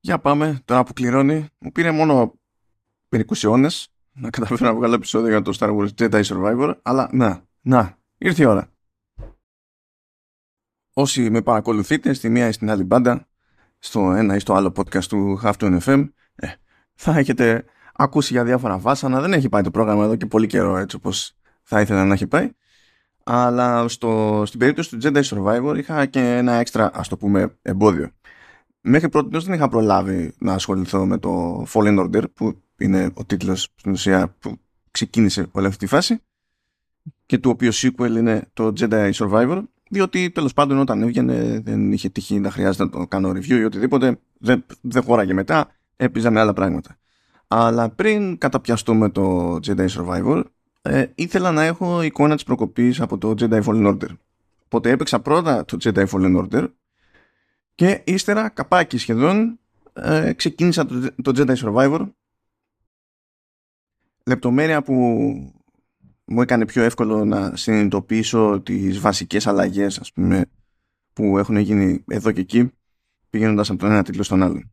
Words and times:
Για 0.00 0.18
πάμε, 0.18 0.60
τώρα 0.64 0.84
που 0.84 0.92
κληρώνει. 0.92 1.48
Μου 1.58 1.72
πήρε 1.72 1.90
μόνο 1.90 2.34
μερικού 3.08 3.34
αιώνες 3.42 3.92
να 4.12 4.30
καταφέρω 4.30 4.66
να 4.70 4.74
βγάλω 4.74 4.94
επεισόδιο 4.94 5.28
για 5.28 5.42
το 5.42 5.56
Star 5.58 5.76
Wars 5.76 5.88
Jedi 5.98 6.22
Survivor, 6.24 6.74
αλλά 6.82 7.08
να, 7.12 7.44
να, 7.60 7.98
ήρθε 8.18 8.42
η 8.42 8.46
ώρα. 8.46 8.68
Όσοι 10.92 11.30
με 11.30 11.42
παρακολουθείτε 11.42 12.12
στη 12.12 12.28
μία 12.28 12.48
ή 12.48 12.52
στην 12.52 12.70
άλλη 12.70 12.84
μπάντα, 12.84 13.28
στο 13.78 14.12
ένα 14.12 14.34
ή 14.34 14.38
στο 14.38 14.54
άλλο 14.54 14.72
podcast 14.76 15.04
του 15.04 15.40
Half 15.42 15.80
FM, 15.80 16.08
ε, 16.34 16.48
θα 16.94 17.18
έχετε 17.18 17.64
ακούσει 17.94 18.32
για 18.32 18.44
διάφορα 18.44 18.78
βάσανα. 18.78 19.20
Δεν 19.20 19.32
έχει 19.32 19.48
πάει 19.48 19.62
το 19.62 19.70
πρόγραμμα 19.70 20.04
εδώ 20.04 20.16
και 20.16 20.26
πολύ 20.26 20.46
καιρό 20.46 20.76
έτσι 20.76 20.96
όπως 20.96 21.36
θα 21.62 21.80
ήθελα 21.80 22.04
να 22.04 22.14
έχει 22.14 22.26
πάει. 22.26 22.50
Αλλά 23.24 23.88
στο, 23.88 24.42
στην 24.46 24.58
περίπτωση 24.58 24.96
του 24.96 24.98
Jedi 25.02 25.22
Survivor 25.22 25.74
είχα 25.76 26.06
και 26.06 26.36
ένα 26.36 26.52
έξτρα, 26.52 26.90
ας 26.94 27.08
το 27.08 27.16
πούμε, 27.16 27.58
εμπόδιο 27.62 28.10
μέχρι 28.80 29.08
πρώτη 29.08 29.38
δεν 29.38 29.54
είχα 29.54 29.68
προλάβει 29.68 30.32
να 30.38 30.52
ασχοληθώ 30.52 31.06
με 31.06 31.18
το 31.18 31.62
Fallen 31.72 31.98
Order 31.98 32.22
που 32.34 32.62
είναι 32.78 33.10
ο 33.14 33.24
τίτλος 33.24 33.68
στην 33.74 33.92
ουσία 33.92 34.34
που 34.38 34.58
ξεκίνησε 34.90 35.46
όλη 35.50 35.66
αυτή 35.66 35.78
τη 35.78 35.86
φάση 35.86 36.18
και 37.26 37.38
του 37.38 37.50
οποίου 37.50 37.74
sequel 37.74 38.16
είναι 38.16 38.48
το 38.52 38.72
Jedi 38.78 39.10
Survivor 39.12 39.62
διότι 39.90 40.30
τέλος 40.30 40.54
πάντων 40.54 40.78
όταν 40.78 41.02
έβγαινε 41.02 41.60
δεν 41.64 41.92
είχε 41.92 42.08
τύχει 42.08 42.40
να 42.40 42.50
χρειάζεται 42.50 42.84
να 42.84 42.90
το 42.90 43.06
κάνω 43.06 43.30
review 43.30 43.58
ή 43.58 43.64
οτιδήποτε 43.64 44.18
δεν, 44.38 44.64
δεν 44.80 45.02
χώραγε 45.02 45.32
μετά 45.32 45.68
έπιζα 45.96 46.30
με 46.30 46.40
άλλα 46.40 46.52
πράγματα. 46.52 46.96
Αλλά 47.46 47.90
πριν 47.90 48.38
καταπιαστούμε 48.38 49.08
το 49.08 49.54
Jedi 49.66 49.86
Survivor 49.88 50.42
ε, 50.82 51.06
ήθελα 51.14 51.50
να 51.50 51.62
έχω 51.62 52.02
εικόνα 52.02 52.34
της 52.34 52.44
προκοπής 52.44 53.00
από 53.00 53.18
το 53.18 53.34
Jedi 53.38 53.62
Fallen 53.62 53.86
Order. 53.86 54.08
Οπότε 54.64 54.90
έπαιξα 54.90 55.20
πρώτα 55.20 55.64
το 55.64 55.76
Jedi 55.80 56.06
Fallen 56.06 56.44
Order 56.44 56.66
και 57.80 58.02
ύστερα, 58.04 58.48
καπάκι 58.48 58.98
σχεδόν, 58.98 59.58
ε, 59.92 60.32
ξεκίνησα 60.32 60.86
το, 60.86 61.14
το 61.22 61.32
Jedi 61.36 61.56
Survivor. 61.56 62.12
Λεπτομέρεια 64.26 64.82
που 64.82 64.94
μου 66.24 66.42
έκανε 66.42 66.66
πιο 66.66 66.82
εύκολο 66.82 67.24
να 67.24 67.56
συνειδητοποιήσω 67.56 68.60
τις 68.60 69.00
βασικές 69.00 69.46
αλλαγές 69.46 69.98
ας 69.98 70.12
πούμε, 70.12 70.50
που 71.12 71.38
έχουν 71.38 71.56
γίνει 71.56 72.04
εδώ 72.08 72.32
και 72.32 72.40
εκεί 72.40 72.70
πηγαίνοντας 73.30 73.70
από 73.70 73.78
τον 73.78 73.90
ένα 73.90 74.02
τίτλο 74.02 74.22
στον 74.22 74.42
άλλο. 74.42 74.70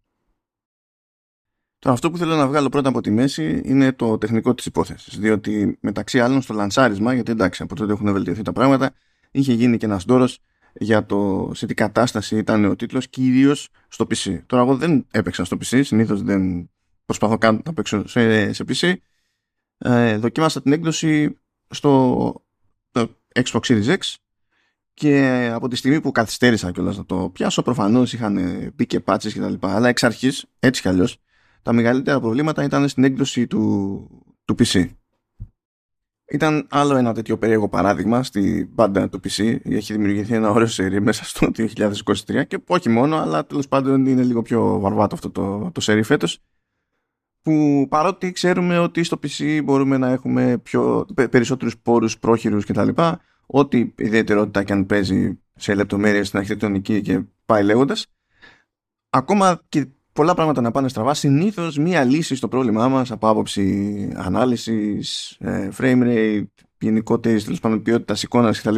Τώρα 1.79 1.95
αυτό 1.95 2.11
που 2.11 2.17
θέλω 2.17 2.35
να 2.35 2.47
βγάλω 2.47 2.69
πρώτα 2.69 2.89
από 2.89 3.01
τη 3.01 3.11
μέση 3.11 3.61
είναι 3.65 3.91
το 3.91 4.17
τεχνικό 4.17 4.53
της 4.53 4.65
υπόθεσης 4.65 5.19
διότι 5.19 5.77
μεταξύ 5.81 6.19
άλλων 6.19 6.41
στο 6.41 6.53
λανσάρισμα 6.53 7.13
γιατί 7.13 7.31
εντάξει 7.31 7.63
από 7.63 7.75
τότε 7.75 7.93
έχουν 7.93 8.11
βελτιωθεί 8.11 8.41
τα 8.41 8.51
πράγματα 8.51 8.93
είχε 9.31 9.53
γίνει 9.53 9.77
και 9.77 9.85
ένας 9.85 10.05
ντόρος 10.05 10.39
για 10.79 11.05
το 11.05 11.51
σε 11.53 11.65
τι 11.65 11.73
κατάσταση 11.73 12.37
ήταν 12.37 12.65
ο 12.65 12.75
τίτλος 12.75 13.07
κυρίως 13.07 13.69
στο 13.87 14.07
PC. 14.09 14.39
Τώρα 14.45 14.63
εγώ 14.63 14.75
δεν 14.75 15.07
έπαιξα 15.11 15.45
στο 15.45 15.57
PC, 15.59 15.81
συνήθως 15.83 16.21
δεν 16.23 16.69
προσπαθώ 17.05 17.37
καν 17.37 17.61
να 17.65 17.73
παίξω 17.73 18.07
σε, 18.07 18.53
σε 18.53 18.63
PC. 18.67 18.93
Ε, 19.77 20.17
δοκίμασα 20.17 20.61
την 20.61 20.71
έκδοση 20.71 21.37
στο 21.69 22.33
Xbox 23.43 23.59
Series 23.59 23.85
X 23.85 24.15
και 24.93 25.49
από 25.53 25.67
τη 25.67 25.75
στιγμή 25.75 26.01
που 26.01 26.11
καθυστέρησα 26.11 26.71
κιόλας 26.71 26.97
να 26.97 27.05
το 27.05 27.29
πιάσω 27.33 27.61
προφανώς 27.61 28.13
είχαν 28.13 28.37
μπει 28.75 28.85
και 28.85 29.03
patches 29.05 29.31
και 29.31 29.39
τα 29.39 29.49
λοιπά 29.49 29.75
αλλά 29.75 29.89
εξ 29.89 30.03
αρχής 30.03 30.45
έτσι 30.59 30.81
κι 30.81 30.87
αλλιώς 30.87 31.21
τα 31.61 31.73
μεγαλύτερα 31.73 32.19
προβλήματα 32.19 32.63
ήταν 32.63 32.89
στην 32.89 33.03
έκδοση 33.03 33.47
του, 33.47 34.09
του 34.45 34.55
PC. 34.59 34.87
Ήταν 36.29 36.67
άλλο 36.69 36.95
ένα 36.95 37.13
τέτοιο 37.13 37.37
περίεργο 37.37 37.69
παράδειγμα 37.69 38.23
στη 38.23 38.69
μπάντα 38.73 39.09
του 39.09 39.19
PC. 39.23 39.57
Έχει 39.63 39.93
δημιουργηθεί 39.93 40.33
ένα 40.33 40.49
ωραίο 40.49 40.67
σερί 40.67 41.01
μέσα 41.01 41.23
στο 41.25 41.51
2023 41.57 42.47
και 42.47 42.59
όχι 42.67 42.89
μόνο, 42.89 43.17
αλλά 43.17 43.45
τέλος 43.45 43.67
πάντων 43.67 44.05
είναι 44.05 44.23
λίγο 44.23 44.41
πιο 44.41 44.79
βαρβάτο 44.79 45.15
αυτό 45.15 45.29
το, 45.29 45.71
το 45.71 45.81
σερί 45.81 46.03
φέτος. 46.03 46.39
Που 47.41 47.85
παρότι 47.89 48.31
ξέρουμε 48.31 48.79
ότι 48.79 49.03
στο 49.03 49.19
PC 49.23 49.61
μπορούμε 49.63 49.97
να 49.97 50.09
έχουμε 50.09 50.57
πιο, 50.57 51.05
περισσότερους 51.15 51.77
πόρους 51.77 52.19
πρόχειρους 52.19 52.65
κτλ. 52.65 52.89
Ό,τι 53.45 53.93
ιδιαιτερότητα 53.97 54.63
και 54.63 54.73
αν 54.73 54.85
παίζει 54.85 55.39
σε 55.55 55.75
λεπτομέρειες 55.75 56.27
στην 56.27 56.39
αρχιτεκτονική 56.39 57.01
και 57.01 57.23
πάει 57.45 57.63
λέγοντας. 57.63 58.07
Ακόμα 59.09 59.63
και 59.69 59.87
πολλά 60.17 60.33
πράγματα 60.33 60.61
να 60.61 60.71
πάνε 60.71 60.87
στραβά. 60.87 61.13
Συνήθως 61.13 61.77
μία 61.77 62.03
λύση 62.03 62.35
στο 62.35 62.47
πρόβλημά 62.47 62.87
μας 62.87 63.11
από 63.11 63.29
άποψη 63.29 64.13
ανάλυσης, 64.15 65.37
ε, 65.39 65.69
frame 65.77 66.03
rate, 66.03 66.45
γενικότερης 66.79 67.43
τέλος 67.43 67.59
πάντων 67.59 67.81
ποιότητας 67.81 68.23
εικόνας 68.23 68.61
κτλ. 68.61 68.75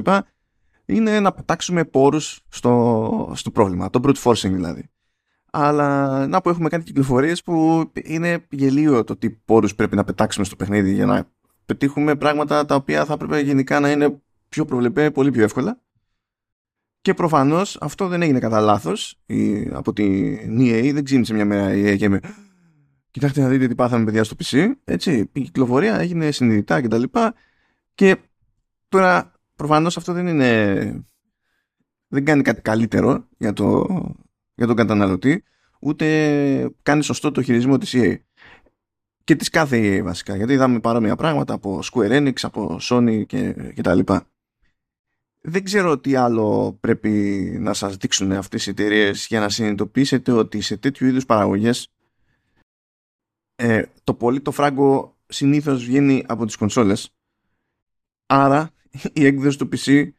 είναι 0.86 1.20
να 1.20 1.32
πετάξουμε 1.32 1.86
πόρους 1.86 2.42
στο, 2.50 3.32
στο 3.36 3.52
πρόβλημα. 3.52 3.90
Το 3.90 4.00
brute 4.04 4.24
forcing 4.24 4.52
δηλαδή. 4.52 4.90
Αλλά 5.52 6.28
να 6.28 6.42
που 6.42 6.50
έχουμε 6.50 6.70
κάνει 6.70 6.84
κυκλοφορίες 6.84 7.44
που 7.44 7.84
είναι 8.04 8.46
γελίο 8.50 9.04
το 9.04 9.16
τι 9.16 9.30
πόρους 9.30 9.76
πρέπει 9.76 9.96
να 9.96 10.04
πετάξουμε 10.04 10.46
στο 10.46 10.56
παιχνίδι 10.56 10.94
για 10.94 11.06
να 11.06 11.30
πετύχουμε 11.66 12.16
πράγματα 12.16 12.66
τα 12.66 12.76
οποία 12.76 13.06
θα 13.06 13.14
έπρεπε 13.14 13.40
γενικά 13.40 13.80
να 13.80 13.92
είναι 13.92 14.22
πιο 14.50 14.66
προβλεπέ, 14.66 15.12
πολύ 15.12 15.32
πιο 15.32 15.44
εύκολα. 15.44 15.80
Και 17.02 17.14
προφανώς 17.14 17.78
αυτό 17.82 18.08
δεν 18.08 18.22
έγινε 18.22 18.40
κατά 18.40 18.60
λάθος 18.60 19.20
από 19.72 19.94
την 19.94 20.60
EA. 20.60 20.92
Δεν 20.94 21.04
ξύπνησε 21.04 21.34
μια 21.34 21.46
μέρα 21.46 21.74
η 21.74 21.84
EA 21.84 21.98
και 21.98 22.10
με. 22.10 22.20
Κοιτάξτε 23.12 23.42
να 23.42 23.48
δείτε 23.48 23.68
τι 23.68 23.76
πάθαμε 23.76 24.06
παιδιά 24.06 24.24
στο 24.24 24.36
PC. 24.44 24.72
Έτσι, 24.84 25.30
η 25.34 25.42
κυκλοφορία 25.42 26.00
έγινε 26.00 26.32
συνειδητά 26.32 26.82
κτλ. 26.82 27.04
Και, 27.04 27.32
και 27.96 28.18
τώρα 28.90 29.32
προφανώς 29.56 29.98
αυτό 29.98 30.14
δεν 30.14 30.28
είναι. 30.28 31.04
Δεν 32.08 32.26
κάνει 32.26 32.42
κάτι 32.42 32.62
καλύτερο 32.62 33.28
για, 33.38 33.54
το, 33.54 33.86
για 34.56 34.68
τον 34.68 34.76
καταναλωτή, 34.76 35.44
ούτε 35.80 36.72
κάνει 36.82 37.04
σωστό 37.04 37.32
το 37.32 37.42
χειρισμό 37.42 37.78
της 37.78 37.94
EA. 37.98 38.16
Και 39.24 39.36
της 39.36 39.50
κάθε 39.50 39.78
EA 39.78 40.04
βασικά, 40.04 40.36
γιατί 40.36 40.54
είδαμε 40.54 40.80
παρόμοια 40.80 41.16
πράγματα 41.16 41.54
από 41.54 41.80
Square 41.92 42.12
Enix, 42.12 42.34
από 42.42 42.78
Sony 42.82 43.26
και, 43.26 43.54
και 43.76 43.82
τα 43.82 43.96
λοιπά 43.96 44.29
δεν 45.42 45.64
ξέρω 45.64 46.00
τι 46.00 46.16
άλλο 46.16 46.78
πρέπει 46.80 47.10
να 47.60 47.74
σας 47.74 47.98
δείξουν 47.98 48.32
αυτές 48.32 48.68
οι 48.68 48.70
εταιρείες 48.70 49.28
για 49.28 49.40
να 49.40 49.50
συνειδητοποιήσετε 49.50 50.32
ότι 50.32 50.62
σε 50.62 50.78
τέτοιου 50.78 51.08
είδους 51.08 51.26
παραγωγές 51.26 51.88
ε, 53.56 53.84
το 54.04 54.14
πολύ 54.14 54.42
το 54.42 54.52
φράγκο 54.52 55.18
συνήθως 55.28 55.86
βγαίνει 55.86 56.24
από 56.28 56.46
τις 56.46 56.56
κονσόλες 56.56 57.14
άρα 58.26 58.72
η 59.14 59.26
έκδοση 59.26 59.58
του 59.58 59.70
PC 59.72 60.10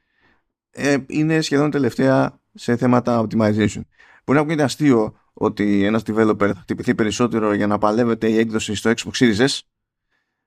ε, 0.70 0.96
είναι 1.06 1.40
σχεδόν 1.40 1.70
τελευταία 1.70 2.40
σε 2.54 2.76
θέματα 2.76 3.26
optimization. 3.26 3.82
Μπορεί 4.24 4.38
να 4.38 4.40
ακούγεται 4.40 4.62
αστείο 4.62 5.18
ότι 5.32 5.84
ένας 5.84 6.02
developer 6.06 6.50
θα 6.54 6.60
χτυπηθεί 6.60 6.94
περισσότερο 6.94 7.52
για 7.52 7.66
να 7.66 7.78
παλεύεται 7.78 8.28
η 8.28 8.38
έκδοση 8.38 8.74
στο 8.74 8.92
Xbox 8.96 9.10
Series 9.12 9.36
S 9.36 9.58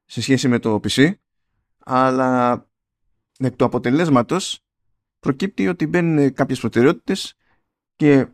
σε 0.06 0.22
σχέση 0.22 0.48
με 0.48 0.60
το 0.60 0.80
PC 0.84 1.12
αλλά 1.80 2.66
εκ 3.44 3.56
του 3.56 3.66
αποτελέσματος 3.66 4.60
προκύπτει 5.20 5.68
ότι 5.68 5.88
μπαίνουν 5.88 6.34
κάποιες 6.34 6.60
προτεραιότητες 6.60 7.36
και 7.96 8.28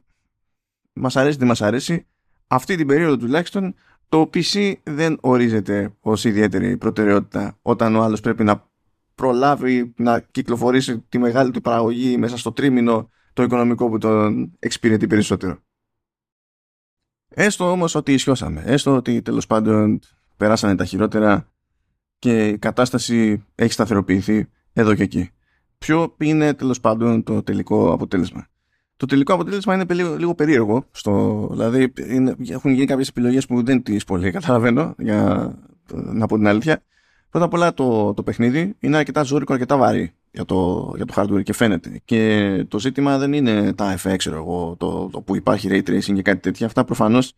μας 0.93 1.15
αρέσει 1.15 1.37
δεν 1.37 1.47
μας 1.47 1.61
αρέσει 1.61 2.07
αυτή 2.47 2.75
την 2.75 2.87
περίοδο 2.87 3.17
τουλάχιστον 3.17 3.75
το 4.09 4.29
PC 4.33 4.73
δεν 4.83 5.17
ορίζεται 5.21 5.95
ως 5.99 6.23
ιδιαίτερη 6.23 6.77
προτεραιότητα 6.77 7.57
όταν 7.61 7.95
ο 7.95 8.01
άλλος 8.01 8.19
πρέπει 8.19 8.43
να 8.43 8.69
προλάβει 9.15 9.93
να 9.97 10.19
κυκλοφορήσει 10.19 10.99
τη 10.99 11.17
μεγάλη 11.17 11.51
του 11.51 11.61
παραγωγή 11.61 12.17
μέσα 12.17 12.37
στο 12.37 12.51
τρίμηνο 12.51 13.09
το 13.33 13.43
οικονομικό 13.43 13.89
που 13.89 13.97
τον 13.97 14.55
εξυπηρετεί 14.59 15.07
περισσότερο. 15.07 15.59
Έστω 17.27 17.71
όμως 17.71 17.95
ότι 17.95 18.13
ισιώσαμε, 18.13 18.61
έστω 18.65 18.95
ότι 18.95 19.21
τέλος 19.21 19.47
πάντων 19.47 19.99
περάσανε 20.37 20.75
τα 20.75 20.85
χειρότερα 20.85 21.51
και 22.19 22.47
η 22.47 22.57
κατάσταση 22.57 23.45
έχει 23.55 23.71
σταθεροποιηθεί 23.71 24.49
εδώ 24.73 24.95
και 24.95 25.03
εκεί 25.03 25.31
ποιο 25.79 26.15
είναι 26.17 26.53
τέλος 26.53 26.79
πάντων 26.79 27.23
το 27.23 27.43
τελικό 27.43 27.91
αποτέλεσμα. 27.91 28.47
Το 28.97 29.05
τελικό 29.05 29.33
αποτέλεσμα 29.33 29.73
είναι 29.73 29.85
λίγο, 29.93 30.15
λίγο 30.17 30.35
περίεργο. 30.35 30.85
Στο, 30.91 31.47
δηλαδή 31.51 31.93
είναι, 32.09 32.35
έχουν 32.49 32.71
γίνει 32.71 32.85
κάποιες 32.85 33.07
επιλογές 33.07 33.45
που 33.45 33.63
δεν 33.63 33.83
τις 33.83 34.03
πολύ 34.03 34.31
καταλαβαίνω, 34.31 34.95
για 34.97 35.51
να 35.93 36.25
πω 36.25 36.35
την 36.35 36.47
αλήθεια. 36.47 36.83
Πρώτα 37.29 37.45
απ' 37.45 37.53
όλα 37.53 37.73
το, 37.73 38.13
το 38.13 38.23
παιχνίδι 38.23 38.75
είναι 38.79 38.97
αρκετά 38.97 39.23
ζώρικο, 39.23 39.53
αρκετά 39.53 39.77
βαρύ 39.77 40.13
για 40.31 40.45
το, 40.45 40.91
για 40.95 41.05
το 41.05 41.13
hardware 41.17 41.43
και 41.43 41.53
φαίνεται. 41.53 42.01
Και 42.05 42.65
το 42.67 42.79
ζήτημα 42.79 43.17
δεν 43.17 43.33
είναι 43.33 43.73
τα 43.73 43.97
FX, 44.03 44.15
ξέρω 44.17 44.35
εγώ, 44.35 44.75
το, 44.77 45.09
το 45.11 45.21
που 45.21 45.35
υπάρχει 45.35 45.67
ray 45.71 45.89
tracing 45.89 46.13
και 46.13 46.21
κάτι 46.21 46.39
τέτοια. 46.39 46.65
Αυτά 46.65 46.83
προφανώς 46.83 47.33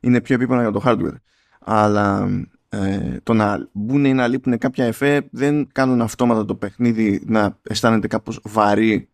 είναι 0.00 0.20
πιο 0.20 0.34
επίπεδα 0.34 0.60
για 0.60 0.70
το 0.70 0.82
hardware. 0.84 1.16
Αλλά 1.60 2.28
ε, 2.68 3.16
το 3.22 3.32
να 3.32 3.68
μπουν 3.72 4.04
ή 4.04 4.14
να 4.14 4.28
λείπουν 4.28 4.58
κάποια 4.58 4.84
εφέ 4.84 5.28
δεν 5.30 5.68
κάνουν 5.72 6.00
αυτόματα 6.00 6.44
το 6.44 6.54
παιχνίδι 6.54 7.22
να 7.26 7.58
αισθάνεται 7.62 8.06
κάπως 8.06 8.40
βαρύ 8.44 9.08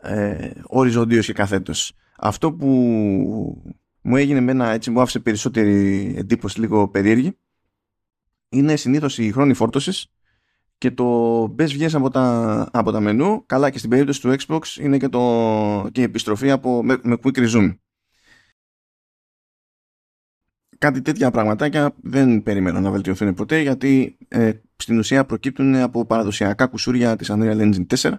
ε, 0.00 0.50
οριζοντίως 0.66 1.26
και 1.26 1.32
καθέτος. 1.32 1.92
Αυτό 2.18 2.52
που 2.52 2.66
μου 4.00 4.16
έγινε 4.16 4.40
με 4.40 4.50
ένα 4.50 4.68
έτσι 4.68 4.90
μου 4.90 5.00
άφησε 5.00 5.18
περισσότερη 5.20 6.14
εντύπωση 6.16 6.60
λίγο 6.60 6.88
περίεργη 6.88 7.36
είναι 8.48 8.76
συνήθως 8.76 9.18
η 9.18 9.32
χρόνη 9.32 9.54
φόρτωσης 9.54 10.12
και 10.78 10.90
το 10.90 11.46
μπες 11.46 11.72
βγες 11.72 11.94
από 11.94 12.10
τα, 12.10 12.68
από 12.72 12.90
τα 12.90 13.00
μενού 13.00 13.46
καλά 13.46 13.70
και 13.70 13.78
στην 13.78 13.90
περίπτωση 13.90 14.20
του 14.20 14.34
Xbox 14.38 14.60
είναι 14.80 14.96
και, 14.96 15.08
το, 15.08 15.88
και 15.92 16.00
η 16.00 16.04
επιστροφή 16.04 16.50
από, 16.50 16.82
με, 16.82 16.98
με 17.02 17.16
quick 17.22 17.48
resume 17.48 17.74
κάτι 20.80 21.02
τέτοια 21.02 21.30
πραγματάκια 21.30 21.94
δεν 22.02 22.42
περίμενα 22.42 22.80
να 22.80 22.90
βελτιωθούν 22.90 23.34
ποτέ 23.34 23.60
γιατί 23.60 24.16
ε, 24.28 24.52
στην 24.76 24.98
ουσία 24.98 25.24
προκύπτουν 25.24 25.74
από 25.74 26.04
παραδοσιακά 26.04 26.66
κουσούρια 26.66 27.16
της 27.16 27.30
Unreal 27.32 27.60
Engine 27.60 27.86
4 27.96 28.12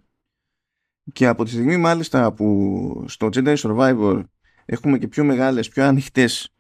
και 1.14 1.28
από 1.28 1.44
τη 1.44 1.50
στιγμή 1.50 1.78
μάλιστα 1.78 2.34
που 2.34 3.06
στο 3.08 3.30
Jedi 3.34 3.56
Survivor 3.56 4.24
έχουμε 4.66 4.98
και 4.98 5.08
πιο 5.08 5.24
μεγάλες, 5.24 5.70
πιο 5.70 5.84
ανοιχτές 5.84 6.54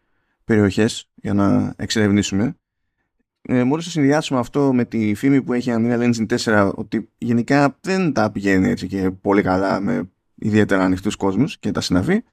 περιοχές 0.45 1.09
για 1.15 1.33
να 1.33 1.73
εξερευνήσουμε 1.77 2.55
ε, 3.41 3.63
μόλις 3.63 3.85
το 3.85 3.91
συνδυάσουμε 3.91 4.39
αυτό 4.39 4.73
με 4.73 4.85
τη 4.85 5.13
φήμη 5.15 5.41
που 5.41 5.53
έχει 5.53 5.71
Unreal 5.73 6.11
Engine 6.11 6.37
4 6.37 6.71
ότι 6.75 7.09
γενικά 7.17 7.77
δεν 7.81 8.13
τα 8.13 8.31
πηγαίνει 8.31 8.69
έτσι 8.69 8.87
και 8.87 9.11
πολύ 9.11 9.41
καλά 9.41 9.79
με 9.79 10.11
ιδιαίτερα 10.35 10.83
ανοιχτούς 10.83 11.15
κόσμους 11.15 11.59
και 11.59 11.71
τα 11.71 11.81
συναφή 11.81 12.23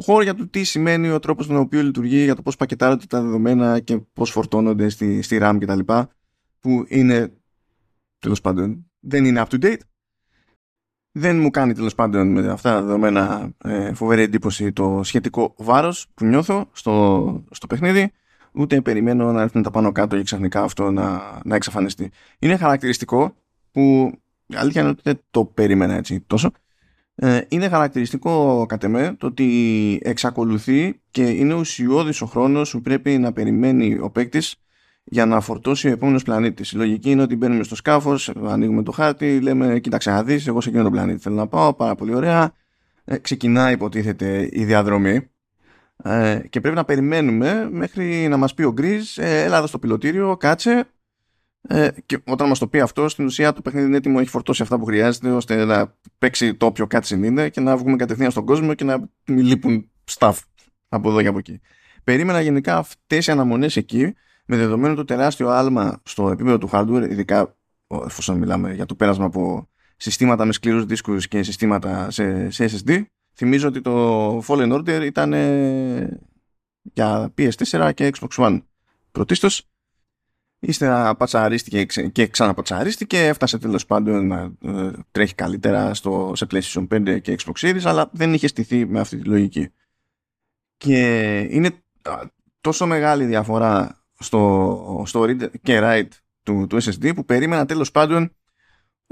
ο 0.00 0.02
χώρο 0.02 0.22
για 0.22 0.34
το 0.34 0.48
τι 0.48 0.64
σημαίνει 0.64 1.10
ο 1.10 1.18
τρόπος 1.18 1.46
με 1.46 1.54
τον 1.54 1.62
οποίο 1.62 1.82
λειτουργεί 1.82 2.24
για 2.24 2.34
το 2.34 2.42
πώς 2.42 2.56
πακετάρονται 2.56 3.06
τα 3.06 3.22
δεδομένα 3.22 3.80
και 3.80 3.98
πώς 4.12 4.30
φορτώνονται 4.30 4.88
στη, 4.88 5.22
στη 5.22 5.38
RAM 5.42 5.56
κτλ 5.60 5.92
που 6.60 6.84
είναι 6.88 7.32
τέλος 8.18 8.40
πάντων 8.40 8.90
δεν 9.00 9.24
είναι 9.24 9.42
up 9.46 9.54
to 9.54 9.64
date 9.64 9.80
δεν 11.12 11.38
μου 11.38 11.50
κάνει 11.50 11.72
τέλος 11.72 11.94
πάντων 11.94 12.32
με 12.32 12.48
αυτά 12.50 12.72
τα 12.72 12.82
δεδομένα 12.82 13.50
ε, 13.64 13.94
φοβερή 13.94 14.22
εντύπωση 14.22 14.72
το 14.72 15.00
σχετικό 15.04 15.54
βάρος 15.56 16.06
που 16.14 16.24
νιώθω 16.24 16.68
στο, 16.72 17.44
στο 17.50 17.66
παιχνίδι 17.66 18.12
ούτε 18.52 18.80
περιμένω 18.80 19.32
να 19.32 19.42
έρθουν 19.42 19.62
τα 19.62 19.70
πάνω 19.70 19.92
κάτω 19.92 20.16
και 20.16 20.22
ξαφνικά 20.22 20.62
αυτό 20.62 20.90
να, 20.90 21.20
να 21.44 21.54
εξαφανιστεί. 21.54 22.10
Είναι 22.38 22.56
χαρακτηριστικό 22.56 23.34
που 23.70 24.12
αλήθεια 24.54 24.80
είναι 24.80 24.90
ότι 24.90 25.00
δεν 25.04 25.20
το 25.30 25.44
περίμενα 25.44 25.94
έτσι 25.94 26.20
τόσο. 26.20 26.50
Ε, 27.14 27.40
είναι 27.48 27.68
χαρακτηριστικό 27.68 28.66
κατ' 28.68 28.84
εμέ 28.84 29.14
το 29.18 29.26
ότι 29.26 30.00
εξακολουθεί 30.02 31.00
και 31.10 31.22
είναι 31.22 31.54
ουσιώδης 31.54 32.20
ο 32.20 32.26
χρόνος 32.26 32.70
που 32.70 32.80
πρέπει 32.80 33.18
να 33.18 33.32
περιμένει 33.32 33.98
ο 34.00 34.10
παίκτης 34.10 34.56
για 35.04 35.26
να 35.26 35.40
φορτώσει 35.40 35.88
ο 35.88 35.90
επόμενος 35.90 36.22
πλανήτης. 36.22 36.72
Η 36.72 36.76
λογική 36.76 37.10
είναι 37.10 37.22
ότι 37.22 37.36
μπαίνουμε 37.36 37.62
στο 37.62 37.74
σκάφος, 37.74 38.32
ανοίγουμε 38.46 38.82
το 38.82 38.92
χάρτη, 38.92 39.40
λέμε: 39.40 39.78
Κοίταξε 39.78 40.10
να 40.10 40.22
δεις, 40.22 40.46
εγώ 40.46 40.60
σε 40.60 40.68
εκείνο 40.68 40.82
τον 40.82 40.92
πλανήτη 40.92 41.20
θέλω 41.20 41.34
να 41.34 41.46
πάω, 41.46 41.74
πάρα 41.74 41.94
πολύ 41.94 42.14
ωραία. 42.14 42.52
Ε, 43.04 43.18
ξεκινάει, 43.18 43.72
υποτίθεται, 43.72 44.48
η 44.52 44.64
διαδρομή. 44.64 45.30
Ε, 46.02 46.40
και 46.50 46.60
πρέπει 46.60 46.76
να 46.76 46.84
περιμένουμε 46.84 47.68
μέχρι 47.70 48.28
να 48.28 48.36
μας 48.36 48.54
πει 48.54 48.62
ο 48.62 48.72
Γκριζ 48.72 49.18
ε, 49.18 49.42
έλα 49.42 49.56
εδώ 49.56 49.66
στο 49.66 49.78
πιλωτήριο, 49.78 50.36
κάτσε 50.36 50.88
ε, 51.62 51.88
και 52.06 52.18
όταν 52.26 52.48
μας 52.48 52.58
το 52.58 52.68
πει 52.68 52.80
αυτό 52.80 53.08
στην 53.08 53.24
ουσία 53.24 53.52
το 53.52 53.62
παιχνίδι 53.62 53.86
είναι 53.86 53.96
έτοιμο 53.96 54.18
έχει 54.20 54.30
φορτώσει 54.30 54.62
αυτά 54.62 54.78
που 54.78 54.84
χρειάζεται 54.84 55.30
ώστε 55.30 55.64
να 55.64 55.96
παίξει 56.18 56.54
το 56.54 56.66
όποιο 56.66 56.86
κάτσε 56.86 57.14
είναι 57.14 57.48
και 57.48 57.60
να 57.60 57.76
βγούμε 57.76 57.96
κατευθείαν 57.96 58.30
στον 58.30 58.44
κόσμο 58.44 58.74
και 58.74 58.84
να 58.84 59.10
μην 59.26 59.46
λείπουν 59.46 59.90
staff 60.18 60.34
από 60.88 61.10
εδώ 61.10 61.22
και 61.22 61.28
από 61.28 61.38
εκεί 61.38 61.60
περίμενα 62.04 62.40
γενικά 62.40 62.76
αυτές 62.76 63.26
οι 63.26 63.30
αναμονές 63.30 63.76
εκεί 63.76 64.14
με 64.46 64.56
δεδομένο 64.56 64.94
το 64.94 65.04
τεράστιο 65.04 65.48
άλμα 65.48 66.00
στο 66.04 66.30
επίπεδο 66.30 66.58
του 66.58 66.68
hardware 66.72 67.06
ειδικά 67.10 67.56
εφόσον 68.06 68.38
μιλάμε 68.38 68.74
για 68.74 68.86
το 68.86 68.94
πέρασμα 68.94 69.24
από 69.24 69.68
συστήματα 69.96 70.44
με 70.44 70.52
σκληρούς 70.52 70.84
δίσκους 70.84 71.28
και 71.28 71.42
συστήματα 71.42 72.10
σε, 72.10 72.50
σε 72.50 72.68
SSD 72.70 73.02
Θυμίζω 73.42 73.68
ότι 73.68 73.80
το 73.80 74.38
Fallen 74.38 74.72
Order 74.72 75.02
ήταν 75.04 75.32
για 76.82 77.34
PS4 77.38 77.90
και 77.94 78.12
Xbox 78.14 78.28
One 78.28 78.62
πρωτίστως. 79.10 79.68
Ύστερα 80.60 81.14
πατσαρίστηκε 81.14 81.84
και 82.12 82.26
ξαναπατσαρίστηκε, 82.26 83.26
έφτασε 83.26 83.58
τέλος 83.58 83.86
πάντων 83.86 84.26
να 84.26 84.52
ε, 84.62 84.90
τρέχει 85.10 85.34
καλύτερα 85.34 85.94
στο, 85.94 86.32
σε 86.34 86.46
PlayStation 86.50 86.86
5 86.88 87.20
και 87.22 87.38
Xbox 87.44 87.68
Series, 87.68 87.82
αλλά 87.84 88.10
δεν 88.12 88.34
είχε 88.34 88.46
στηθεί 88.46 88.86
με 88.86 89.00
αυτή 89.00 89.16
τη 89.16 89.28
λογική. 89.28 89.72
Και 90.76 91.38
είναι 91.50 91.70
τόσο 92.60 92.86
μεγάλη 92.86 93.24
διαφορά 93.24 94.04
στο, 94.18 95.02
στο 95.06 95.22
read 95.22 95.50
και 95.62 95.80
write 95.82 96.08
του, 96.42 96.66
του 96.66 96.82
SSD 96.82 97.14
που 97.14 97.24
περίμενα 97.24 97.66
τέλος 97.66 97.90
πάντων 97.90 98.34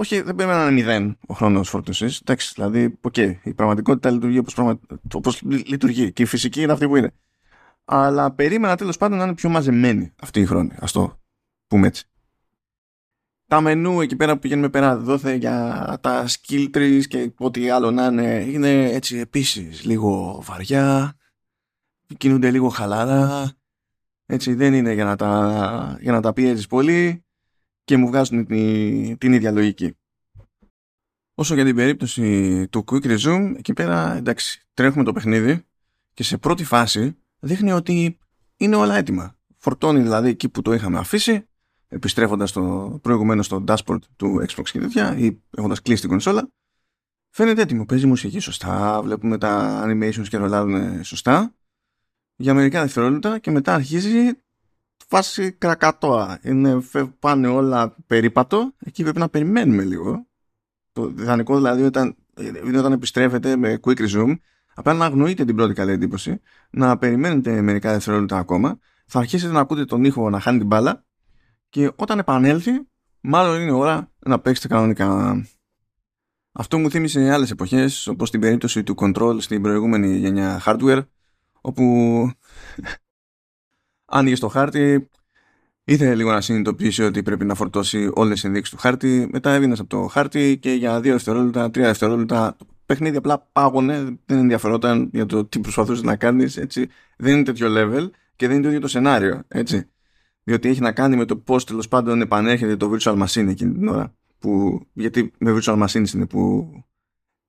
όχι, 0.00 0.20
δεν 0.20 0.34
πρέπει 0.34 0.50
να 0.50 0.62
είναι 0.62 0.70
μηδέν 0.70 1.18
ο 1.26 1.34
χρόνος 1.34 1.68
φόρτωσης. 1.68 2.20
Εντάξει, 2.20 2.52
δηλαδή, 2.54 2.98
ok, 3.00 3.14
okay, 3.16 3.34
η 3.42 3.54
πραγματικότητα 3.54 4.10
λειτουργεί 4.10 4.38
όπως 4.38 4.54
πραγμα... 4.54 4.78
όπως 5.12 5.42
λειτουργεί 5.42 6.12
και 6.12 6.22
η 6.22 6.26
φυσική 6.26 6.62
είναι 6.62 6.72
αυτή 6.72 6.88
που 6.88 6.96
είναι. 6.96 7.14
Αλλά 7.84 8.30
περίμενα 8.32 8.76
τέλος 8.76 8.96
πάντων 8.96 9.18
να 9.18 9.24
είναι 9.24 9.34
πιο 9.34 9.48
μαζεμένη 9.48 10.12
αυτοί 10.20 10.40
οι 10.40 10.46
χρόνοι. 10.46 10.72
Ας 10.72 10.84
το 10.92 11.17
πούμε 11.68 11.86
έτσι. 11.86 12.08
Τα 13.46 13.60
μενού 13.60 14.00
εκεί 14.00 14.16
πέρα 14.16 14.32
που 14.32 14.38
πηγαίνουμε 14.38 14.68
πέρα 14.68 14.96
δώθε 14.96 15.34
για 15.34 15.98
τα 16.00 16.26
skill 16.28 16.70
trees 16.74 17.02
και 17.08 17.32
ό,τι 17.38 17.70
άλλο 17.70 17.90
να 17.90 18.06
είναι, 18.06 18.44
είναι 18.48 18.90
έτσι 18.90 19.18
επίσης 19.18 19.84
λίγο 19.84 20.42
βαριά, 20.44 21.16
κινούνται 22.16 22.50
λίγο 22.50 22.68
χαλάρα. 22.68 23.52
Έτσι 24.26 24.54
δεν 24.54 24.74
είναι 24.74 24.92
για 24.92 25.04
να 25.04 25.16
τα, 25.16 25.98
για 26.00 26.12
να 26.12 26.20
τα 26.20 26.32
πιέζεις 26.32 26.66
πολύ 26.66 27.24
και 27.84 27.96
μου 27.96 28.06
βγάζουν 28.06 28.46
την, 28.46 29.18
την 29.18 29.32
ίδια 29.32 29.50
λογική. 29.50 29.96
Όσο 31.34 31.54
για 31.54 31.64
την 31.64 31.74
περίπτωση 31.74 32.68
του 32.68 32.84
Quick 32.90 33.16
Resume, 33.16 33.54
εκεί 33.56 33.72
πέρα 33.72 34.16
εντάξει, 34.16 34.66
τρέχουμε 34.74 35.04
το 35.04 35.12
παιχνίδι 35.12 35.64
και 36.14 36.22
σε 36.22 36.38
πρώτη 36.38 36.64
φάση 36.64 37.16
δείχνει 37.38 37.72
ότι 37.72 38.18
είναι 38.56 38.76
όλα 38.76 38.96
έτοιμα. 38.96 39.36
Φορτώνει 39.56 40.00
δηλαδή 40.00 40.28
εκεί 40.28 40.48
που 40.48 40.62
το 40.62 40.72
είχαμε 40.72 40.98
αφήσει, 40.98 41.47
επιστρέφοντας 41.88 42.52
το 42.52 42.98
προηγουμένο 43.02 43.42
στο 43.42 43.64
dashboard 43.68 43.98
του 44.16 44.44
Xbox 44.48 44.68
και 44.72 44.78
τέτοια, 44.78 45.16
ή 45.16 45.40
έχοντας 45.56 45.82
κλείσει 45.82 46.00
την 46.00 46.10
κονσόλα. 46.10 46.50
Φαίνεται 47.30 47.62
έτοιμο. 47.62 47.84
Παίζει 47.84 48.06
μουσική 48.06 48.38
σωστά, 48.38 49.02
βλέπουμε 49.02 49.38
τα 49.38 49.82
animations 49.86 50.28
και 50.28 50.36
ρολάρουν 50.36 51.04
σωστά 51.04 51.54
για 52.36 52.54
μερικά 52.54 52.80
δευτερόλεπτα 52.80 53.38
και 53.38 53.50
μετά 53.50 53.74
αρχίζει 53.74 54.30
φάση 55.06 55.52
κρακατόα. 55.52 56.38
Είναι, 56.42 56.82
πάνε 57.18 57.48
όλα 57.48 57.96
περίπατο. 58.06 58.72
Εκεί 58.78 59.02
πρέπει 59.02 59.18
να 59.18 59.28
περιμένουμε 59.28 59.84
λίγο. 59.84 60.26
Το 60.92 61.14
ιδανικό 61.18 61.56
δηλαδή 61.56 61.82
όταν, 61.82 62.16
όταν 62.76 62.92
επιστρέφετε 62.92 63.56
με 63.56 63.80
quick 63.82 64.08
resume, 64.08 64.34
απλά 64.74 64.94
να 64.94 65.04
αγνοείτε 65.04 65.44
την 65.44 65.56
πρώτη 65.56 65.74
καλή 65.74 65.92
εντύπωση, 65.92 66.40
να 66.70 66.98
περιμένετε 66.98 67.62
μερικά 67.62 67.92
δευτερόλεπτα 67.92 68.38
ακόμα, 68.38 68.78
θα 69.06 69.18
αρχίσετε 69.18 69.52
να 69.52 69.60
ακούτε 69.60 69.84
τον 69.84 70.04
ήχο 70.04 70.30
να 70.30 70.40
χάνει 70.40 70.58
την 70.58 70.66
μπάλα 70.66 71.04
και 71.68 71.92
όταν 71.96 72.18
επανέλθει, 72.18 72.72
μάλλον 73.20 73.60
είναι 73.60 73.72
ώρα 73.72 74.12
να 74.18 74.40
παίξετε 74.40 74.68
κανονικά. 74.68 75.42
Αυτό 76.52 76.78
μου 76.78 76.90
θύμισε 76.90 77.32
άλλες 77.32 77.50
εποχές, 77.50 78.06
όπως 78.06 78.30
την 78.30 78.40
περίπτωση 78.40 78.82
του 78.82 78.94
Control 78.98 79.36
στην 79.38 79.62
προηγούμενη 79.62 80.16
γενιά 80.16 80.62
hardware, 80.64 81.06
όπου 81.60 81.84
άνοιγε 84.18 84.36
το 84.36 84.48
χάρτη, 84.48 85.08
ήθελε 85.84 86.14
λίγο 86.14 86.30
να 86.30 86.40
συνειδητοποιήσει 86.40 87.02
ότι 87.02 87.22
πρέπει 87.22 87.44
να 87.44 87.54
φορτώσει 87.54 88.10
όλες 88.14 88.34
τις 88.34 88.44
ενδείξεις 88.44 88.74
του 88.74 88.80
χάρτη. 88.80 89.28
Μετά 89.32 89.52
έβγαινε 89.52 89.76
από 89.78 89.88
το 89.88 90.06
χάρτη 90.06 90.58
και 90.58 90.72
για 90.72 91.00
δύο 91.00 91.12
δευτερόλεπτα, 91.12 91.70
τρία 91.70 91.86
δευτερόλεπτα 91.86 92.56
το 92.58 92.66
παιχνίδι 92.86 93.16
απλά 93.16 93.48
πάγωνε. 93.52 94.18
Δεν 94.26 94.38
ενδιαφερόταν 94.38 95.10
για 95.12 95.26
το 95.26 95.44
τι 95.44 95.60
προσπαθούσε 95.60 96.04
να 96.04 96.16
κάνεις. 96.16 96.54
Δεν 97.16 97.34
είναι 97.34 97.42
τέτοιο 97.42 97.68
level 97.70 98.10
και 98.36 98.46
δεν 98.46 98.54
είναι 98.54 98.62
το 98.62 98.68
ίδιο 98.68 98.80
το 98.80 98.88
σενάριο. 98.88 99.42
Έτσι. 99.48 99.88
Διότι 100.48 100.68
έχει 100.68 100.80
να 100.80 100.92
κάνει 100.92 101.16
με 101.16 101.24
το 101.24 101.36
πώς 101.36 101.64
τέλος 101.64 101.88
πάντων 101.88 102.20
επανέρχεται 102.20 102.76
το 102.76 102.90
virtual 102.92 103.22
machine 103.22 103.48
εκείνη 103.48 103.72
την 103.72 103.88
ώρα. 103.88 104.14
Που, 104.38 104.80
γιατί 104.92 105.32
με 105.38 105.58
virtual 105.58 105.86
machines 105.86 106.14
είναι 106.14 106.26
που 106.26 106.72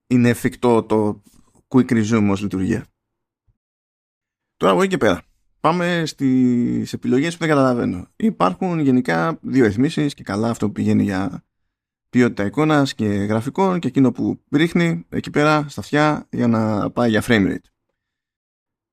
είναι 0.07 0.29
εφικτό 0.29 0.83
το 0.83 1.23
quick 1.67 1.91
resume 1.91 2.27
ως 2.31 2.41
λειτουργία. 2.41 2.85
Τώρα 4.57 4.71
από 4.71 4.81
εκεί 4.81 4.89
και 4.89 4.97
πέρα 4.97 5.21
πάμε 5.59 6.03
στις 6.05 6.93
επιλογές 6.93 7.33
που 7.33 7.39
δεν 7.39 7.49
καταλαβαίνω. 7.49 8.07
Υπάρχουν 8.15 8.79
γενικά 8.79 9.39
δύο 9.41 9.65
εθμίσεις 9.65 10.13
και 10.13 10.23
καλά 10.23 10.49
αυτό 10.49 10.65
που 10.65 10.71
πηγαίνει 10.71 11.03
για 11.03 11.43
ποιότητα 12.09 12.45
εικόνας 12.45 12.93
και 12.93 13.05
γραφικών 13.05 13.79
και 13.79 13.87
εκείνο 13.87 14.11
που 14.11 14.43
ρίχνει 14.51 15.05
εκεί 15.09 15.29
πέρα 15.29 15.65
στα 15.69 15.81
αυτιά 15.81 16.27
για 16.31 16.47
να 16.47 16.91
πάει 16.91 17.09
για 17.09 17.23
frame 17.25 17.47
rate. 17.47 17.69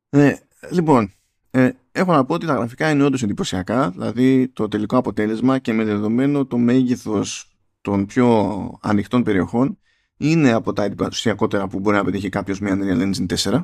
Ε, 0.09 0.37
λοιπόν, 0.71 1.11
ε, 1.57 1.71
έχω 1.93 2.13
να 2.13 2.25
πω 2.25 2.35
ότι 2.35 2.47
τα 2.47 2.55
γραφικά 2.55 2.91
είναι 2.91 3.05
όντως 3.05 3.23
εντυπωσιακά, 3.23 3.91
δηλαδή 3.91 4.49
το 4.49 4.69
τελικό 4.69 4.97
αποτέλεσμα 4.97 5.59
και 5.59 5.73
με 5.73 5.85
δεδομένο 5.85 6.47
το 6.47 6.59
μέγεθος 6.59 7.57
των 7.81 8.07
πιο 8.07 8.79
ανοιχτών 8.83 9.23
περιοχών 9.23 9.79
είναι 10.17 10.53
από 10.53 10.73
τα 10.73 10.83
εντυπωσιακότερα 10.83 11.69
που 11.69 11.81
μπορεί 11.81 11.97
να 11.97 12.05
πετύχει 12.05 12.29
κάποιος 12.29 12.61
με 12.61 12.71
Unreal 12.73 13.01
Engine 13.01 13.27
4 13.53 13.61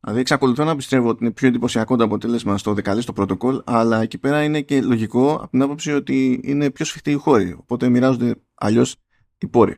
Δηλαδή 0.00 0.20
εξακολουθώ 0.20 0.64
να 0.64 0.76
πιστεύω 0.76 1.08
ότι 1.08 1.24
είναι 1.24 1.32
πιο 1.32 1.48
εντυπωσιακό 1.48 1.96
το 1.96 2.04
αποτέλεσμα 2.04 2.58
στο 2.58 2.74
δεκαλίστο 2.74 3.12
πρωτοκόλ, 3.12 3.62
αλλά 3.64 4.02
εκεί 4.02 4.18
πέρα 4.18 4.42
είναι 4.42 4.60
και 4.60 4.82
λογικό 4.82 5.34
από 5.34 5.48
την 5.50 5.62
άποψη 5.62 5.92
ότι 5.92 6.40
είναι 6.42 6.70
πιο 6.70 6.84
σφιχτοί 6.84 7.10
οι 7.10 7.14
χώροι. 7.14 7.56
Οπότε 7.60 7.88
μοιράζονται 7.88 8.34
αλλιώς 8.54 8.96
οι 9.38 9.46
πόροι. 9.46 9.76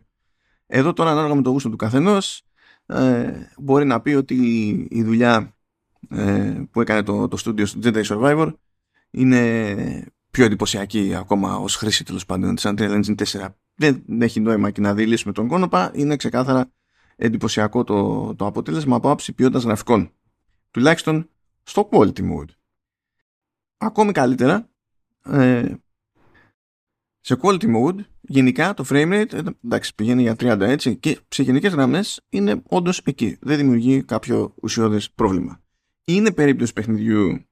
Εδώ 0.67 0.93
τώρα, 0.93 1.11
ανάλογα 1.11 1.35
με 1.35 1.43
το 1.43 1.51
γούστο 1.51 1.71
του 1.71 1.77
καθενός, 1.77 2.43
ε, 2.87 3.33
μπορεί 3.59 3.85
να 3.85 4.01
πει 4.01 4.15
ότι 4.15 4.37
η 4.91 5.03
δουλειά 5.03 5.55
ε, 6.11 6.63
που 6.71 6.81
έκανε 6.81 7.03
το, 7.03 7.29
το 7.29 7.37
studio 7.45 7.67
στο 7.67 7.81
Jedi 7.83 8.05
Survivor 8.05 8.53
είναι 9.11 10.13
πιο 10.31 10.45
εντυπωσιακή 10.45 11.15
ακόμα 11.15 11.57
ως 11.57 11.77
χρήση 11.77 12.05
τέλος 12.05 12.27
πάντων 12.27 12.55
της 12.55 12.65
Unreal 12.67 13.03
Engine 13.03 13.15
4. 13.25 13.47
Δεν 13.75 14.05
έχει 14.21 14.41
νόημα 14.41 14.71
και 14.71 14.81
να 14.81 14.95
δηλήσουμε 14.95 15.33
τον 15.33 15.49
κόνοπα, 15.49 15.91
είναι 15.95 16.17
ξεκάθαρα 16.17 16.71
εντυπωσιακό 17.17 17.85
το, 17.85 18.35
το 18.35 18.47
αποτέλεσμα 18.47 18.97
από 18.97 19.11
άψη 19.11 19.33
ποιότητας 19.33 19.63
γραφικών. 19.63 20.11
Τουλάχιστον 20.71 21.29
στο 21.63 21.89
quality 21.93 22.21
mode. 22.21 22.49
ακόμη 23.77 24.13
καλύτερα 24.13 24.69
ε, 25.25 25.75
σε 27.21 27.39
quality 27.43 27.77
mode 27.77 27.97
γενικά 28.21 28.75
το 28.75 28.85
frame 28.89 29.13
rate 29.13 29.33
ε, 29.33 29.41
εντάξει 29.65 29.95
πηγαίνει 29.95 30.23
για 30.23 30.35
30 30.39 30.61
έτσι 30.61 30.97
και 30.97 31.19
σε 31.29 31.43
γενικές 31.43 31.73
γραμμές 31.73 32.21
είναι 32.29 32.63
όντως 32.69 32.99
εκεί 32.99 33.39
δεν 33.41 33.57
δημιουργεί 33.57 34.03
κάποιο 34.03 34.55
ουσιώδες 34.63 35.11
πρόβλημα 35.11 35.61
είναι 36.05 36.33
περίπτωση 36.33 36.73
παιχνιδιού 36.73 37.45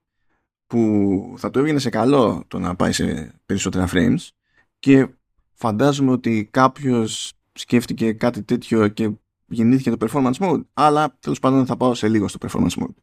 που 0.66 1.34
θα 1.38 1.50
το 1.50 1.58
έβγαινε 1.58 1.78
σε 1.78 1.90
καλό 1.90 2.44
το 2.48 2.58
να 2.58 2.76
πάει 2.76 2.92
σε 2.92 3.34
περισσότερα 3.46 3.88
frames 3.92 4.28
και 4.78 5.08
φαντάζομαι 5.52 6.10
ότι 6.10 6.48
κάποιος 6.50 7.32
σκέφτηκε 7.52 8.12
κάτι 8.12 8.42
τέτοιο 8.42 8.88
και 8.88 9.10
γεννήθηκε 9.46 9.90
το 9.90 10.06
performance 10.06 10.34
mode 10.38 10.62
αλλά 10.72 11.16
τέλος 11.20 11.38
πάντων 11.38 11.66
θα 11.66 11.76
πάω 11.76 11.94
σε 11.94 12.08
λίγο 12.08 12.28
στο 12.28 12.38
performance 12.48 12.82
mode 12.82 12.94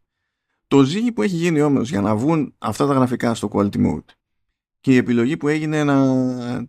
το 0.67 0.83
ζύγι 0.83 1.11
που 1.11 1.21
έχει 1.21 1.35
γίνει 1.35 1.61
όμως 1.61 1.89
για 1.89 2.01
να 2.01 2.15
βγουν 2.15 2.55
αυτά 2.57 2.87
τα 2.87 2.93
γραφικά 2.93 3.33
στο 3.33 3.49
quality 3.51 3.85
mode 3.85 4.05
και 4.79 4.91
η 4.91 4.97
επιλογή 4.97 5.37
που 5.37 5.47
έγινε 5.47 5.83
να 5.83 6.05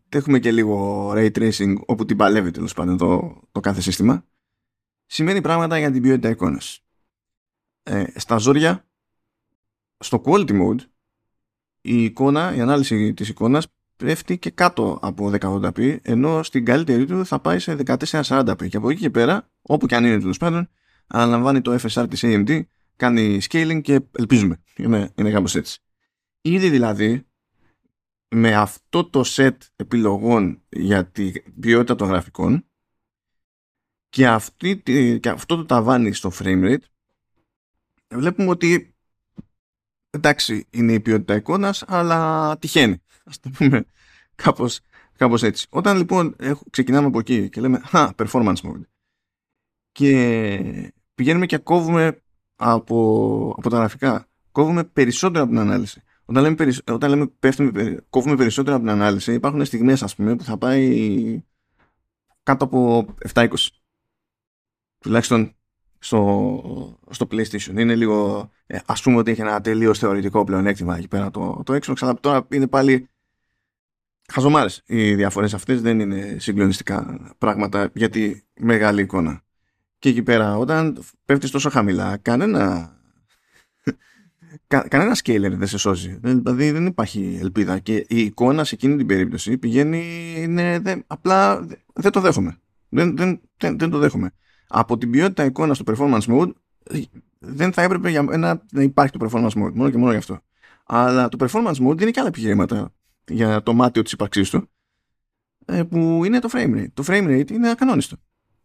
έχουμε 0.08 0.38
και 0.38 0.52
λίγο 0.52 1.08
ray 1.14 1.30
tracing 1.32 1.74
όπου 1.86 2.04
την 2.04 2.16
παλεύει 2.16 2.50
τέλος 2.50 2.72
πάντων 2.72 2.96
το, 2.96 3.40
το 3.52 3.60
κάθε 3.60 3.80
σύστημα 3.80 4.24
σημαίνει 5.06 5.40
πράγματα 5.40 5.78
για 5.78 5.90
την 5.90 6.02
ποιότητα 6.02 6.28
εικόνας. 6.28 6.85
Ε, 7.88 8.04
στα 8.14 8.36
ζόρια 8.36 8.88
στο 9.98 10.22
quality 10.24 10.50
mode 10.50 10.80
η 11.80 12.04
εικόνα, 12.04 12.54
η 12.54 12.60
ανάλυση 12.60 13.14
της 13.14 13.28
εικόνας 13.28 13.66
πέφτει 13.96 14.38
και 14.38 14.50
κάτω 14.50 14.98
από 15.02 15.32
1080p 15.40 15.98
ενώ 16.02 16.42
στην 16.42 16.64
καλύτερη 16.64 17.04
του 17.04 17.26
θα 17.26 17.40
πάει 17.40 17.58
σε 17.58 17.76
1440p 17.86 18.68
και 18.68 18.76
από 18.76 18.90
εκεί 18.90 19.00
και 19.00 19.10
πέρα 19.10 19.50
όπου 19.62 19.86
και 19.86 19.94
αν 19.96 20.04
είναι 20.04 20.18
τέλος 20.18 20.36
πάντων 20.36 20.68
αναλαμβάνει 21.06 21.60
το 21.60 21.78
FSR 21.82 22.06
της 22.10 22.20
AMD 22.24 22.62
κάνει 22.96 23.38
scaling 23.48 23.80
και 23.82 24.00
ελπίζουμε. 24.12 24.62
Είναι, 24.76 25.12
είναι 25.14 25.30
κάπως 25.30 25.54
έτσι. 25.54 25.80
Ήδη 26.40 26.70
δηλαδή 26.70 27.26
με 28.28 28.54
αυτό 28.54 29.04
το 29.04 29.22
set 29.26 29.56
επιλογών 29.76 30.62
για 30.68 31.06
την 31.06 31.32
ποιότητα 31.60 31.94
των 31.94 32.08
γραφικών 32.08 32.66
και, 34.08 34.28
αυτή, 34.28 34.82
και 35.20 35.28
αυτό 35.28 35.56
το 35.56 35.64
ταβάνι 35.64 36.12
στο 36.12 36.30
frame 36.38 36.64
rate 36.64 36.84
βλέπουμε 38.14 38.50
ότι 38.50 38.94
εντάξει 40.10 40.66
είναι 40.70 40.92
η 40.92 41.00
ποιότητα 41.00 41.34
εικόνας 41.34 41.84
αλλά 41.86 42.58
τυχαίνει. 42.58 43.02
Ας 43.24 43.40
το 43.40 43.50
πούμε 43.50 43.84
κάπως, 44.34 44.80
κάπως 45.16 45.42
έτσι. 45.42 45.66
Όταν 45.70 45.96
λοιπόν 45.96 46.36
ξεκινάμε 46.70 47.06
από 47.06 47.18
εκεί 47.18 47.48
και 47.48 47.60
λέμε 47.60 47.82
α, 47.90 48.10
performance 48.16 48.60
mode 48.62 48.82
και 49.92 50.92
πηγαίνουμε 51.14 51.46
και 51.46 51.58
κόβουμε 51.58 52.22
από, 52.56 53.54
από 53.58 53.70
τα 53.70 53.76
γραφικά 53.76 54.28
κόβουμε 54.52 54.84
περισσότερο 54.84 55.44
από 55.44 55.52
την 55.52 55.60
ανάλυση. 55.60 56.02
Όταν 56.24 56.42
λέμε, 56.42 56.72
όταν 56.86 57.10
λέμε 57.10 57.26
πέφτουμε, 57.26 58.04
κόβουμε 58.10 58.36
περισσότερο 58.36 58.76
από 58.76 58.84
την 58.84 58.94
ανάλυση 58.94 59.32
υπάρχουν 59.32 59.64
στιγμές 59.64 60.02
ας 60.02 60.14
πούμε 60.14 60.36
που 60.36 60.44
θα 60.44 60.58
πάει 60.58 61.42
κάτω 62.42 62.64
από 62.64 63.06
7-20 63.32 63.48
τουλάχιστον 64.98 65.54
στο, 65.98 66.98
στο 67.10 67.26
PlayStation. 67.30 67.78
Είναι 67.78 67.94
λίγο, 67.94 68.50
ε, 68.66 68.78
ας 68.86 69.02
πούμε 69.02 69.16
ότι 69.16 69.30
έχει 69.30 69.40
ένα 69.40 69.60
τελείως 69.60 69.98
θεωρητικό 69.98 70.44
πλεονέκτημα 70.44 70.96
εκεί 70.96 71.08
πέρα 71.08 71.30
το, 71.30 71.62
το 71.64 71.78
Xbox, 71.82 71.94
αλλά 72.00 72.14
τώρα 72.20 72.46
είναι 72.50 72.66
πάλι 72.66 73.08
χαζομάρες 74.32 74.82
οι 74.86 75.14
διαφορές 75.14 75.54
αυτές, 75.54 75.80
δεν 75.80 76.00
είναι 76.00 76.36
συγκλονιστικά 76.38 77.20
πράγματα 77.38 77.90
για 77.94 78.08
τη 78.08 78.40
μεγάλη 78.60 79.02
εικόνα. 79.02 79.40
Και 79.98 80.08
εκεί 80.08 80.22
πέρα 80.22 80.58
όταν 80.58 81.04
πέφτεις 81.24 81.50
τόσο 81.50 81.70
χαμηλά, 81.70 82.16
κανένα 82.16 82.90
Κα, 84.66 84.88
κανένα 84.88 85.16
scaler 85.24 85.50
δεν 85.50 85.66
σε 85.66 85.78
σώζει. 85.78 86.18
Δηλαδή 86.22 86.70
δεν 86.70 86.86
υπάρχει 86.86 87.38
ελπίδα. 87.40 87.78
Και 87.78 87.94
η 88.08 88.20
εικόνα 88.20 88.64
σε 88.64 88.74
εκείνη 88.74 88.96
την 88.96 89.06
περίπτωση 89.06 89.58
πηγαίνει. 89.58 90.34
Είναι, 90.36 90.78
δεν, 90.78 91.04
απλά 91.06 91.66
δεν 91.92 92.10
το 92.12 92.20
δέχομαι. 92.20 92.58
Δεν, 92.88 93.16
δεν, 93.16 93.40
δεν, 93.56 93.78
δεν 93.78 93.90
το 93.90 93.98
δέχομαι 93.98 94.32
από 94.68 94.98
την 94.98 95.10
ποιότητα 95.10 95.44
εικόνα 95.44 95.74
στο 95.74 95.84
performance 95.86 96.22
mode 96.22 96.50
δεν 97.38 97.72
θα 97.72 97.82
έπρεπε 97.82 98.10
για 98.10 98.22
μένα 98.22 98.62
να 98.72 98.82
υπάρχει 98.82 99.18
το 99.18 99.26
performance 99.26 99.62
mode 99.62 99.72
μόνο 99.74 99.90
και 99.90 99.96
μόνο 99.96 100.10
γι' 100.10 100.18
αυτό. 100.18 100.40
Αλλά 100.86 101.28
το 101.28 101.46
performance 101.46 101.86
mode 101.86 101.96
δίνει 101.96 102.10
και 102.10 102.20
άλλα 102.20 102.28
επιχειρήματα 102.28 102.92
για 103.26 103.62
το 103.62 103.72
μάταιο 103.72 104.02
της 104.02 104.12
ύπαρξής 104.12 104.50
του 104.50 104.70
ε, 105.64 105.82
που 105.82 106.24
είναι 106.24 106.38
το 106.38 106.48
frame 106.52 106.74
rate. 106.76 106.86
Το 106.94 107.04
frame 107.06 107.28
rate 107.28 107.50
είναι 107.50 107.70
ακανόνιστο. 107.70 108.16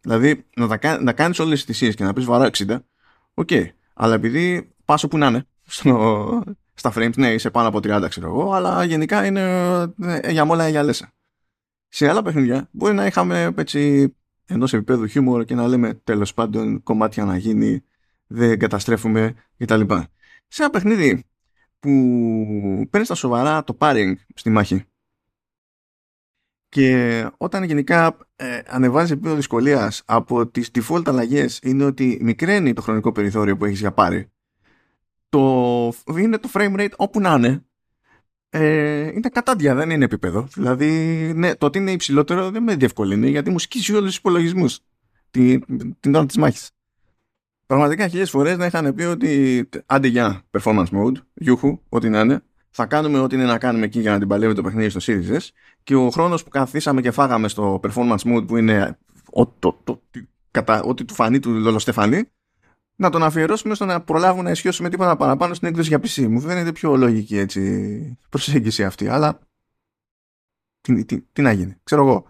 Δηλαδή 0.02 0.46
να, 0.56 0.78
τα, 0.78 1.02
να 1.02 1.14
κάνεις 1.14 1.40
όλες 1.40 1.58
τις 1.58 1.66
θυσίες 1.66 1.96
και 1.96 2.04
να 2.04 2.14
πεις 2.14 2.26
βαρά 2.26 2.50
60 2.58 2.78
ok. 3.34 3.48
Okay. 3.52 3.66
αλλά 3.94 4.14
επειδή 4.14 4.74
πας 4.86 5.08
όπου 5.08 5.18
να 5.18 5.28
είναι 5.28 5.46
στο, 5.64 6.44
στα 6.74 6.94
frames 6.96 7.18
ναι 7.18 7.34
είσαι 7.34 7.50
πάνω 7.50 7.68
από 7.68 7.78
30 7.78 8.06
ξέρω 8.10 8.28
εγώ 8.28 8.52
αλλά 8.52 8.84
γενικά 8.84 9.26
είναι 9.26 9.42
ε, 10.02 10.32
για 10.32 10.46
μόλα 10.46 10.70
για 10.70 10.84
λέσα 10.84 11.14
σε 11.88 12.10
άλλα 12.10 12.22
παιχνίδια 12.22 12.68
μπορεί 12.72 12.94
να 12.94 13.06
είχαμε 13.06 13.54
έτσι 13.58 14.14
ενός 14.54 14.74
επίπεδου 14.74 15.08
χιούμορ 15.08 15.44
και 15.44 15.56
να 15.56 15.68
λέμε 15.68 15.94
τέλος 15.94 16.34
πάντων 16.34 16.84
κομμάτια 16.84 17.26
να 17.26 17.38
γίνει, 17.38 17.84
δεν 18.28 18.60
καταστρέφουμε 18.60 19.34
κτλ. 19.58 19.82
Σε 20.48 20.62
ένα 20.64 20.72
παιχνίδι 20.72 21.24
που 21.80 21.90
παίρνεις 22.90 23.08
στα 23.08 23.16
σοβαρά 23.16 23.64
το 23.64 23.78
paring 23.80 24.14
στη 24.36 24.50
μάχη. 24.50 24.84
Και 26.70 27.28
όταν 27.38 27.64
γενικά 27.64 28.18
ε, 28.36 28.62
ανεβάζεις 28.68 29.12
επίπεδο 29.12 29.36
δυσκολίας 29.36 30.04
από 30.06 30.48
τις 30.48 30.72
default 30.74 31.04
αλλαγές 31.06 31.60
είναι 31.64 31.84
ότι 31.84 32.20
μικραίνει 32.22 32.74
το 32.74 32.82
χρονικό 32.82 33.12
περιθώριο 33.12 33.58
που 33.58 33.66
έχεις 33.66 33.80
για 33.80 33.92
πάρει 33.92 34.32
το, 35.32 35.94
είναι 36.18 36.38
το 36.38 36.50
frame 36.54 36.80
rate 36.80 36.92
όπου 36.98 37.20
να 37.20 37.34
είναι 37.34 37.66
ε, 38.54 39.08
είναι 39.08 39.30
κατάντια, 39.30 39.76
δεν 39.76 39.90
είναι 39.90 40.06
επίπεδο. 40.06 40.48
Δηλαδή, 40.54 40.88
ναι, 41.36 41.56
το 41.56 41.66
ότι 41.66 41.78
είναι 41.78 41.92
υψηλότερο 41.92 42.52
δεν 42.52 42.64
με 42.64 42.76
διευκολύνει 42.76 43.30
γιατί 43.30 43.50
μου 43.50 43.60
σκίσει 43.60 43.94
όλους 43.94 44.06
τους 44.06 44.18
υπολογισμούς 44.18 44.80
την, 45.32 45.64
την 46.00 46.16
ώρα 46.16 46.26
της 46.26 46.38
μάχης. 46.38 46.70
Πραγματικά 47.66 48.08
χιλιάδε 48.08 48.30
φορές 48.30 48.58
να 48.58 48.66
είχαν 48.66 48.96
πει 48.96 49.04
ότι 49.04 49.70
άντε 49.86 50.08
για 50.08 50.42
performance 50.52 50.86
mode, 50.92 51.16
γιούχου, 51.34 51.80
ό,τι 51.90 52.10
να 52.10 52.20
είναι, 52.20 52.44
θα 52.70 52.86
κάνουμε 52.86 53.20
ό,τι 53.20 53.36
είναι 53.36 53.46
να 53.46 53.58
κάνουμε 53.58 53.86
εκεί 53.86 54.00
για 54.00 54.12
να 54.12 54.20
την 54.20 54.28
παλεύει 54.28 54.54
το 54.54 54.62
παιχνίδι 54.62 54.90
στο 54.90 55.00
Series 55.04 55.36
S 55.36 55.48
και 55.84 55.96
ο 55.96 56.10
χρόνος 56.10 56.44
που 56.44 56.50
καθίσαμε 56.50 57.02
και 57.02 57.12
φάγαμε 57.12 57.48
στο 57.48 57.80
performance 57.84 58.36
mode 58.36 58.48
που 58.48 58.58
είναι 58.58 58.98
ό,τι, 59.30 59.52
το, 59.60 59.82
το, 59.84 60.02
ό,τι 60.84 61.06
του 61.06 61.14
φανεί 61.14 61.40
του 61.40 61.50
Λολοστεφανή 61.50 62.24
να 63.02 63.10
τον 63.10 63.24
αφιερώσουμε 63.24 63.76
στο 63.76 63.86
να 63.86 64.02
προλάβουν 64.02 64.44
να 64.44 64.52
ισχύσουμε 64.52 64.90
τίποτα 64.90 65.16
παραπάνω 65.16 65.54
στην 65.54 65.68
έκδοση 65.68 65.88
για 65.88 66.00
PC. 66.00 66.28
Μου 66.28 66.42
φαίνεται 66.42 66.72
πιο 66.72 66.96
λογική 66.96 67.38
έτσι 67.38 68.18
προσέγγιση 68.30 68.84
αυτή, 68.84 69.08
αλλά 69.08 69.40
τι, 70.82 71.06
τι, 71.06 71.22
τι 71.22 71.42
να 71.42 71.52
γίνει, 71.52 71.76
ξέρω 71.84 72.02
εγώ. 72.02 72.26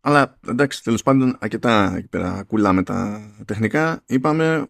Αλλά 0.00 0.38
εντάξει, 0.46 0.82
τέλος 0.82 1.02
πάντων, 1.02 1.36
αρκετά 1.40 1.94
εκεί 1.96 2.08
πέρα 2.08 2.42
κουλάμε 2.42 2.82
τα 2.82 3.30
τεχνικά. 3.44 4.02
Είπαμε 4.06 4.66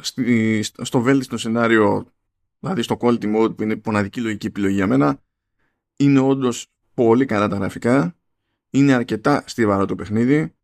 στη, 0.00 0.62
στο 0.62 1.00
βέλτιστο 1.00 1.36
σενάριο, 1.38 2.06
δηλαδή 2.58 2.82
στο 2.82 2.96
quality 3.00 3.36
mode 3.36 3.56
που 3.56 3.62
είναι 3.62 3.80
μοναδική 3.84 4.20
λογική 4.20 4.46
επιλογή 4.46 4.74
για 4.74 4.86
μένα, 4.86 5.22
είναι 5.96 6.18
όντως 6.18 6.66
πολύ 6.94 7.24
καλά 7.24 7.48
τα 7.48 7.56
γραφικά. 7.56 8.16
Είναι 8.70 8.92
αρκετά 8.92 9.44
στιβαρό 9.46 9.84
το 9.84 9.94
παιχνίδι. 9.94 10.54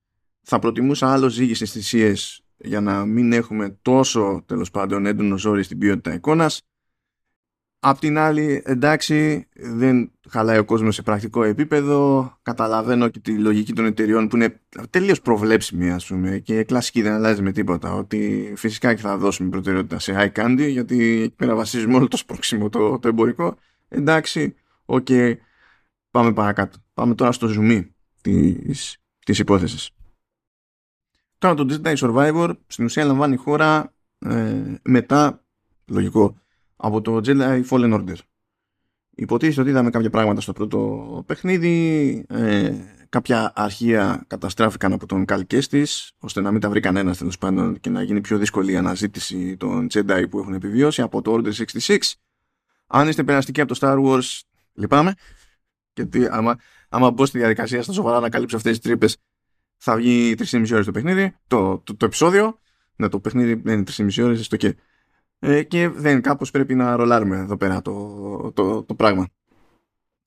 Θα 0.43 0.59
προτιμούσα 0.59 1.13
άλλο 1.13 1.29
ζύγι 1.29 1.55
στις 1.55 1.71
θυσίε 1.71 2.15
για 2.59 2.81
να 2.81 3.05
μην 3.05 3.33
έχουμε 3.33 3.79
τόσο 3.83 4.43
τέλος 4.47 4.71
πάντων 4.71 5.07
έντονος 5.07 5.41
ζόρι 5.41 5.63
στην 5.63 5.79
ποιότητα 5.79 6.15
εικόνας. 6.15 6.63
Απ' 7.81 7.99
την 7.99 8.19
άλλη, 8.19 8.63
εντάξει, 8.65 9.49
δεν 9.55 10.13
χαλάει 10.29 10.59
ο 10.59 10.65
κόσμος 10.65 10.95
σε 10.95 11.03
πρακτικό 11.03 11.43
επίπεδο. 11.43 12.33
Καταλαβαίνω 12.43 13.09
και 13.09 13.19
τη 13.19 13.39
λογική 13.39 13.73
των 13.73 13.85
εταιριών 13.85 14.29
που 14.29 14.37
είναι 14.37 14.61
τελείως 14.91 15.21
προβλέψιμη, 15.21 15.91
ας 15.91 16.07
πούμε, 16.07 16.39
και 16.39 16.65
κλασική 16.65 17.03
δεν 17.03 17.13
αλλάζει 17.13 17.43
με 17.43 17.53
τίποτα. 17.53 17.95
Ότι 17.95 18.53
φυσικά 18.57 18.95
και 18.95 19.01
θα 19.01 19.17
δώσουμε 19.17 19.49
προτεραιότητα 19.49 19.99
σε 19.99 20.15
high 20.17 20.33
candy, 20.41 20.69
γιατί 20.71 21.21
εκεί 21.23 21.35
πέρα 21.35 21.55
βασίζουμε 21.55 21.95
όλο 21.95 22.09
το 22.09 22.17
σπρόξιμο 22.17 22.69
το, 22.69 22.99
το 22.99 23.09
εμπορικό. 23.09 23.57
Εντάξει, 23.89 24.55
ok, 24.85 25.07
okay, 25.11 25.35
πάμε 26.11 26.33
παρακάτω. 26.33 26.79
Πάμε 26.95 27.15
τώρα 27.15 27.33
στο 27.33 27.49
ζουμί 27.57 27.89
της, 28.23 28.99
της 29.25 29.39
υπόθεσης. 29.39 29.91
Τώρα 31.39 31.55
το 31.55 31.67
Jedi 31.71 31.97
Survivor 31.97 32.51
στην 32.67 32.85
ουσία 32.85 33.05
λαμβάνει 33.05 33.37
χώρα 33.37 33.93
ε, 34.19 34.75
μετά, 34.83 35.45
λογικό, 35.87 36.37
από 36.77 37.01
το 37.01 37.21
Jedi 37.25 37.63
Fallen 37.71 37.95
Order. 37.95 38.17
Υποτίθεται 39.15 39.61
ότι 39.61 39.71
είδαμε 39.71 39.91
κάποια 39.91 40.11
πράγματα 40.11 40.41
στο 40.41 40.53
πρώτο 40.53 41.23
παιχνίδι, 41.27 42.25
ε, 42.29 42.75
κάποια 43.09 43.53
αρχεία 43.55 44.25
καταστράφηκαν 44.27 44.93
από 44.93 45.07
τον 45.07 45.25
Καλ 45.25 45.45
Κέστη, 45.45 45.87
ώστε 46.19 46.41
να 46.41 46.51
μην 46.51 46.61
τα 46.61 46.69
βρει 46.69 46.81
κανένας 46.81 47.19
τέλος 47.19 47.39
πάντων 47.39 47.81
και 47.81 47.91
να 47.91 48.03
γίνει 48.03 48.21
πιο 48.21 48.39
δύσκολη 48.39 48.73
η 48.73 48.77
αναζήτηση 48.77 49.57
των 49.57 49.87
Jedi 49.93 50.25
που 50.31 50.39
έχουν 50.39 50.55
επιβιώσει 50.55 51.03
από 51.03 51.23
το 51.23 51.35
Order 51.35 51.53
66. 51.87 51.99
Αν 52.87 53.09
είστε 53.09 53.25
περαστικοί 53.25 53.61
από 53.61 53.75
το 53.75 53.79
Star 53.81 54.05
Wars, 54.05 54.41
λυπάμαι. 54.73 55.15
Γιατί 55.93 56.27
άμα, 56.31 56.57
άμα 56.89 57.11
μπω 57.11 57.27
στη 57.27 57.39
διαδικασία 57.39 57.83
στα 57.83 57.93
σοβαρά 57.93 58.21
να 58.21 58.29
καλύψω 58.29 58.57
αυτές 58.57 58.73
τις 58.79 58.81
τρύπες, 58.81 59.17
θα 59.79 59.97
βγει 59.97 60.35
3,5 60.39 60.73
ώρες 60.73 60.85
το 60.87 60.93
παιχνίδι, 60.93 61.37
το, 61.47 61.79
το, 61.79 61.97
το 61.97 62.05
επεισόδιο. 62.05 62.59
Ναι, 62.97 63.09
το 63.09 63.21
παιχνίδι 63.21 63.51
είναι 63.51 63.83
3,5 63.97 64.25
ώρες, 64.25 64.45
στο 64.45 64.57
και. 64.57 64.77
ε, 65.39 65.63
και 65.63 65.89
δεν 65.89 66.21
κάπως 66.21 66.51
πρέπει 66.51 66.75
να 66.75 66.97
ρολάρουμε 66.97 67.37
εδώ 67.37 67.57
πέρα 67.57 67.83
το, 67.83 68.53
το, 68.55 68.83
το 68.83 68.95
πράγμα. 68.95 69.29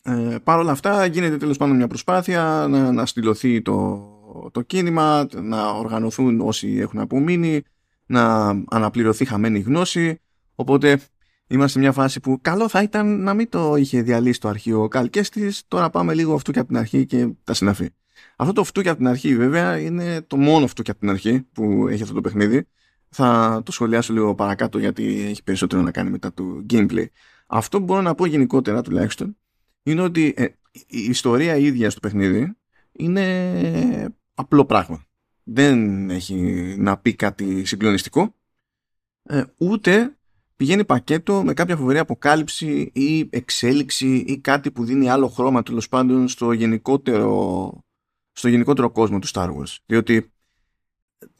Ε, 0.04 0.38
Παρ' 0.44 0.60
όλα 0.60 0.72
αυτά 0.72 1.06
γίνεται 1.06 1.38
τέλος 1.38 1.58
πάντων 1.58 1.76
μια 1.76 1.88
προσπάθεια 1.88 2.68
να, 2.70 2.92
να 2.92 3.06
στυλωθεί 3.06 3.62
το, 3.62 4.50
το 4.52 4.62
κίνημα, 4.62 5.28
να 5.36 5.70
οργανωθούν 5.70 6.42
όσοι 6.42 6.78
έχουν 6.78 7.00
απομείνει, 7.00 7.62
να 8.06 8.48
αναπληρωθεί 8.70 9.26
χαμένη 9.26 9.60
γνώση. 9.60 10.20
Οπότε 10.56 11.00
είμαστε 11.48 11.72
σε 11.72 11.80
μια 11.80 11.92
φάση 11.92 12.20
που 12.20 12.40
καλό 12.42 12.68
θα 12.70 12.82
ήταν 12.82 13.24
να 13.24 13.34
μην 13.34 13.50
το 13.50 13.76
είχε 13.76 14.02
διαλύσει 14.02 14.40
το 14.40 14.48
αρχείο 14.48 14.84
ο 14.84 14.88
Καλκέστης. 14.88 15.64
Τώρα 15.68 15.90
πάμε 15.90 16.14
λίγο 16.14 16.34
αυτού 16.34 16.52
και 16.52 16.60
από 16.60 16.68
την 16.68 16.78
αρχή 16.78 17.06
και 17.06 17.30
τα 17.44 17.54
συναφή. 17.54 17.90
Αυτό 18.36 18.54
το 18.54 18.62
αυτού 18.62 18.82
και 18.82 18.90
από 18.90 18.98
την 18.98 19.08
αρχή 19.08 19.36
βέβαια 19.36 19.80
είναι 19.80 20.22
το 20.22 20.38
μόνο 20.38 20.66
αυτού 20.66 20.82
και 20.82 20.92
από 20.92 21.00
την 21.00 21.10
αρχή 21.10 21.42
που 21.42 21.88
έχει 21.88 22.02
αυτό 22.02 22.14
το 22.14 22.22
παιχνίδι. 22.22 22.68
Θα 23.10 23.62
το 23.66 23.72
σχολιάσω 23.72 24.14
λίγο 24.14 24.36
παρακάτω 24.36 24.78
γιατί 24.78 25.22
έχει 25.30 25.44
περισσότερο 25.44 25.82
να 25.82 25.92
κάνει 25.92 26.10
μετά 26.10 26.34
το 26.34 26.66
gameplay. 26.70 27.06
Αυτό 27.48 27.78
που 27.78 27.84
μπορώ 27.84 28.02
να 28.02 28.16
πω 28.16 28.26
γενικότερα 28.26 28.82
τουλάχιστον 28.82 29.38
είναι 29.84 30.02
ότι 30.02 30.34
ε, 30.38 30.46
η 30.72 31.00
ιστορία 31.10 31.56
ίδια 31.56 31.90
στο 31.90 32.00
παιχνίδι 32.00 32.56
είναι 32.92 34.16
απλό 34.34 34.66
πράγμα. 34.66 35.06
Δεν 35.44 36.10
έχει 36.10 36.36
να 36.78 36.98
πει 36.98 37.16
κάτι 37.16 37.66
συγκλονιστικό 37.66 38.36
ε, 39.24 39.44
ούτε 39.58 40.16
πηγαίνει 40.56 40.86
πακέτο 40.86 41.44
με 41.44 41.54
κάποια 41.54 41.78
φοβερή 41.78 42.00
αποκάλυψη 42.00 42.92
ή 42.94 43.28
εξέλιξη 43.32 44.16
ή 44.28 44.40
κάτι 44.40 44.72
που 44.72 44.84
δίνει 44.84 45.10
άλλο 45.10 45.28
χρώμα 45.28 45.64
τέλος 45.64 45.88
πάντων 45.88 46.28
στο 46.28 46.52
γενικότερο, 46.52 47.84
στο 48.42 48.50
γενικότερο 48.50 48.90
κόσμο 48.90 49.20
του 49.20 49.28
Star 49.28 49.48
Wars. 49.48 49.78
Διότι 49.86 50.32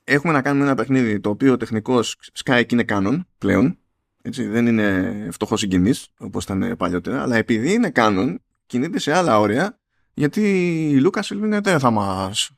έχουμε 0.04 0.34
να 0.34 0.42
κάνουμε 0.42 0.66
ένα 0.66 0.76
παιχνίδι 0.76 1.20
το 1.20 1.30
οποίο 1.30 1.58
τεχνικώς 1.58 2.18
σκάει 2.34 2.66
και 2.66 2.76
είναι 2.76 2.84
κάνον 2.84 3.28
πλέον. 3.38 3.78
Έτσι, 4.22 4.46
δεν 4.46 4.68
είναι 4.68 5.28
φτωχός 5.32 5.60
συγγενής 5.60 6.08
όπως 6.18 6.44
ήταν 6.44 6.76
παλιότερα, 6.78 7.22
αλλά 7.22 7.36
επειδή 7.36 7.74
είναι 7.74 7.90
κάνον, 7.90 8.42
κινείται 8.66 9.00
σε 9.00 9.14
άλλα 9.14 9.40
όρια 9.40 9.80
γιατί 10.14 10.42
η 10.90 11.00
Λούκα 11.00 11.24
δεν 11.62 11.80
θα 11.80 11.92
μας 11.92 12.52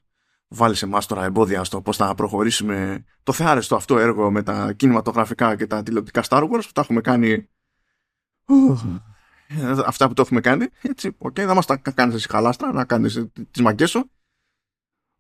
βάλει 0.48 0.76
σε 0.76 0.86
εμάς 0.86 1.06
τώρα 1.06 1.24
εμπόδια 1.24 1.64
στο 1.64 1.82
πώς 1.82 1.98
θα 1.98 2.16
προχωρήσουμε 2.16 3.04
το 3.24 3.32
θεάρεστο 3.32 3.76
αυτό 3.76 4.00
έργο 4.00 4.32
με 4.32 4.44
τα 4.44 4.74
κινηματογραφικά 4.74 5.56
και 5.56 5.68
τα 5.68 5.84
τηλεοπτικά 5.84 6.24
Star 6.28 6.44
Wars 6.44 6.64
που 6.66 6.72
τα 6.74 6.82
έχουμε 6.82 7.02
κάνει. 7.02 7.50
Αυτά 9.86 10.08
που 10.08 10.14
το 10.14 10.22
έχουμε 10.22 10.42
κάνει. 10.42 10.66
Έτσι, 10.82 11.16
ok, 11.18 11.34
okay, 11.34 11.46
θα 11.46 11.54
μας 11.54 11.66
τα 11.66 11.78
κάνεις 11.78 12.16
εσύ 12.16 12.28
χαλάστρα, 12.30 12.74
να 12.74 12.86
κάνεις 12.86 13.26
τις 13.52 13.62
μαγκιές 13.62 13.90
σου. 13.90 14.12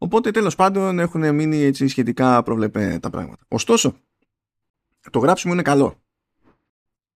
Οπότε 0.03 0.31
τέλος 0.31 0.55
πάντων 0.55 0.99
έχουν 0.99 1.35
μείνει 1.35 1.57
έτσι 1.57 1.87
σχετικά 1.87 2.43
προβλεπέ 2.43 2.99
τα 3.01 3.09
πράγματα. 3.09 3.45
Ωστόσο, 3.47 3.95
το 5.11 5.19
γράψιμο 5.19 5.53
είναι 5.53 5.61
καλό. 5.61 6.01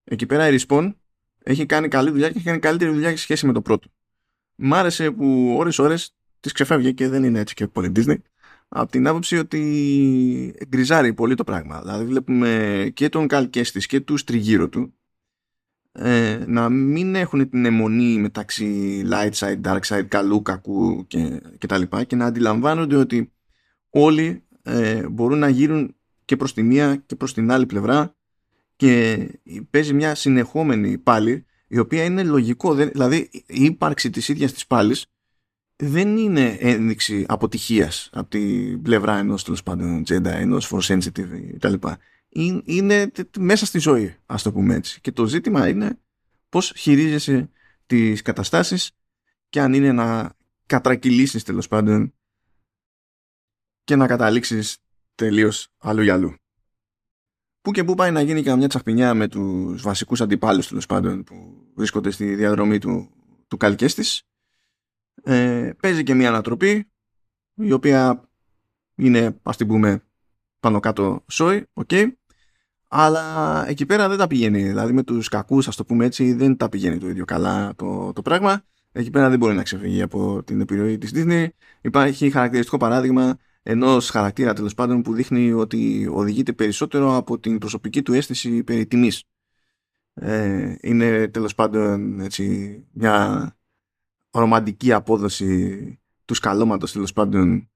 Εκεί 0.04 0.26
πέρα 0.26 0.48
η 0.48 0.58
Respawn 0.58 0.94
έχει 1.42 1.66
κάνει 1.66 1.88
καλή 1.88 2.10
δουλειά 2.10 2.28
και 2.30 2.36
έχει 2.36 2.46
κάνει 2.46 2.58
καλύτερη 2.58 2.90
δουλειά 2.90 3.10
σε 3.10 3.16
σχέση 3.16 3.46
με 3.46 3.52
το 3.52 3.62
πρώτο. 3.62 3.88
Μ' 4.54 4.74
άρεσε 4.74 5.10
που 5.10 5.54
ώρες-ώρες 5.58 6.14
της 6.40 6.52
ξεφεύγει 6.52 6.94
και 6.94 7.08
δεν 7.08 7.24
είναι 7.24 7.38
έτσι 7.38 7.54
και 7.54 7.66
πολύ 7.66 7.92
Disney 7.96 8.16
από 8.68 8.90
την 8.90 9.06
άποψη 9.06 9.38
ότι 9.38 10.54
γκριζάρει 10.68 11.14
πολύ 11.14 11.34
το 11.34 11.44
πράγμα. 11.44 11.80
Δηλαδή 11.80 12.04
βλέπουμε 12.04 12.90
και 12.94 13.08
τον 13.08 13.26
Καλκέστης 13.26 13.86
και 13.86 14.00
τους 14.00 14.24
τριγύρω 14.24 14.68
του 14.68 14.94
ε, 15.92 16.44
να 16.46 16.68
μην 16.68 17.14
έχουν 17.14 17.50
την 17.50 17.64
αιμονή 17.64 18.18
μεταξύ 18.18 19.02
light 19.10 19.32
side, 19.32 19.60
dark 19.62 19.80
side, 19.80 20.06
καλού, 20.08 20.42
κακού 20.42 21.06
και, 21.06 21.40
και 21.58 21.66
τα 21.66 21.78
λοιπά 21.78 22.04
και 22.04 22.16
να 22.16 22.26
αντιλαμβάνονται 22.26 22.96
ότι 22.96 23.32
όλοι 23.90 24.42
ε, 24.62 25.08
μπορούν 25.08 25.38
να 25.38 25.48
γύρουν 25.48 25.96
και 26.24 26.36
προς 26.36 26.54
τη 26.54 26.62
μία 26.62 26.96
και 27.06 27.16
προς 27.16 27.34
την 27.34 27.50
άλλη 27.50 27.66
πλευρά 27.66 28.16
και 28.76 29.26
παίζει 29.70 29.94
μια 29.94 30.14
συνεχόμενη 30.14 30.98
πάλι 30.98 31.46
η 31.68 31.78
οποία 31.78 32.04
είναι 32.04 32.22
λογικό 32.22 32.74
δηλαδή 32.74 33.30
η 33.32 33.64
ύπαρξη 33.64 34.10
της 34.10 34.28
ίδιας 34.28 34.52
της 34.52 34.66
πάλης 34.66 35.06
δεν 35.76 36.16
είναι 36.16 36.56
ένδειξη 36.60 37.24
αποτυχίας 37.28 38.10
από 38.12 38.28
την 38.28 38.82
πλευρά 38.82 39.18
ενός 39.18 39.44
τέλος 39.44 39.62
πάντων 39.62 40.02
Jedi, 40.08 40.24
ενός 40.24 40.72
for 40.72 40.80
sensitive 40.80 41.28
κτλ. 41.58 41.74
Είναι 42.64 43.12
μέσα 43.38 43.66
στη 43.66 43.78
ζωή, 43.78 44.16
ας 44.26 44.42
το 44.42 44.52
πούμε 44.52 44.74
έτσι. 44.74 45.00
Και 45.00 45.12
το 45.12 45.26
ζήτημα 45.26 45.68
είναι 45.68 46.00
πώς 46.48 46.72
χειρίζεσαι 46.76 47.50
τις 47.86 48.22
καταστάσεις 48.22 48.90
και 49.48 49.60
αν 49.60 49.72
είναι 49.72 49.92
να 49.92 50.36
κατρακυλήσεις 50.66 51.42
τέλος 51.42 51.68
πάντων 51.68 52.14
και 53.84 53.96
να 53.96 54.06
καταλήξεις 54.06 54.78
τελείως 55.14 55.68
αλλού 55.78 56.02
για 56.02 56.14
αλλού. 56.14 56.34
Πού 57.60 57.70
και 57.70 57.84
πού 57.84 57.94
πάει 57.94 58.10
να 58.10 58.20
γίνει 58.20 58.42
καμιά 58.42 58.68
τσαχπινιά 58.68 59.14
με 59.14 59.28
τους 59.28 59.82
βασικούς 59.82 60.20
αντιπάλους 60.20 60.68
τέλος 60.68 60.86
πάντων 60.86 61.24
που 61.24 61.66
βρίσκονται 61.74 62.10
στη 62.10 62.34
διαδρομή 62.34 62.78
του, 62.78 63.10
του 63.48 63.56
Καλ 63.56 63.81
Κέστη 63.81 64.22
ε, 65.22 65.72
παίζει 65.80 66.02
και 66.02 66.14
μια 66.14 66.28
ανατροπή 66.28 66.90
η 67.54 67.72
οποία 67.72 68.30
είναι 68.94 69.38
ας 69.42 69.56
την 69.56 69.66
πούμε 69.66 70.02
πάνω 70.60 70.80
κάτω 70.80 71.24
σόι, 71.28 71.66
οκ. 71.72 71.90
Αλλά 72.88 73.64
εκεί 73.68 73.86
πέρα 73.86 74.08
δεν 74.08 74.18
τα 74.18 74.26
πηγαίνει. 74.26 74.62
Δηλαδή 74.62 74.92
με 74.92 75.02
τους 75.02 75.28
κακούς, 75.28 75.68
ας 75.68 75.76
το 75.76 75.84
πούμε 75.84 76.04
έτσι, 76.04 76.32
δεν 76.32 76.56
τα 76.56 76.68
πηγαίνει 76.68 76.98
το 76.98 77.08
ίδιο 77.08 77.24
καλά 77.24 77.74
το, 77.76 78.12
το 78.12 78.22
πράγμα. 78.22 78.62
Εκεί 78.92 79.10
πέρα 79.10 79.28
δεν 79.28 79.38
μπορεί 79.38 79.54
να 79.54 79.62
ξεφύγει 79.62 80.02
από 80.02 80.42
την 80.44 80.60
επιρροή 80.60 80.98
της 80.98 81.12
Disney. 81.14 81.46
Υπάρχει 81.80 82.30
χαρακτηριστικό 82.30 82.76
παράδειγμα 82.76 83.38
ενός 83.62 84.10
χαρακτήρα 84.10 84.52
τέλος 84.52 84.74
πάντων 84.74 85.02
που 85.02 85.14
δείχνει 85.14 85.52
ότι 85.52 86.08
οδηγείται 86.12 86.52
περισσότερο 86.52 87.16
από 87.16 87.38
την 87.38 87.58
προσωπική 87.58 88.02
του 88.02 88.12
αίσθηση 88.12 88.62
περί 88.62 88.86
τιμής. 88.86 89.24
Ε, 90.14 90.74
είναι 90.80 91.28
τέλος 91.28 91.54
πάντων 91.54 92.20
έτσι, 92.20 92.76
μια 92.92 93.56
ρομαντική 94.30 94.92
απόδοση 94.92 95.98
του 96.24 96.34
σκαλώματος 96.34 96.92
τέλος 96.92 97.12
πάντων 97.12 97.70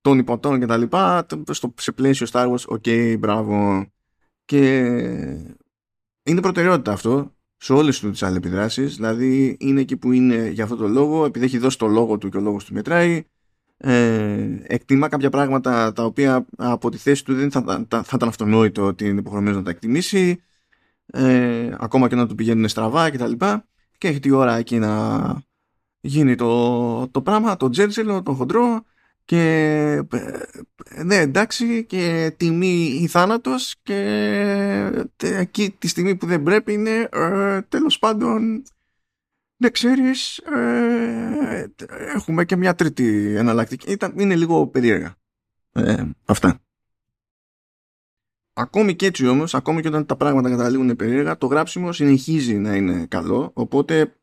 των 0.00 0.18
ιπποτών 0.18 0.58
και 0.58 0.66
τα 0.66 0.76
λοιπά 0.76 1.26
σε 1.74 1.92
πλαίσιο 1.92 2.26
Star 2.30 2.50
Wars, 2.50 2.64
ok, 2.66 2.82
okay, 2.84 3.16
μπράβο 3.18 3.86
και 4.48 4.78
είναι 6.22 6.40
προτεραιότητα 6.40 6.92
αυτό 6.92 7.34
σε 7.56 7.72
όλες 7.72 8.00
του 8.00 8.10
τις 8.10 8.22
αλληλεπιδράσεις 8.22 8.96
δηλαδή 8.96 9.56
είναι 9.60 9.80
εκεί 9.80 9.96
που 9.96 10.12
είναι 10.12 10.48
για 10.48 10.64
αυτό 10.64 10.76
το 10.76 10.88
λόγο 10.88 11.24
επειδή 11.24 11.44
έχει 11.44 11.58
δώσει 11.58 11.78
το 11.78 11.86
λόγο 11.86 12.18
του 12.18 12.28
και 12.28 12.36
ο 12.36 12.40
λόγος 12.40 12.64
του 12.64 12.74
μετράει 12.74 13.24
ε, 13.76 14.48
εκτιμά 14.62 15.08
κάποια 15.08 15.30
πράγματα 15.30 15.92
τα 15.92 16.04
οποία 16.04 16.46
από 16.56 16.90
τη 16.90 16.96
θέση 16.96 17.24
του 17.24 17.34
δεν 17.34 17.50
θα, 17.50 17.62
θα, 17.88 18.02
θα 18.02 18.12
ήταν 18.14 18.28
αυτονόητο 18.28 18.84
ότι 18.84 19.08
είναι 19.08 19.20
υποχρεωμένος 19.20 19.56
να 19.58 19.64
τα 19.64 19.70
εκτιμήσει 19.70 20.42
ε, 21.06 21.70
ακόμα 21.78 22.08
και 22.08 22.14
να 22.14 22.26
του 22.26 22.34
πηγαίνουν 22.34 22.68
στραβά 22.68 23.10
κτλ. 23.10 23.32
Και, 23.32 23.60
και 23.98 24.08
έχει 24.08 24.20
τη 24.20 24.30
ώρα 24.30 24.56
εκεί 24.56 24.78
να 24.78 25.22
γίνει 26.00 26.34
το, 26.34 27.08
το 27.08 27.22
πράγμα, 27.22 27.56
το 27.56 27.68
τζέρτζελο, 27.68 28.22
το 28.22 28.32
χοντρό 28.32 28.82
και 29.28 29.42
ε, 30.84 31.02
ναι 31.02 31.16
εντάξει 31.16 31.84
και 31.84 32.34
τιμή 32.36 32.84
ή 32.84 33.06
θάνατος 33.06 33.76
και 33.82 35.06
εκεί 35.16 35.70
τη 35.78 35.88
στιγμή 35.88 36.16
που 36.16 36.26
δεν 36.26 36.42
πρέπει 36.42 36.72
είναι 36.72 37.08
ε, 37.12 37.62
τέλος 37.62 37.98
πάντων 37.98 38.62
δεν 39.56 39.72
ξέρεις 39.72 40.38
ε, 40.38 41.72
έχουμε 42.14 42.44
και 42.44 42.56
μια 42.56 42.74
τρίτη 42.74 43.34
εναλλακτική. 43.34 43.92
Ήταν, 43.92 44.18
είναι 44.18 44.36
λίγο 44.36 44.66
περίεργα 44.66 45.16
ε, 45.72 46.04
αυτά. 46.24 46.60
Ακόμη 48.52 48.96
και 48.96 49.06
έτσι 49.06 49.26
όμως, 49.26 49.54
ακόμη 49.54 49.82
και 49.82 49.88
όταν 49.88 50.06
τα 50.06 50.16
πράγματα 50.16 50.50
καταλήγουν 50.50 50.96
περίεργα, 50.96 51.38
το 51.38 51.46
γράψιμο 51.46 51.92
συνεχίζει 51.92 52.54
να 52.54 52.76
είναι 52.76 53.06
καλό, 53.06 53.50
οπότε 53.54 54.16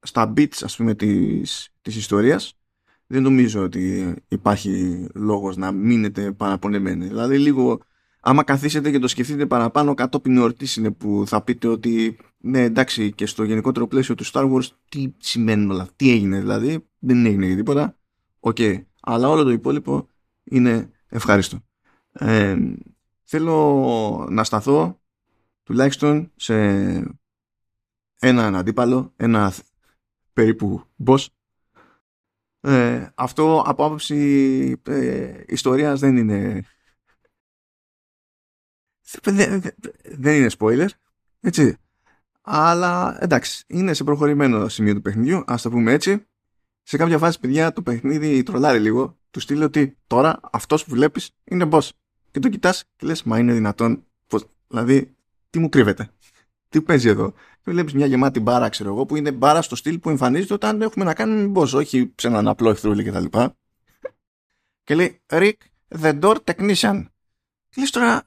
στα 0.00 0.32
beats 0.36 0.62
ας 0.62 0.76
πούμε 0.76 0.94
της, 0.94 1.72
της 1.82 1.96
ιστορίας 1.96 2.61
δεν 3.06 3.22
νομίζω 3.22 3.62
ότι 3.62 4.14
υπάρχει 4.28 5.06
λόγος 5.14 5.56
να 5.56 5.72
μείνετε 5.72 6.32
παραπονεμένοι. 6.32 7.06
Δηλαδή 7.06 7.38
λίγο 7.38 7.80
άμα 8.20 8.42
καθίσετε 8.42 8.90
και 8.90 8.98
το 8.98 9.08
σκεφτείτε 9.08 9.46
παραπάνω 9.46 9.94
κατόπιν 9.94 10.36
εορτής 10.36 10.76
είναι 10.76 10.90
που 10.90 11.24
θα 11.26 11.42
πείτε 11.42 11.68
ότι 11.68 12.16
ναι 12.38 12.60
εντάξει 12.60 13.12
και 13.12 13.26
στο 13.26 13.44
γενικότερο 13.44 13.86
πλαίσιο 13.86 14.14
του 14.14 14.24
Star 14.26 14.52
Wars 14.52 14.66
τι 14.88 15.12
σημαίνουν 15.18 15.70
όλα, 15.70 15.88
τι 15.96 16.10
έγινε 16.10 16.40
δηλαδή, 16.40 16.86
δεν 16.98 17.26
έγινε 17.26 17.46
και 17.46 17.54
τίποτα. 17.54 17.96
Ok, 18.40 18.56
okay. 18.58 18.82
αλλά 19.00 19.28
όλο 19.28 19.42
το 19.42 19.50
υπόλοιπο 19.50 20.08
είναι 20.44 20.90
ευχάριστο. 21.08 21.60
Ε, 22.12 22.56
θέλω 23.22 24.26
να 24.30 24.44
σταθώ 24.44 25.00
τουλάχιστον 25.62 26.30
σε 26.36 26.54
έναν 28.18 28.56
αντίπαλο, 28.56 29.12
ένα 29.16 29.52
περίπου 30.32 30.82
boss. 31.06 31.26
Ε, 32.64 33.06
αυτό 33.14 33.62
από 33.66 33.84
άποψη 33.84 34.80
ε, 34.86 35.42
ιστορίας 35.46 36.00
δεν 36.00 36.16
είναι. 36.16 36.64
Δεν 40.02 40.34
είναι 40.34 40.50
spoiler 40.58 40.88
έτσι. 41.40 41.76
Αλλά 42.40 43.18
εντάξει 43.20 43.64
είναι 43.66 43.94
σε 43.94 44.04
προχωρημένο 44.04 44.68
σημείο 44.68 44.94
του 44.94 45.00
παιχνιδιού 45.00 45.42
ας 45.46 45.62
το 45.62 45.70
πούμε 45.70 45.92
έτσι. 45.92 46.26
Σε 46.82 46.96
κάποια 46.96 47.18
φάση 47.18 47.40
παιδιά 47.40 47.72
το 47.72 47.82
παιχνίδι 47.82 48.42
τρολάρει 48.42 48.78
λίγο. 48.78 49.18
Του 49.30 49.40
στείλει 49.40 49.64
ότι 49.64 49.98
τώρα 50.06 50.40
αυτός 50.52 50.84
που 50.84 50.90
βλέπεις 50.90 51.30
είναι 51.44 51.68
boss. 51.70 51.88
Και 52.30 52.38
το 52.38 52.48
κοιτάς 52.48 52.84
και 52.96 53.06
λες 53.06 53.22
μα 53.22 53.38
είναι 53.38 53.52
δυνατόν 53.52 54.06
πως, 54.26 54.46
Δηλαδή, 54.68 55.16
τι 55.50 55.58
μου 55.58 55.68
κρύβεται. 55.68 56.10
Τι 56.72 56.82
παίζει 56.82 57.08
εδώ; 57.08 57.30
Και 57.64 57.70
βλέπεις 57.70 57.92
μια 57.92 58.06
γεμάτη 58.06 58.40
μπάρα, 58.40 58.68
ξέρω 58.68 58.88
εγώ, 58.88 59.06
που 59.06 59.16
είναι 59.16 59.32
μπάρα 59.32 59.62
στο 59.62 59.76
στυλ 59.76 59.98
που 59.98 60.10
εμφανίζεται 60.10 60.54
όταν 60.54 60.82
έχουμε 60.82 61.04
να 61.04 61.14
κάνουμε 61.14 61.60
boss, 61.60 61.72
όχι 61.72 62.12
σε 62.16 62.26
έναν 62.26 62.48
απλό 62.48 62.70
εχθρούλη 62.70 63.04
κτλ. 63.04 63.24
Και, 63.24 63.50
και 64.84 64.94
λέει, 64.94 65.20
Rick, 65.26 65.52
the 66.00 66.20
door 66.20 66.36
technician. 66.44 67.04
Και 67.68 67.80
λες 67.80 67.90
τώρα, 67.90 68.22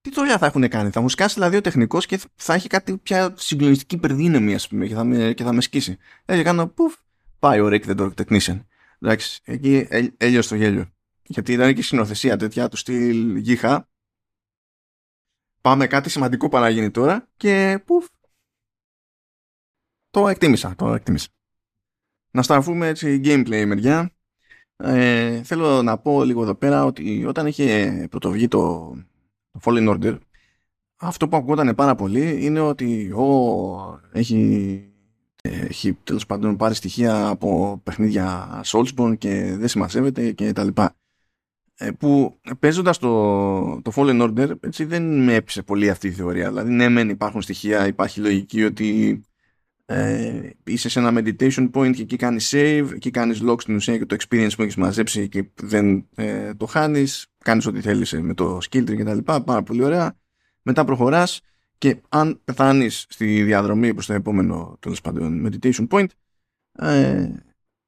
τι 0.00 0.10
δουλειά 0.10 0.38
θα 0.38 0.46
έχουν 0.46 0.68
κάνει; 0.68 0.90
Θα 0.90 1.00
μου 1.00 1.08
σκάσει 1.08 1.34
δηλαδή 1.34 1.56
ο 1.56 1.60
τεχνικός 1.60 2.06
και 2.06 2.20
θα 2.34 2.54
έχει 2.54 2.68
κάτι 2.68 2.96
πια 2.96 3.34
συγκλονιστική 3.36 3.94
υπερδύναμη, 3.94 4.54
ας 4.54 4.68
πούμε, 4.68 4.86
και 4.86 4.94
θα 4.94 5.04
με, 5.04 5.32
και 5.32 5.44
θα 5.44 5.52
με 5.52 5.60
σκίσει. 5.60 5.96
Έτσι 6.24 6.42
κάνω 6.42 6.66
πουφ, 6.66 6.94
πάει 7.38 7.60
ο 7.60 7.68
Rick 7.72 7.84
the 7.84 7.96
Dog 7.96 8.10
Technician. 8.14 8.60
Εντάξει, 9.00 9.40
εκεί 9.44 9.88
έλειωσε 10.16 10.48
το 10.48 10.54
γέλιο. 10.54 10.88
Γιατί 11.22 11.52
ήταν 11.52 11.74
και 11.74 11.82
συνοθεσία 11.82 12.36
τέτοια 12.36 12.68
του 12.68 12.76
στυλ 12.76 13.36
γύχα. 13.36 13.88
Πάμε 15.64 15.86
κάτι 15.86 16.10
σημαντικό 16.10 16.48
που 16.48 16.66
γίνει 16.66 16.90
τώρα 16.90 17.28
και 17.36 17.82
πουφ. 17.84 18.06
Το 20.10 20.28
εκτίμησα, 20.28 20.74
το 20.74 20.94
εκτίμησα. 20.94 21.28
Να 22.30 22.42
στραφούμε 22.42 22.86
έτσι 22.88 23.20
gameplay 23.24 23.64
μεριά. 23.66 24.10
Ε, 24.76 25.42
θέλω 25.42 25.82
να 25.82 25.98
πω 25.98 26.24
λίγο 26.24 26.42
εδώ 26.42 26.54
πέρα 26.54 26.84
ότι 26.84 27.24
όταν 27.24 27.46
είχε 27.46 28.06
πρωτοβγεί 28.10 28.48
το, 28.48 28.94
το 29.50 29.60
Fallen 29.64 29.88
Order 29.88 30.18
αυτό 30.96 31.28
που 31.28 31.36
ακούγονταν 31.36 31.74
πάρα 31.74 31.94
πολύ 31.94 32.44
είναι 32.44 32.60
ότι 32.60 33.12
ο, 33.12 34.00
έχει 34.12 34.88
έχει 35.42 35.94
τέλος 35.94 36.26
πάντων 36.26 36.56
πάρει 36.56 36.74
στοιχεία 36.74 37.26
από 37.26 37.80
παιχνίδια 37.82 38.60
Soulsborne 38.64 39.18
και 39.18 39.56
δεν 39.56 39.68
συμμαζεύεται 39.68 40.32
και 40.32 40.52
τα 40.52 40.64
λοιπά. 40.64 40.96
Ε, 41.76 41.90
που 41.90 42.40
παίζοντας 42.58 42.98
το, 42.98 43.82
το 43.82 43.92
Fallen 43.94 44.22
Order 44.22 44.50
έτσι 44.60 44.84
δεν 44.84 45.24
με 45.24 45.34
έπεισε 45.34 45.62
πολύ 45.62 45.90
αυτή 45.90 46.06
η 46.06 46.12
θεωρία. 46.12 46.48
Δηλαδή, 46.48 46.72
ναι, 46.72 46.88
μεν 46.88 47.08
υπάρχουν 47.08 47.42
στοιχεία, 47.42 47.86
υπάρχει 47.86 48.20
λογική 48.20 48.64
ότι 48.64 49.20
ε, 49.86 50.50
είσαι 50.64 50.88
σε 50.88 50.98
ένα 50.98 51.12
meditation 51.14 51.70
point 51.70 51.92
και 51.94 52.02
εκεί 52.02 52.16
κάνεις 52.16 52.52
save, 52.54 52.88
εκεί 52.94 53.10
κάνεις 53.10 53.42
lock 53.46 53.60
στην 53.60 53.74
ουσία 53.74 53.98
και 53.98 54.06
το 54.06 54.16
experience 54.18 54.50
που 54.56 54.62
έχεις 54.62 54.76
μαζέψει 54.76 55.28
και 55.28 55.50
δεν 55.54 56.08
ε, 56.14 56.54
το 56.54 56.66
χάνεις. 56.66 57.26
Κάνεις 57.38 57.66
ό,τι 57.66 57.80
θέλεις 57.80 58.12
με 58.12 58.34
το 58.34 58.58
skill 58.70 58.90
tree 58.90 58.96
κτλ. 58.96 59.18
Πάρα 59.18 59.62
πολύ 59.62 59.84
ωραία. 59.84 60.16
Μετά 60.62 60.84
προχωράς 60.84 61.40
και 61.78 62.00
αν 62.08 62.40
πεθάνεις 62.44 63.06
στη 63.08 63.42
διαδρομή 63.42 63.92
προς 63.92 64.06
το 64.06 64.12
επόμενο 64.12 64.76
τέλος 64.80 65.00
πάντων 65.00 65.48
meditation 65.48 65.86
point 65.88 66.06
ε, 66.72 67.28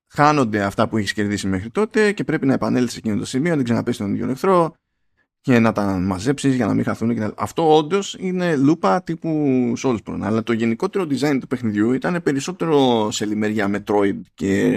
χάνονται 0.09 0.63
αυτά 0.63 0.89
που 0.89 0.97
έχεις 0.97 1.13
κερδίσει 1.13 1.47
μέχρι 1.47 1.71
τότε 1.71 2.13
και 2.13 2.25
πρέπει 2.25 2.47
να 2.47 2.53
επανέλθεις 2.53 2.93
σε 2.93 2.99
εκείνο 2.99 3.17
το 3.19 3.25
σημείο 3.25 3.51
να 3.51 3.57
την 3.57 3.65
ξαναπέσεις 3.65 4.01
τον 4.01 4.15
ίδιο 4.15 4.31
εχθρό 4.31 4.75
και 5.41 5.59
να 5.59 5.73
τα 5.73 5.99
μαζέψεις 5.99 6.55
για 6.55 6.67
να 6.67 6.75
μην 6.75 6.85
χαθούν. 6.85 7.35
Αυτό 7.37 7.77
όντως 7.77 8.17
είναι 8.19 8.57
λούπα 8.57 9.03
τύπου 9.03 9.73
Soulsborne. 9.83 10.21
Αλλά 10.21 10.43
το 10.43 10.53
γενικότερο 10.53 11.07
design 11.11 11.39
του 11.41 11.47
παιχνιδιού 11.47 11.93
ήταν 11.93 12.23
περισσότερο 12.23 13.09
σε 13.11 13.27
λιμέρια 13.27 13.71
Metroid 13.75 14.21
και 14.35 14.73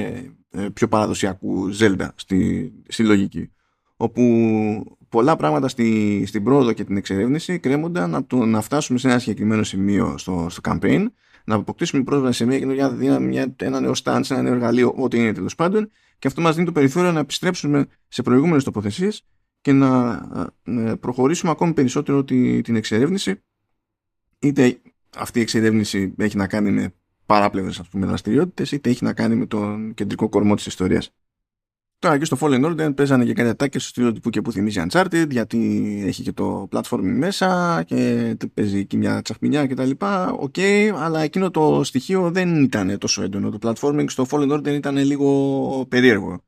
ε, 0.51 0.67
πιο 0.73 0.87
παραδοσιακού 0.87 1.69
Zelda 1.79 2.07
στη, 2.15 2.71
στη 2.87 3.03
λογική. 3.03 3.51
Όπου 3.95 4.23
πολλά 5.09 5.35
πράγματα 5.35 5.67
στη, 5.67 6.23
στην 6.25 6.43
πρόοδο 6.43 6.73
και 6.73 6.83
την 6.83 6.97
εξερεύνηση 6.97 7.59
κρέμονταν 7.59 8.15
από 8.15 8.27
το 8.27 8.45
να 8.45 8.61
φτάσουμε 8.61 8.99
σε 8.99 9.07
ένα 9.07 9.19
συγκεκριμένο 9.19 9.63
σημείο 9.63 10.17
στο, 10.17 10.47
στο 10.49 10.61
campaign, 10.69 11.05
να 11.49 11.55
αποκτήσουμε 11.55 12.03
πρόσβαση 12.03 12.37
σε 12.37 12.45
μια 12.45 12.59
καινούργια 12.59 12.89
δύναμη, 12.89 13.53
ένα 13.55 13.79
νέο 13.79 13.91
stance, 14.03 14.29
ένα 14.29 14.41
νέο 14.41 14.53
εργαλείο, 14.53 14.93
ό,τι 14.97 15.17
είναι 15.17 15.33
τέλος 15.33 15.55
πάντων, 15.55 15.91
και 16.19 16.27
αυτό 16.27 16.41
μας 16.41 16.53
δίνει 16.55 16.65
το 16.65 16.71
περιθώριο 16.71 17.11
να 17.11 17.19
επιστρέψουμε 17.19 17.87
σε 18.07 18.21
προηγούμενες 18.21 18.63
τοποθεσίες 18.63 19.25
και 19.61 19.71
να 19.71 20.21
προχωρήσουμε 20.99 21.51
ακόμη 21.51 21.73
περισσότερο 21.73 22.23
τη, 22.23 22.61
την 22.61 22.75
εξερεύνηση. 22.75 23.43
Είτε 24.39 24.81
αυτή 25.17 25.39
η 25.39 25.41
εξερεύνηση 25.41 26.13
έχει 26.17 26.37
να 26.37 26.47
κάνει 26.47 26.71
με 26.71 26.93
παράπλευρες 27.25 27.79
ας 27.79 27.89
πούμε 27.89 28.05
δραστηριότητες 28.05 28.71
είτε 28.71 28.89
έχει 28.89 29.03
να 29.03 29.13
κάνει 29.13 29.35
με 29.35 29.45
τον 29.45 29.93
κεντρικό 29.93 30.29
κορμό 30.29 30.55
της 30.55 30.65
ιστορίας. 30.65 31.13
Τώρα 31.99 32.17
και 32.17 32.25
στο 32.25 32.37
Fallen 32.39 32.65
Order 32.65 32.95
παίζανε 32.95 33.25
και 33.25 33.33
κάτι 33.33 33.49
ατάκες 33.49 33.81
στο 33.81 33.89
στυλ 33.89 34.02
του 34.02 34.11
τύπου 34.11 34.29
και 34.29 34.41
που 34.41 34.51
θυμίζει 34.51 34.81
Uncharted 34.89 35.25
γιατί 35.29 35.57
έχει 36.05 36.23
και 36.23 36.31
το 36.31 36.67
platforming 36.71 37.13
μέσα 37.17 37.83
και 37.87 38.37
παίζει 38.53 38.77
εκεί 38.77 38.97
μια 38.97 39.21
τσαχπινιά 39.21 39.67
και 39.67 39.73
τα 39.73 39.85
λοιπά. 39.85 40.31
Ok, 40.31 40.53
okay, 40.57 40.91
αλλά 40.95 41.21
εκείνο 41.21 41.51
το 41.51 41.83
στοιχείο 41.83 42.31
δεν 42.31 42.63
ήταν 42.63 42.97
τόσο 42.97 43.21
έντονο. 43.21 43.49
Το 43.49 43.57
platforming 43.61 44.05
στο 44.07 44.25
Fallen 44.29 44.51
Order 44.51 44.67
ήταν 44.67 44.97
λίγο 44.97 45.85
περίεργο. 45.89 46.43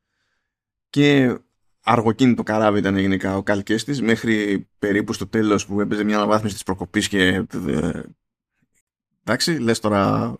Και 0.90 1.38
αργοκίνητο 1.84 2.44
καράβι 2.44 2.80
ήταν 2.80 2.98
γενικά 2.98 3.38
ο 3.38 3.44
Καλ 3.44 3.63
Κέστης 3.63 4.02
μέχρι 4.02 4.68
περίπου 4.80 5.14
στο 5.14 5.28
τέλος 5.28 5.66
που 5.66 5.82
έπαιζε 5.82 6.04
μια 6.04 6.16
αναβάθμιση 6.16 6.54
της 6.54 6.64
προκοπής 6.64 7.08
και 7.08 7.46
ε, 7.68 8.02
εντάξει, 9.24 9.58
λες 9.58 9.80
τώρα 9.80 10.34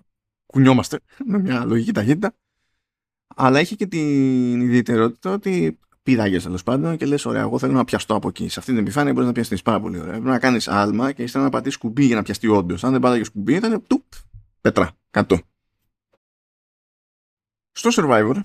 κουνιόμαστε 0.46 1.00
με 1.32 1.40
μια 1.40 1.66
λογική 1.66 1.92
ταχύτητα 1.92 2.36
αλλά 3.44 3.60
έχει 3.60 3.76
και 3.76 3.88
την 3.88 4.62
ιδιαιτερότητα 4.62 5.32
ότι 5.32 5.80
πήδαγε 6.04 6.40
τέλος 6.40 6.64
πάντων 6.64 6.98
και 6.98 7.06
λες: 7.06 7.26
Ωραία, 7.26 7.42
εγώ 7.42 7.60
θέλω 7.60 7.74
να 7.74 7.84
πιαστώ 7.84 8.16
από 8.16 8.28
εκεί. 8.28 8.50
Σε 8.50 8.60
αυτή 8.60 8.72
την 8.72 8.82
επιφάνεια 8.82 9.12
μπορείς 9.14 9.28
να 9.28 9.34
πιαστείς 9.34 9.62
πάρα 9.62 9.80
πολύ 9.80 10.00
ωραία. 10.00 10.12
Πρέπει 10.12 10.28
να 10.28 10.40
κάνεις 10.40 10.68
άλμα 10.68 11.12
και 11.12 11.24
ύστερα 11.24 11.44
να 11.44 11.50
πατήσεις 11.50 11.78
κουμπί 11.78 12.06
για 12.06 12.16
να 12.16 12.22
πιαστεί 12.22 12.48
όντως. 12.48 12.84
Αν 12.84 12.92
δεν 12.92 13.02
πάταγες 13.02 13.30
κουμπί, 13.32 13.54
ήταν 13.54 13.84
του 13.88 14.04
πέτρα, 14.62 14.92
κάτω. 15.12 15.40
Στο 17.72 17.90
Survivor, 17.94 18.36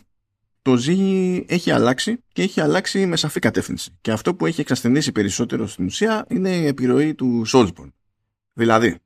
το 0.62 0.76
ζύγι 0.76 1.44
έχει 1.48 1.70
αλλάξει 1.70 2.18
και 2.32 2.42
έχει 2.42 2.60
αλλάξει 2.60 3.06
με 3.06 3.16
σαφή 3.16 3.40
κατεύθυνση. 3.40 3.90
Και 4.00 4.12
αυτό 4.12 4.34
που 4.34 4.46
έχει 4.46 4.60
εξασθενήσει 4.60 5.12
περισσότερο 5.12 5.66
στην 5.66 5.84
ουσία 5.84 6.26
είναι 6.28 6.56
η 6.56 6.66
επιρροή 6.66 7.14
του 7.14 7.44
Soulsborne. 7.52 7.92
Δηλαδή, 8.52 8.98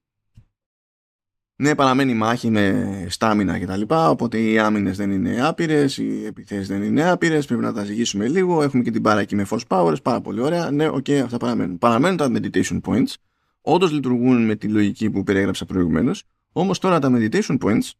ναι, 1.60 1.74
παραμένει 1.74 2.14
μάχη 2.14 2.50
με 2.50 3.06
stamina 3.08 3.58
και 3.58 3.66
τα 3.66 3.76
λοιπά, 3.76 4.10
οπότε 4.10 4.40
οι 4.40 4.58
άμυνες 4.58 4.96
δεν 4.96 5.10
είναι 5.10 5.46
άπειρες, 5.46 5.98
οι 5.98 6.24
επιθέσεις 6.24 6.68
δεν 6.68 6.82
είναι 6.82 7.10
άπειρες, 7.10 7.46
πρέπει 7.46 7.62
να 7.62 7.72
τα 7.72 7.84
ζυγίσουμε 7.84 8.28
λίγο, 8.28 8.62
έχουμε 8.62 8.82
και 8.82 8.90
την 8.90 9.02
μπάρα 9.02 9.20
εκεί 9.20 9.34
με 9.34 9.46
force 9.50 9.66
powers, 9.68 10.02
πάρα 10.02 10.20
πολύ 10.20 10.40
ωραία, 10.40 10.70
ναι, 10.70 10.88
ok, 10.88 11.04
okay, 11.06 11.20
αυτά 11.24 11.36
παραμένουν. 11.36 11.78
Παραμένουν 11.78 12.16
τα 12.16 12.30
meditation 12.32 12.80
points, 12.80 13.14
όντως 13.60 13.92
λειτουργούν 13.92 14.44
με 14.44 14.54
τη 14.56 14.68
λογική 14.68 15.10
που 15.10 15.22
περιέγραψα 15.22 15.64
προηγουμένως, 15.64 16.24
όμως 16.52 16.78
τώρα 16.78 16.98
τα 16.98 17.10
meditation 17.12 17.58
points 17.58 17.90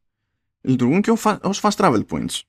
λειτουργούν 0.61 1.01
και 1.01 1.11
ως 1.42 1.61
fast 1.62 1.77
travel 1.77 2.03
points. 2.11 2.40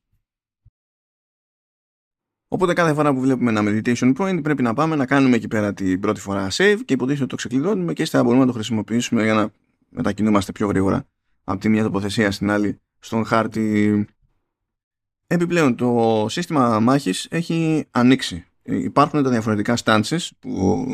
Οπότε 2.48 2.74
κάθε 2.74 2.94
φορά 2.94 3.14
που 3.14 3.20
βλέπουμε 3.20 3.50
ένα 3.50 3.62
meditation 3.64 4.14
point 4.18 4.40
πρέπει 4.44 4.62
να 4.62 4.74
πάμε 4.74 4.96
να 4.96 5.06
κάνουμε 5.06 5.36
εκεί 5.36 5.48
πέρα 5.48 5.74
την 5.74 6.00
πρώτη 6.00 6.20
φορά 6.20 6.48
save 6.52 6.80
και 6.86 6.94
υποτίθεται 6.94 7.26
το 7.26 7.36
ξεκλειδώνουμε 7.36 7.94
και 7.94 8.02
ύστερα 8.02 8.24
μπορούμε 8.24 8.42
να 8.42 8.48
το 8.48 8.54
χρησιμοποιήσουμε 8.54 9.24
για 9.24 9.34
να 9.34 9.52
μετακινούμαστε 9.92 10.52
πιο 10.52 10.68
γρήγορα 10.68 11.08
από 11.44 11.60
τη 11.60 11.70
μία 11.70 11.84
τοποθεσία 11.84 12.32
στην 12.32 12.50
άλλη 12.50 12.80
στον 13.00 13.26
χάρτη. 13.26 14.08
Επιπλέον, 15.28 15.76
το 15.76 16.26
σύστημα 16.30 16.80
μάχης 16.80 17.28
έχει 17.30 17.86
ανοίξει. 17.92 18.46
Υπάρχουν 18.64 19.24
τα 19.24 19.30
διαφορετικά 19.30 19.78
stances 19.84 20.30
που 20.40 20.86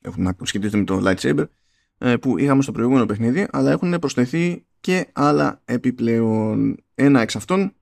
έχουν 0.00 0.22
να 0.22 0.36
σχετίζονται 0.42 0.78
με 0.78 0.84
το 0.84 1.02
lightsaber 1.04 1.44
ε, 1.98 2.16
που 2.16 2.38
είχαμε 2.38 2.62
στο 2.62 2.72
προηγούμενο 2.72 3.06
παιχνίδι, 3.06 3.46
αλλά 3.50 3.70
έχουν 3.70 3.98
προσθεθεί 3.98 4.66
και 4.80 5.06
άλλα 5.12 5.60
επιπλέον. 5.64 6.76
Ένα 6.94 7.20
εξ 7.20 7.36
αυτών 7.36 7.74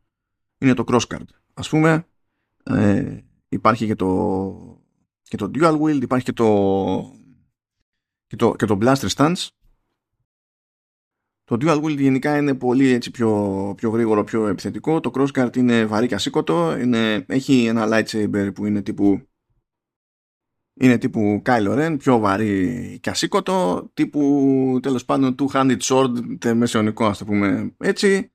είναι 0.59 0.75
το 0.75 0.85
crosscard. 0.87 1.27
Ας 1.55 1.68
πούμε, 1.68 2.07
ε, 2.62 3.18
υπάρχει 3.49 3.87
και 3.87 3.95
το, 3.95 4.83
και 5.23 5.37
το 5.37 5.51
dual 5.55 5.81
wield, 5.81 6.03
υπάρχει 6.03 6.25
και 6.25 6.33
το, 6.33 7.16
και 8.27 8.37
το, 8.37 8.55
και 8.57 8.66
το 8.66 8.79
blaster 8.81 9.09
stance 9.14 9.49
το 11.57 11.59
dual 11.61 11.85
wield 11.85 11.99
γενικά 11.99 12.37
είναι 12.37 12.55
πολύ 12.55 12.88
έτσι 12.88 13.11
πιο, 13.11 13.73
πιο 13.77 13.91
γρήγορο, 13.91 14.25
πιο 14.25 14.47
επιθετικό. 14.47 15.01
Το 15.01 15.11
crossguard 15.15 15.57
είναι 15.57 15.85
βαρύ 15.85 16.07
και 16.07 16.15
ασήκωτο. 16.15 16.79
Είναι, 16.79 17.25
έχει 17.29 17.65
ένα 17.65 17.88
lightsaber 17.88 18.51
που 18.55 18.67
είναι 18.67 18.83
τύπου 18.83 19.27
είναι 20.75 20.99
τύπου 20.99 21.43
Kylo 21.45 21.79
Ren, 21.79 21.97
πιο 21.99 22.19
βαρύ 22.19 22.99
και 23.03 23.11
ασήκωτο, 23.11 23.91
τύπου 23.95 24.79
τέλος 24.83 25.05
πάντων 25.05 25.35
two-handed 25.38 25.79
sword, 25.79 26.11
μεσαιωνικό 26.55 27.07
ας 27.07 27.19
το 27.19 27.25
πούμε 27.25 27.75
έτσι. 27.79 28.33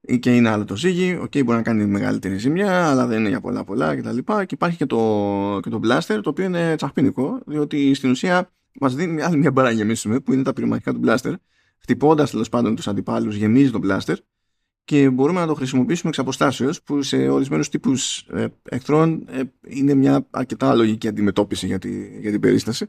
Ή 0.00 0.18
και 0.18 0.36
είναι 0.36 0.48
άλλο 0.48 0.64
το 0.64 0.76
ζύγι, 0.76 1.18
ok, 1.20 1.24
okay, 1.24 1.44
μπορεί 1.44 1.56
να 1.56 1.62
κάνει 1.62 1.86
μεγαλύτερη 1.86 2.38
ζημιά, 2.38 2.90
αλλά 2.90 3.06
δεν 3.06 3.18
είναι 3.18 3.28
για 3.28 3.40
πολλά 3.40 3.64
πολλά 3.64 3.96
κτλ. 3.96 4.16
Και, 4.16 4.44
και 4.46 4.54
υπάρχει 4.54 4.76
και 4.76 4.86
το, 4.86 5.58
και 5.62 5.70
το 5.70 5.80
blaster, 5.84 6.20
το 6.22 6.30
οποίο 6.30 6.44
είναι 6.44 6.74
τσαχπίνικο, 6.76 7.42
διότι 7.46 7.94
στην 7.94 8.10
ουσία 8.10 8.52
μας 8.80 8.94
δίνει 8.94 9.22
άλλη 9.22 9.36
μια 9.36 9.50
μπαρά 9.50 9.70
γεμίσουμε, 9.70 10.20
που 10.20 10.32
είναι 10.32 10.42
τα 10.42 10.52
πυρομαχικά 10.52 10.92
του 10.92 11.00
blaster, 11.04 11.34
χτυπώντας 11.84 12.30
τέλος 12.30 12.48
πάντων 12.48 12.76
τους 12.76 12.88
αντιπάλους, 12.88 13.36
γεμίζει 13.36 13.70
τον 13.70 13.80
πλάστερ 13.80 14.18
και 14.84 15.10
μπορούμε 15.10 15.40
να 15.40 15.46
το 15.46 15.54
χρησιμοποιήσουμε 15.54 16.08
εξ 16.08 16.18
αποστάσεως 16.18 16.82
που 16.82 17.02
σε 17.02 17.28
ορισμένους 17.28 17.68
τύπους 17.68 18.18
ε, 18.18 18.46
εχθρών 18.62 19.26
ε, 19.28 19.42
είναι 19.66 19.94
μια 19.94 20.26
αρκετά 20.30 20.74
λογική 20.74 21.08
αντιμετώπιση 21.08 21.66
για, 21.66 21.78
τη, 21.78 22.20
για 22.20 22.30
την 22.30 22.40
περίσταση. 22.40 22.86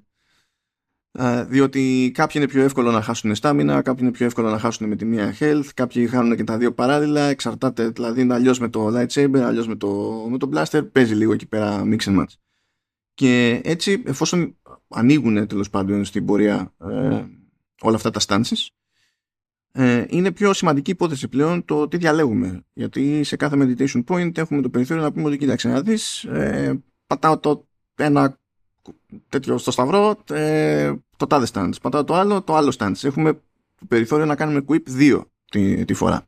διότι 1.48 2.12
κάποιοι 2.14 2.42
είναι 2.44 2.52
πιο 2.52 2.64
εύκολο 2.64 2.92
να 2.92 3.02
χάσουν 3.02 3.36
στάμινα, 3.36 3.82
κάποιοι 3.82 4.00
είναι 4.02 4.12
πιο 4.12 4.26
εύκολο 4.26 4.50
να 4.50 4.60
χάσουν 4.60 4.88
με 4.88 4.96
τη 4.96 5.06
μία 5.06 5.36
health, 5.40 5.70
κάποιοι 5.74 6.08
χάνουν 6.08 6.36
και 6.36 6.44
τα 6.44 6.58
δύο 6.58 6.74
παράλληλα, 6.74 7.22
εξαρτάται 7.22 7.88
δηλαδή 7.88 8.22
είναι 8.22 8.34
αλλιώς 8.34 8.60
με 8.60 8.70
το 8.70 8.88
lightsaber, 8.88 9.40
αλλιώς 9.40 9.68
με 9.68 9.76
το, 9.76 9.88
με 10.30 10.38
το 10.38 10.50
blaster, 10.54 10.92
παίζει 10.92 11.16
λίγο 11.16 11.34
εκεί 11.34 11.46
πέρα 11.46 11.84
mix 11.86 12.00
and 12.00 12.20
match. 12.20 12.34
Και 13.14 13.62
έτσι, 13.64 14.04
εφόσον 14.06 14.58
ανοίγουν 14.88 15.48
τέλος 15.48 15.70
πάντων 15.70 16.06
στην 16.06 16.26
πορεία 16.26 16.74
ε, 16.82 17.26
όλα 17.82 17.96
αυτά 17.96 18.10
τα 18.10 18.20
stances 18.28 18.68
ε, 19.78 20.06
είναι 20.10 20.32
πιο 20.32 20.54
σημαντική 20.54 20.92
υπόθεση 20.92 21.28
πλέον 21.28 21.66
το 21.66 21.88
τι 21.88 21.98
διαλέγουμε. 21.98 22.64
Γιατί 22.74 23.24
σε 23.24 23.36
κάθε 23.36 23.56
meditation 23.60 24.04
point 24.08 24.38
έχουμε 24.38 24.62
το 24.62 24.70
περιθώριο 24.70 25.04
να 25.04 25.12
πούμε 25.12 25.28
ότι 25.28 25.38
κοίταξε 25.38 25.68
να 25.68 25.82
δεις, 25.82 26.24
ε, 26.24 26.84
πατάω 27.08 27.40
το 27.40 27.68
ένα 27.96 28.38
τέτοιο 29.30 29.58
στο 29.58 29.72
σταυρό, 29.72 30.24
ε, 30.30 30.94
το 31.18 31.28
τάδε 31.28 31.48
stance. 31.54 31.74
Πατάω 31.82 32.04
το 32.04 32.14
άλλο, 32.14 32.42
το 32.42 32.56
άλλο 32.56 32.76
stance. 32.78 33.04
Έχουμε 33.04 33.34
το 33.80 33.86
περιθώριο 33.88 34.26
να 34.26 34.36
κάνουμε 34.36 34.66
quip 34.68 34.90
2 35.00 35.22
τη, 35.52 35.86
τη 35.86 35.94
φορά. 35.94 36.28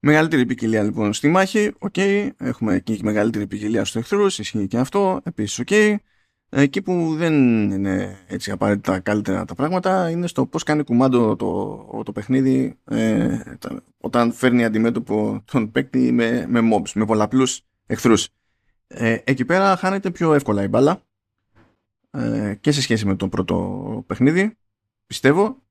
Μεγαλύτερη 0.00 0.46
ποικιλία 0.46 0.82
λοιπόν 0.82 1.12
στη 1.12 1.28
μάχη, 1.28 1.72
ok. 1.78 1.94
Okay. 1.96 2.28
Έχουμε 2.36 2.78
και 2.78 2.98
μεγαλύτερη 3.02 3.46
ποικιλία 3.46 3.84
στους 3.84 4.00
εχθρούς, 4.00 4.38
ισχύει 4.38 4.66
και 4.66 4.78
αυτό, 4.78 5.20
επίσης 5.24 5.58
ok. 5.58 5.66
Okay. 5.70 5.96
Εκεί 6.58 6.82
που 6.82 7.14
δεν 7.16 7.34
είναι 7.70 8.18
έτσι 8.26 8.50
απαραίτητα 8.50 8.98
καλύτερα 8.98 9.44
τα 9.44 9.54
πράγματα 9.54 10.10
είναι 10.10 10.26
στο 10.26 10.46
πώς 10.46 10.62
κάνει 10.62 10.82
κουμάντο 10.84 11.36
το, 11.36 12.02
το 12.04 12.12
παιχνίδι 12.12 12.78
ε, 12.84 13.38
όταν 13.98 14.32
φέρνει 14.32 14.64
αντιμέτωπο 14.64 15.42
τον 15.44 15.70
παίκτη 15.70 16.12
με, 16.12 16.46
με 16.48 16.60
mobs, 16.72 16.90
με 16.94 17.04
πολλαπλούς 17.04 17.60
εχθρούς. 17.86 18.28
Ε, 18.86 19.16
εκεί 19.24 19.44
πέρα 19.44 19.76
χάνεται 19.76 20.10
πιο 20.10 20.34
εύκολα 20.34 20.62
η 20.62 20.68
μπάλα 20.68 21.02
ε, 22.10 22.54
και 22.60 22.72
σε 22.72 22.80
σχέση 22.80 23.06
με 23.06 23.16
το 23.16 23.28
πρώτο 23.28 24.04
παιχνίδι, 24.06 24.56
πιστεύω. 25.06 25.62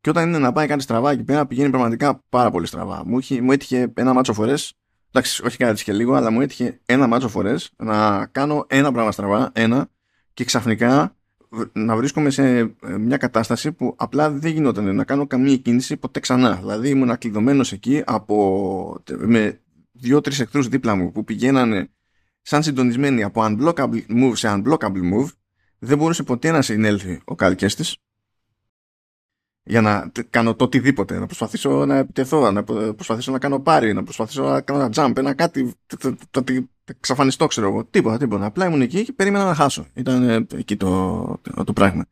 Και 0.00 0.10
όταν 0.10 0.28
είναι 0.28 0.38
να 0.38 0.52
πάει 0.52 0.66
κάτι 0.66 0.82
στραβά 0.82 1.10
εκεί 1.10 1.24
πέρα 1.24 1.46
πηγαίνει 1.46 1.70
πραγματικά 1.70 2.22
πάρα 2.28 2.50
πολύ 2.50 2.66
στραβά. 2.66 3.02
Μου, 3.06 3.18
είχε, 3.18 3.40
μου 3.40 3.52
έτυχε 3.52 3.92
ένα 3.94 4.12
μάτσο 4.12 4.32
φορές, 4.32 4.74
εντάξει 5.10 5.44
όχι 5.46 5.56
κάτι 5.56 5.84
και 5.84 5.92
λίγο, 5.92 6.14
αλλά 6.14 6.30
μου 6.30 6.40
έτυχε 6.40 6.80
ένα 6.86 7.06
μάτσο 7.06 7.28
φορές 7.28 7.72
να 7.76 8.26
κάνω 8.26 8.64
ένα 8.68 8.92
πράγμα 8.92 9.12
στραβά, 9.12 9.50
ένα, 9.54 9.88
και 10.34 10.44
ξαφνικά 10.44 11.16
να 11.72 11.96
βρίσκομαι 11.96 12.30
σε 12.30 12.58
ε, 12.58 12.74
μια 12.98 13.16
κατάσταση 13.16 13.72
που 13.72 13.94
απλά 13.98 14.30
δεν 14.30 14.52
γινόταν 14.52 14.94
να 14.94 15.04
κάνω 15.04 15.26
καμία 15.26 15.56
κίνηση 15.56 15.96
ποτέ 15.96 16.20
ξανά. 16.20 16.54
Δηλαδή 16.54 16.88
ήμουν 16.88 17.18
κλειδωμένος 17.18 17.72
εκεί 17.72 18.02
από, 18.06 19.02
με 19.16 19.60
δύο-τρεις 19.92 20.40
εχθρούς 20.40 20.68
δίπλα 20.68 20.94
μου 20.94 21.12
που 21.12 21.24
πηγαίνανε 21.24 21.88
σαν 22.42 22.62
συντονισμένοι 22.62 23.22
από 23.22 23.42
unblockable 23.44 24.02
move 24.08 24.32
σε 24.34 24.48
unblockable 24.50 25.12
move. 25.14 25.28
Δεν 25.78 25.98
μπορούσε 25.98 26.22
ποτέ 26.22 26.50
να 26.50 26.62
συνέλθει 26.62 27.20
ο 27.24 27.34
καλκέστης 27.34 27.96
για 29.66 29.80
να 29.80 30.12
κάνω 30.30 30.54
το 30.54 30.64
οτιδήποτε, 30.64 31.18
να 31.18 31.26
προσπαθήσω 31.26 31.86
να 31.86 31.96
επιτεθώ, 31.96 32.50
να 32.50 32.64
προσπαθήσω 32.64 33.32
να 33.32 33.38
κάνω 33.38 33.60
πάρη, 33.60 33.92
να 33.92 34.02
προσπαθήσω 34.02 34.42
να 34.42 34.60
κάνω 34.60 34.80
ένα 34.80 34.90
jump, 34.94 35.16
ένα 35.16 35.34
κάτι, 35.34 35.74
το, 36.84 36.92
εξαφανιστώ 36.96 37.46
ξέρω 37.46 37.68
εγώ, 37.68 37.84
τίποτα, 37.84 38.16
τίποτα. 38.18 38.44
Απλά 38.44 38.66
ήμουν 38.66 38.80
εκεί 38.80 39.04
και 39.04 39.12
περίμενα 39.12 39.44
να 39.44 39.54
χάσω. 39.54 39.86
Ήταν 39.94 40.28
ε, 40.28 40.46
εκεί 40.54 40.76
το, 40.76 41.40
το, 41.64 41.72
πράγμα. 41.72 42.06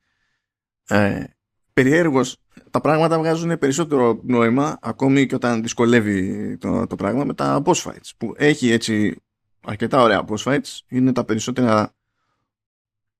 Ε, 0.86 1.24
περιέργως, 1.72 2.36
τα 2.70 2.80
πράγματα 2.80 3.18
βγάζουν 3.18 3.58
περισσότερο 3.58 4.20
νόημα 4.22 4.78
ακόμη 4.82 5.26
και 5.26 5.34
όταν 5.34 5.62
δυσκολεύει 5.62 6.56
το, 6.56 6.86
το 6.86 6.96
πράγμα 6.96 7.24
με 7.24 7.34
τα 7.34 7.62
boss 7.64 7.82
fights 7.82 8.10
που 8.16 8.34
έχει 8.36 8.70
έτσι 8.70 9.16
αρκετά 9.60 10.02
ωραία 10.02 10.24
boss 10.28 10.42
fights 10.44 10.78
είναι 10.88 11.12
τα 11.12 11.24
περισσότερα 11.24 11.94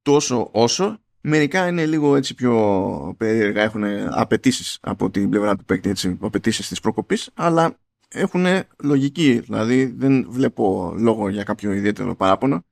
τόσο 0.02 0.48
όσο 0.52 1.02
Μερικά 1.24 1.66
είναι 1.66 1.86
λίγο 1.86 2.16
έτσι 2.16 2.34
πιο 2.34 3.14
περίεργα, 3.18 3.62
έχουν 3.62 3.84
απαιτήσεις 4.10 4.78
από 4.82 5.10
την 5.10 5.30
πλευρά 5.30 5.56
του 5.56 5.64
παίκτη, 5.64 5.90
έτσι, 5.90 6.18
απαιτήσεις 6.20 6.68
της 6.68 6.80
προκοπής, 6.80 7.30
αλλά 7.34 7.78
έχουν 8.12 8.46
λογική. 8.82 9.38
Δηλαδή 9.38 9.84
δεν 9.84 10.26
βλέπω 10.30 10.94
λόγο 10.98 11.28
για 11.28 11.42
κάποιο 11.42 11.72
ιδιαίτερο 11.72 12.16
παράπονο. 12.16 12.64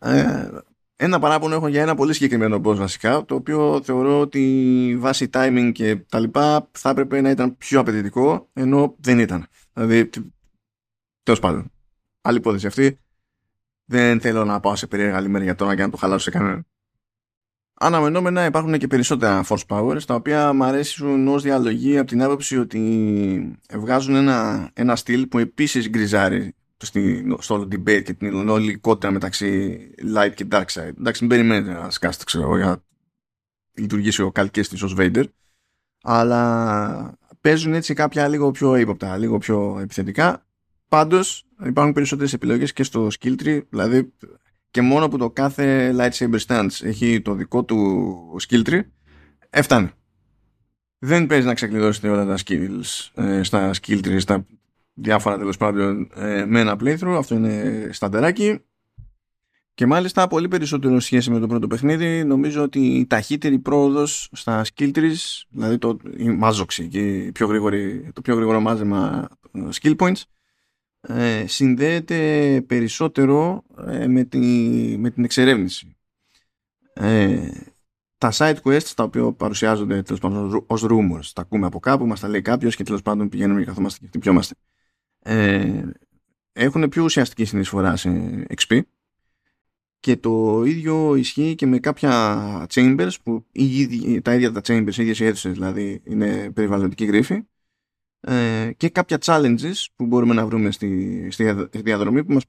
Ε, 0.00 0.48
ένα 0.96 1.18
παράπονο 1.18 1.54
έχω 1.54 1.68
για 1.68 1.82
ένα 1.82 1.94
πολύ 1.94 2.14
συγκεκριμένο 2.14 2.60
boss 2.64 2.76
βασικά, 2.76 3.24
το 3.24 3.34
οποίο 3.34 3.82
θεωρώ 3.82 4.20
ότι 4.20 4.96
βάσει 4.98 5.28
timing 5.32 5.70
και 5.74 5.96
τα 5.96 6.20
λοιπά 6.20 6.68
θα 6.72 6.90
έπρεπε 6.90 7.20
να 7.20 7.30
ήταν 7.30 7.56
πιο 7.56 7.80
απαιτητικό, 7.80 8.48
ενώ 8.52 8.96
δεν 8.98 9.18
ήταν. 9.18 9.46
Δηλαδή, 9.72 10.10
τέλος 11.22 11.40
πάντων. 11.40 11.70
Άλλη 12.20 12.38
υπόθεση 12.38 12.66
αυτή. 12.66 12.98
Δεν 13.84 14.20
θέλω 14.20 14.44
να 14.44 14.60
πάω 14.60 14.76
σε 14.76 14.86
περίεργα 14.86 15.16
άλλη 15.16 15.28
μέρα 15.28 15.44
για 15.44 15.54
τώρα 15.54 15.74
και 15.74 15.82
να 15.82 15.90
το 15.90 15.96
χαλάσω 15.96 16.22
σε 16.22 16.30
κανέναν. 16.30 16.66
Αναμενόμενα 17.78 18.44
υπάρχουν 18.44 18.78
και 18.78 18.86
περισσότερα 18.86 19.44
force 19.48 19.66
powers 19.68 20.02
τα 20.06 20.14
οποία 20.14 20.52
μου 20.52 20.64
αρέσουν 20.64 21.28
ως 21.28 21.42
διαλογή 21.42 21.98
από 21.98 22.08
την 22.08 22.22
άποψη 22.22 22.58
ότι 22.58 23.58
βγάζουν 23.72 24.14
ένα, 24.14 24.70
ένα 24.72 24.96
στυλ 24.96 25.26
που 25.26 25.38
επίσης 25.38 25.88
γκριζάρει 25.88 26.54
στο 27.38 27.54
όλο 27.54 27.68
debate 27.72 28.02
και 28.02 28.12
την 28.12 28.48
όλη 28.48 28.76
κόντρα 28.76 29.10
μεταξύ 29.10 29.78
light 30.16 30.32
και 30.34 30.46
dark 30.50 30.64
side. 30.72 30.92
Εντάξει, 30.98 31.24
μην 31.24 31.28
περιμένετε 31.28 31.72
να 31.72 31.90
σκάσετε 31.90 32.24
ξέρω 32.24 32.44
εγώ 32.44 32.56
για 32.56 32.66
να 32.66 32.76
λειτουργήσει 33.74 34.22
ο 34.22 34.32
καλκέστης 34.32 34.82
ως 34.82 34.94
Vader 34.98 35.24
αλλά 36.02 37.18
παίζουν 37.40 37.74
έτσι 37.74 37.94
κάποια 37.94 38.28
λίγο 38.28 38.50
πιο 38.50 38.76
ύποπτα, 38.76 39.16
λίγο 39.16 39.38
πιο 39.38 39.78
επιθετικά. 39.80 40.46
Πάντως 40.88 41.46
υπάρχουν 41.64 41.92
περισσότερες 41.92 42.32
επιλογές 42.32 42.72
και 42.72 42.82
στο 42.82 43.08
skill 43.20 43.34
tree, 43.42 43.60
δηλαδή 43.68 44.12
και 44.76 44.82
μόνο 44.82 45.08
που 45.08 45.18
το 45.18 45.30
κάθε 45.30 45.94
lightsaber 45.98 46.38
stance 46.46 46.82
έχει 46.82 47.20
το 47.20 47.34
δικό 47.34 47.64
του 47.64 48.38
skill 48.48 48.68
tree, 48.68 48.80
έφτανε. 49.50 49.92
Δεν 50.98 51.26
παίζει 51.26 51.46
να 51.46 51.54
ξεκλειδώσετε 51.54 52.08
όλα 52.08 52.24
τα 52.24 52.36
skills 52.44 53.10
ε, 53.14 53.42
στα 53.42 53.70
skill 53.80 54.06
tree, 54.06 54.20
στα 54.20 54.46
διάφορα 54.94 55.38
τέλος 55.38 55.56
πάντων 55.56 56.10
ε, 56.14 56.44
με 56.46 56.60
ένα 56.60 56.76
playthrough. 56.80 57.16
Αυτό 57.18 57.34
είναι 57.34 57.88
σταντεράκι. 57.92 58.60
Και 59.74 59.86
μάλιστα 59.86 60.26
πολύ 60.26 60.48
περισσότερο 60.48 61.00
σχέση 61.00 61.30
με 61.30 61.38
το 61.38 61.46
πρώτο 61.46 61.66
παιχνίδι 61.66 62.24
νομίζω 62.24 62.62
ότι 62.62 62.80
η 62.80 63.06
ταχύτερη 63.06 63.58
πρόοδος 63.58 64.28
στα 64.32 64.64
skill 64.64 64.92
trees, 64.92 65.42
δηλαδή 65.50 65.78
το, 65.78 65.98
η 66.16 66.28
μάζοξη 66.28 66.88
και 66.88 67.30
πιο 67.34 67.46
γρήγορη, 67.46 68.10
το 68.12 68.20
πιο 68.20 68.34
γρήγορο 68.34 68.60
μάζεμα 68.60 69.28
ε, 69.52 69.60
skill 69.80 69.96
points 69.96 70.22
ε, 71.08 71.46
συνδέεται 71.46 72.62
περισσότερο 72.66 73.64
ε, 73.86 74.06
με, 74.06 74.24
τη, 74.24 74.38
με 74.98 75.10
την 75.10 75.24
εξερεύνηση. 75.24 75.96
Ε, 76.92 77.50
τα 78.18 78.32
side 78.32 78.56
quests 78.62 78.92
τα 78.96 79.02
οποία 79.02 79.32
παρουσιάζονται 79.32 80.02
τέλος 80.02 80.20
πάντων 80.20 80.64
ως 80.66 80.84
rumors, 80.90 81.30
τα 81.34 81.40
ακούμε 81.40 81.66
από 81.66 81.78
κάπου, 81.78 82.06
μας 82.06 82.20
τα 82.20 82.28
λέει 82.28 82.42
κάποιος 82.42 82.76
και 82.76 82.84
τέλος 82.84 83.02
πάντων 83.02 83.28
πηγαίνουμε 83.28 83.60
και 83.60 83.66
καθόμαστε 83.66 83.98
και 84.00 84.06
χτυπιόμαστε. 84.06 84.54
Ε, 85.18 85.82
έχουν 86.52 86.88
πιο 86.88 87.04
ουσιαστική 87.04 87.44
συνεισφορά 87.44 87.96
σε 87.96 88.10
XP 88.56 88.80
και 90.00 90.16
το 90.16 90.64
ίδιο 90.64 91.14
ισχύει 91.14 91.54
και 91.54 91.66
με 91.66 91.78
κάποια 91.78 92.66
chambers 92.74 93.12
που 93.22 93.46
τα 94.22 94.34
ίδια 94.34 94.52
τα 94.52 94.60
chambers, 94.64 94.96
οι 94.96 95.02
ίδιες 95.02 95.18
οι 95.18 95.24
αίθουσες 95.24 95.52
δηλαδή 95.52 96.02
είναι 96.04 96.50
περιβαλλοντική 96.50 97.04
γρήφη 97.04 97.42
ε, 98.28 98.70
και 98.76 98.88
κάποια 98.88 99.18
challenges 99.24 99.86
που 99.96 100.06
μπορούμε 100.06 100.34
να 100.34 100.46
βρούμε 100.46 100.70
στη, 100.70 101.28
στη 101.30 101.80
διαδρομή 101.82 102.24
που 102.24 102.32
μας, 102.32 102.44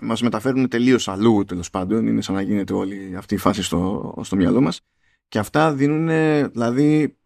μας 0.00 0.22
μεταφέρουν 0.22 0.68
τελείως 0.68 1.08
αλλού 1.08 1.44
τέλος 1.44 1.70
πάντων. 1.70 2.06
Είναι 2.06 2.20
σαν 2.20 2.34
να 2.34 2.40
γίνεται 2.40 2.72
όλη 2.72 3.14
αυτή 3.16 3.34
η 3.34 3.38
φάση 3.38 3.62
στο, 3.62 4.14
στο 4.22 4.36
μυαλό 4.36 4.60
μας. 4.60 4.80
Και 5.28 5.38
αυτά 5.38 5.72
δίνουν 5.72 6.08
δηλαδή 6.50 7.16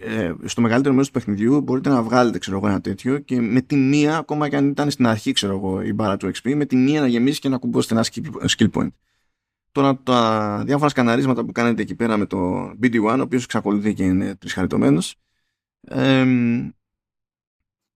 ε, 0.00 0.32
στο 0.44 0.60
μεγαλύτερο 0.60 0.94
μέρος 0.94 1.06
του 1.06 1.12
παιχνιδιού 1.12 1.60
μπορείτε 1.60 1.88
να 1.88 2.02
βγάλετε 2.02 2.38
ξέρω 2.38 2.56
εγώ 2.56 2.66
ένα 2.66 2.80
τέτοιο 2.80 3.18
και 3.18 3.40
με 3.40 3.60
τη 3.60 3.76
μία 3.76 4.16
ακόμα 4.16 4.48
και 4.48 4.56
αν 4.56 4.68
ήταν 4.68 4.90
στην 4.90 5.06
αρχή 5.06 5.32
ξέρω 5.32 5.54
εγώ 5.54 5.82
η 5.82 5.92
μπάρα 5.92 6.16
του 6.16 6.30
XP 6.34 6.54
με 6.54 6.64
τη 6.64 6.76
μία 6.76 7.00
να 7.00 7.06
γεμίσει 7.06 7.40
και 7.40 7.48
να 7.48 7.58
κουμπώσετε 7.58 7.94
ένα 7.94 8.04
skill 8.48 8.70
point. 8.70 8.88
Τώρα 9.72 9.98
τα 10.02 10.62
διάφορα 10.66 10.88
σκαναρίσματα 10.88 11.44
που 11.44 11.52
κάνετε 11.52 11.82
εκεί 11.82 11.94
πέρα 11.94 12.16
με 12.16 12.26
το 12.26 12.70
BD1 12.82 13.16
ο 13.18 13.20
οποίος 13.20 13.44
εξακολουθεί 13.44 13.94
και 13.94 14.02
είναι 14.02 14.34
τρισχαριτωμένος 14.34 15.16
ε, 15.80 16.24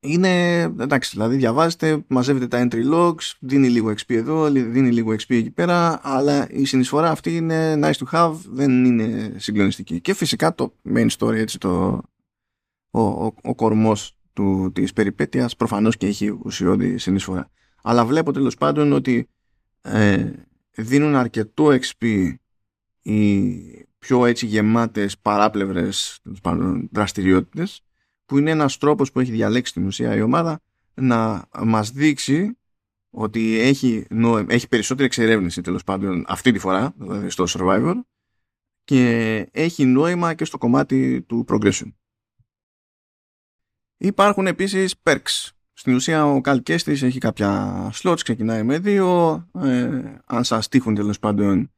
είναι 0.04 0.60
εντάξει, 0.62 1.10
δηλαδή 1.12 1.36
διαβάζετε, 1.36 2.04
μαζεύετε 2.06 2.46
τα 2.46 2.68
entry 2.68 2.92
logs, 2.92 3.32
δίνει 3.40 3.68
λίγο 3.68 3.90
XP 3.90 4.14
εδώ, 4.14 4.50
δίνει 4.50 4.90
λίγο 4.90 5.12
XP 5.12 5.34
εκεί 5.34 5.50
πέρα, 5.50 6.00
αλλά 6.02 6.50
η 6.50 6.64
συνεισφορά 6.64 7.10
αυτή 7.10 7.36
είναι 7.36 7.80
nice 7.82 7.92
to 7.92 8.04
have, 8.12 8.34
δεν 8.50 8.84
είναι 8.84 9.34
συγκλονιστική. 9.36 10.00
Και 10.00 10.14
φυσικά 10.14 10.54
το 10.54 10.74
main 10.94 11.08
story, 11.18 11.34
έτσι, 11.34 11.58
το, 11.58 12.02
ο, 12.90 13.00
ο, 13.00 13.34
ο 13.42 13.54
κορμός 13.54 14.16
του, 14.32 14.70
της 14.74 14.92
περιπέτειας 14.92 15.56
προφανώς 15.56 15.96
και 15.96 16.06
έχει 16.06 16.38
ουσιώδη 16.44 16.98
συνεισφορά. 16.98 17.50
Αλλά 17.82 18.04
βλέπω 18.04 18.32
τέλος 18.32 18.56
πάντων 18.56 18.92
ότι 18.92 19.28
ε, 19.82 20.30
δίνουν 20.76 21.14
αρκετό 21.14 21.68
XP 21.80 22.32
οι 23.02 23.58
πιο 23.98 24.26
έτσι 24.26 24.46
γεμάτες 24.46 25.18
παράπλευρες 25.18 26.20
δραστηριότητες 26.90 27.84
που 28.32 28.38
είναι 28.38 28.50
ένας 28.50 28.78
τρόπος 28.78 29.12
που 29.12 29.20
έχει 29.20 29.30
διαλέξει 29.30 29.72
την 29.72 29.86
ουσία 29.86 30.14
η 30.14 30.22
ομάδα 30.22 30.60
να 30.94 31.48
μας 31.62 31.90
δείξει 31.90 32.58
ότι 33.10 33.58
έχει, 33.58 34.06
έχει 34.46 34.68
περισσότερη 34.68 35.06
εξερεύνηση 35.06 35.60
τέλος 35.60 35.84
πάντων 35.84 36.24
αυτή 36.28 36.52
τη 36.52 36.58
φορά, 36.58 36.94
δηλαδή 36.96 37.30
στο 37.30 37.44
Survivor 37.48 37.94
και 38.84 39.08
έχει 39.52 39.84
νόημα 39.84 40.34
και 40.34 40.44
στο 40.44 40.58
κομμάτι 40.58 41.22
του 41.22 41.44
progression. 41.48 41.92
Υπάρχουν 43.96 44.46
επίσης 44.46 44.94
perks. 45.02 45.50
Στην 45.72 45.94
ουσία 45.94 46.26
ο 46.26 46.40
Καλκέστης 46.40 47.02
έχει 47.02 47.18
κάποια 47.18 47.90
slots, 47.94 48.20
ξεκινάει 48.24 48.62
με 48.62 48.78
δύο. 48.78 49.34
Ε, 49.54 50.14
αν 50.24 50.44
σας 50.44 50.68
τύχουν 50.68 50.94
τέλος 50.94 51.18
πάντων 51.18 51.72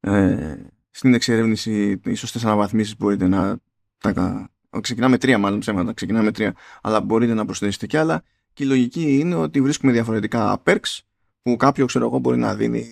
ε, 0.00 0.56
στην 0.90 1.14
εξερεύνηση 1.14 2.00
οι 2.04 2.14
σωστές 2.14 2.44
αναβαθμίσεις 2.44 2.96
μπορείτε 2.96 3.28
να 3.28 3.58
τα 3.98 4.50
ξεκινάμε 4.80 5.18
τρία 5.18 5.38
μάλλον 5.38 5.58
ψέματα, 5.58 5.92
ξεκινάμε 5.92 6.32
τρία. 6.32 6.54
Αλλά 6.82 7.00
μπορείτε 7.00 7.34
να 7.34 7.44
προσθέσετε 7.44 7.86
κι 7.86 7.96
άλλα. 7.96 8.22
Και 8.52 8.64
η 8.64 8.66
λογική 8.66 9.18
είναι 9.18 9.34
ότι 9.34 9.60
βρίσκουμε 9.60 9.92
διαφορετικά 9.92 10.62
perks 10.64 10.98
που 11.42 11.56
κάποιο 11.56 11.86
ξέρω 11.86 12.06
εγώ 12.06 12.18
μπορεί 12.18 12.38
να 12.38 12.54
δίνει 12.54 12.86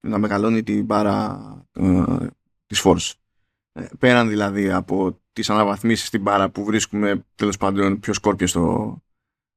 να 0.00 0.18
μεγαλώνει 0.18 0.62
την 0.62 0.84
μπάρα 0.84 1.40
ε, 1.72 2.04
της 2.66 2.82
Force. 2.84 3.12
Ε, 3.72 3.86
πέραν 3.98 4.28
δηλαδή 4.28 4.70
από 4.70 5.20
τις 5.32 5.50
αναβαθμίσεις 5.50 6.06
στην 6.06 6.20
μπάρα 6.20 6.50
που 6.50 6.64
βρίσκουμε 6.64 7.24
τέλος 7.34 7.56
πάντων 7.56 8.00
πιο 8.00 8.12
σκόρπια 8.12 8.46
στο, 8.46 8.96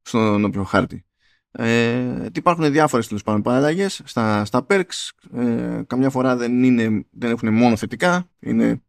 στον 0.01 0.45
όποιο 0.45 0.63
χάρτη. 0.63 1.05
Ε, 1.51 2.25
υπάρχουν 2.33 2.71
διάφορες 2.71 3.07
τέλος 3.07 3.23
πάντων 3.23 3.41
παραλλαγές 3.41 4.01
στα, 4.03 4.45
στα 4.45 4.65
perks. 4.69 5.09
Ε, 5.33 5.81
καμιά 5.87 6.09
φορά 6.09 6.35
δεν, 6.35 6.63
είναι, 6.63 7.05
δεν 7.11 7.31
έχουν 7.31 7.53
μόνο 7.53 7.75
θετικά 7.75 8.29
είναι 8.39 8.81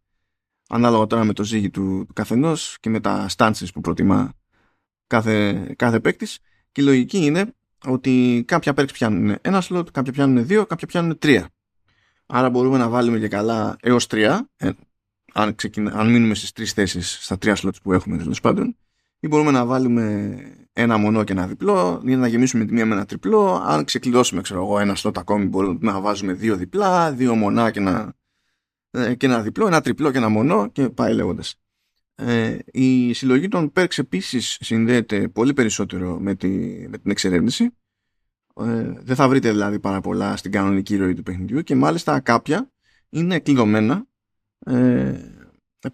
ανάλογα 0.75 1.07
τώρα 1.07 1.25
με 1.25 1.33
το 1.33 1.45
ζύγι 1.45 1.71
του, 1.71 2.05
του 2.07 2.13
καθενός 2.13 2.77
και 2.81 2.91
με 2.91 3.01
τα 3.01 3.29
stances 3.37 3.67
που 3.75 3.81
προτιμά 3.81 4.33
κάθε, 5.07 5.67
κάθε 5.77 6.01
παίκτης. 6.01 6.39
Και 6.73 6.81
η 6.81 6.85
λογική 6.85 7.25
είναι 7.25 7.55
ότι 7.87 8.45
κάποια 8.47 8.73
perks 8.77 8.93
πιάνουν 8.93 9.37
ένα 9.41 9.63
slot, 9.69 9.93
κάποια 9.93 10.13
πιάνουν 10.13 10.47
δύο, 10.47 10.67
κάποια 10.67 10.87
πιάνουν 10.87 11.19
τρία. 11.19 11.49
Άρα 12.27 12.51
μπορούμε 12.51 12.79
να 12.79 12.89
βάλουμε 12.89 13.19
και 13.19 13.29
καλά 13.29 13.77
έως 13.81 14.07
τρία, 14.07 14.49
ε, 14.57 14.71
αν, 15.33 15.55
ξεκινα, 15.55 15.93
αν 15.93 16.11
μείνουμε 16.11 16.35
στις 16.35 16.53
τρεις 16.53 16.73
θέσεις, 16.73 17.19
στα 17.21 17.39
τρία 17.39 17.57
slots 17.57 17.81
που 17.83 17.93
έχουμε 17.93 18.17
τέλος 18.17 18.41
πάντων, 18.41 18.77
ή 19.21 19.29
μπορούμε 19.29 19.51
να 19.51 19.65
βάλουμε 19.65 20.37
ένα 20.73 20.97
μονό 20.97 21.25
και 21.25 21.33
ένα 21.33 21.47
διπλό, 21.47 22.03
ή 22.07 22.17
να 22.17 22.27
γεμίσουμε 22.27 22.65
τη 22.65 22.73
μία 22.73 22.87
με 22.87 22.95
ένα 22.95 23.05
τριπλό. 23.05 23.63
Αν 23.67 23.85
ξεκλειδώσουμε, 23.85 24.41
ξέρω 24.41 24.61
εγώ, 24.61 24.79
ένα 24.79 24.97
slot 24.97 25.17
ακόμη, 25.17 25.45
μπορούμε 25.45 25.79
να 25.81 26.01
βάζουμε 26.01 26.33
δύο 26.33 26.57
διπλά, 26.57 27.13
δύο 27.13 27.35
μονά 27.35 27.71
και 27.71 27.79
ένα, 27.79 28.01
ε, 28.01 28.24
και 29.17 29.27
ένα 29.27 29.43
διπλό, 29.43 29.67
ένα 29.67 29.81
τριπλό 29.81 30.11
και 30.11 30.19
ένα 30.19 30.29
μονό 30.29 30.69
και 30.69 30.89
πάει 30.89 31.15
λέγοντας. 31.15 31.59
Ε, 32.15 32.59
η 32.65 33.13
συλλογή 33.13 33.49
των 33.49 33.73
perks 33.77 33.99
επίσης 33.99 34.59
συνδέεται 34.61 35.29
πολύ 35.29 35.53
περισσότερο 35.53 36.19
με, 36.19 36.35
τη, 36.35 36.49
με 36.89 36.99
την 36.99 37.11
εξερεύνηση. 37.11 37.65
Ε, 38.57 38.93
δεν 39.01 39.17
θα 39.17 39.29
βρείτε 39.29 39.51
δηλαδή 39.51 39.81
πάρα 39.81 40.01
πολλά 40.01 40.37
στην 40.37 40.51
κανονική 40.53 40.97
ροή 40.97 41.15
του 41.15 41.23
παιχνιδιού 41.23 41.63
και 41.63 41.75
μάλιστα 41.75 42.21
κάποια 42.21 42.71
είναι 43.09 43.39
κλειδωμένα 43.39 44.07
ε, 44.67 45.15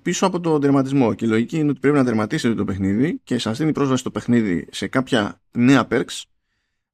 πίσω 0.02 0.26
από 0.26 0.40
το 0.40 0.58
τερματισμό. 0.58 1.14
Και 1.14 1.24
η 1.24 1.28
λογική 1.28 1.58
είναι 1.58 1.70
ότι 1.70 1.80
πρέπει 1.80 1.96
να 1.96 2.04
τερματίσετε 2.04 2.54
το 2.54 2.64
παιχνίδι 2.64 3.20
και 3.24 3.38
σας 3.38 3.58
δίνει 3.58 3.72
πρόσβαση 3.72 4.00
στο 4.00 4.10
παιχνίδι 4.10 4.68
σε 4.70 4.86
κάποια 4.86 5.40
νέα 5.50 5.86
perks 5.90 6.22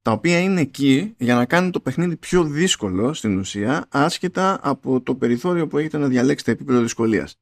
τα 0.07 0.13
οποία 0.13 0.41
είναι 0.41 0.61
εκεί 0.61 1.15
για 1.19 1.35
να 1.35 1.45
κάνει 1.45 1.71
το 1.71 1.81
παιχνίδι 1.81 2.17
πιο 2.17 2.45
δύσκολο 2.45 3.15
στην 3.15 3.39
ουσία 3.39 3.87
άσχετα 3.89 4.59
από 4.63 5.01
το 5.01 5.15
περιθώριο 5.15 5.67
που 5.67 5.79
έχετε 5.79 5.99
να 5.99 6.09
διαλέξετε 6.09 6.51
επίπεδο 6.51 6.81
δυσκολίας. 6.81 7.39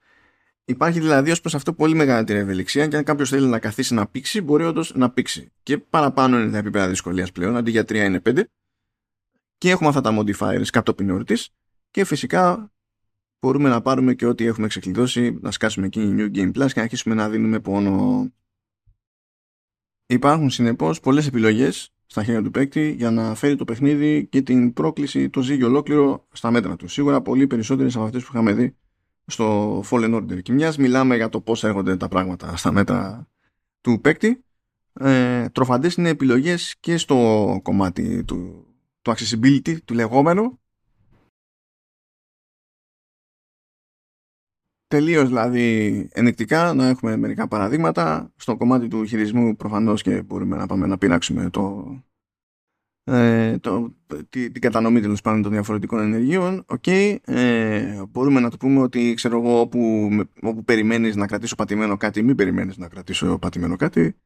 Υπάρχει 0.65 1.01
δηλαδή 1.01 1.31
ως 1.31 1.41
προς 1.41 1.55
αυτό 1.55 1.73
πολύ 1.73 1.95
μεγαλύτερη 1.95 2.39
ευελιξία 2.39 2.87
και 2.87 2.97
αν 2.97 3.05
κάποιος 3.05 3.29
θέλει 3.29 3.47
να 3.47 3.59
καθίσει 3.59 3.95
να 3.95 4.07
πήξει, 4.07 4.41
μπορεί 4.41 4.65
όντως 4.65 4.95
να 4.95 5.11
πήξει. 5.11 5.53
Και 5.63 5.79
παραπάνω 5.79 6.41
είναι 6.41 6.51
τα 6.51 6.59
επίπεδα 6.59 6.89
δυσκολίας 6.89 7.33
πλέον, 7.33 7.57
αντί 7.57 7.71
για 7.71 7.83
3 7.83 7.95
είναι 7.95 8.21
5. 8.21 8.45
Και 9.59 9.71
έχουμε 9.71 9.89
αυτά 9.89 10.01
τα 10.01 10.19
modifiers 10.19 10.67
κατόπιν 10.73 11.09
εορτής. 11.09 11.49
Και 11.91 12.05
φυσικά 12.05 12.73
μπορούμε 13.41 13.69
να 13.69 13.81
πάρουμε 13.81 14.15
και 14.15 14.27
ό,τι 14.27 14.47
έχουμε 14.47 14.67
ξεκλειδώσει, 14.67 15.39
να 15.41 15.51
σκάσουμε 15.51 15.87
εκεί 15.87 16.15
New 16.19 16.37
Game 16.37 16.49
Plus 16.49 16.67
και 16.67 16.73
να 16.77 16.83
αρχίσουμε 16.83 17.15
να 17.15 17.29
δίνουμε 17.29 17.61
πόνο. 17.61 18.29
Υπάρχουν 20.07 20.51
συνεπώς 20.51 21.01
πολλές 21.01 21.27
επιλογές 21.27 21.89
στα 22.07 22.25
χέρια 22.25 22.43
του 22.43 22.51
παίκτη 22.51 22.95
για 22.99 23.11
να 23.11 23.35
φέρει 23.35 23.57
το 23.57 23.65
παιχνίδι 23.65 24.27
και 24.27 24.43
την 24.43 24.73
πρόκληση, 24.73 25.31
το 25.31 25.41
ζύγιο 25.41 25.67
ολόκληρο 25.67 26.27
στα 26.33 26.51
μέτρα 26.51 26.77
του. 26.77 26.89
Σίγουρα 26.89 27.23
πολύ 27.23 27.47
περισσότερε 27.47 27.89
από 27.95 28.05
αυτές 28.05 28.23
που 28.23 28.31
είχαμε 28.33 28.53
δει 28.53 28.77
στο 29.27 29.81
Fallen 29.91 30.15
Order. 30.15 30.43
Και 30.43 30.53
μιας 30.53 30.77
μιλάμε 30.77 31.17
για 31.17 31.29
το 31.29 31.41
πώς 31.41 31.65
έρχονται 31.65 31.97
τα 31.97 32.09
πράγματα 32.09 32.57
στα 32.57 32.73
μέτρα 32.73 33.29
του 33.81 34.01
παίκτη. 34.01 34.45
Ε, 35.01 35.49
τροφαντές 35.49 35.95
είναι 35.95 36.09
επιλογές 36.09 36.77
και 36.81 36.97
στο 36.97 37.61
κομμάτι 37.63 38.25
του, 38.25 38.67
του 39.03 39.15
accessibility, 39.17 39.77
του 39.85 39.95
λεγόμενου. 39.95 40.59
Τελείως 44.95 45.29
δηλαδή 45.29 46.09
ενεκτικά 46.13 46.75
να 46.75 46.87
έχουμε 46.87 47.17
μερικά 47.17 47.49
παραδείγματα. 47.49 48.33
Στο 48.37 48.57
κομμάτι 48.57 48.89
του 48.89 49.05
χειρισμού 49.05 49.57
προφανώς 49.57 50.03
και 50.03 50.23
μπορούμε 50.23 50.57
να 50.57 50.67
πάμε 50.67 50.87
να 50.87 50.99
πειράξουμε 50.99 51.51
το, 51.51 51.95
ε, 53.05 53.59
το, 53.59 53.95
τη, 54.29 54.51
την 54.51 54.61
κατανομή 54.61 55.01
τέλος 55.01 55.21
πάντων 55.21 55.43
των 55.43 55.53
διαφορετικών 55.53 56.01
ενεργείων. 56.01 56.65
Okay, 56.67 57.17
ε, 57.25 58.03
μπορούμε 58.09 58.41
να 58.41 58.51
το 58.51 58.57
πούμε 58.57 58.81
ότι 58.81 59.15
ξέρω 59.15 59.39
εγώ 59.39 59.61
όπου, 59.61 60.09
όπου 60.43 60.65
περιμένεις 60.65 61.17
να 61.17 61.27
κρατήσω 61.27 61.55
πατημένο 61.55 61.97
κάτι 61.97 62.23
μην 62.23 62.37
περιμένεις 62.37 62.77
να 62.77 62.89
κρατήσω 62.89 63.39
πατημένο 63.39 63.77
κάτι 63.77 64.17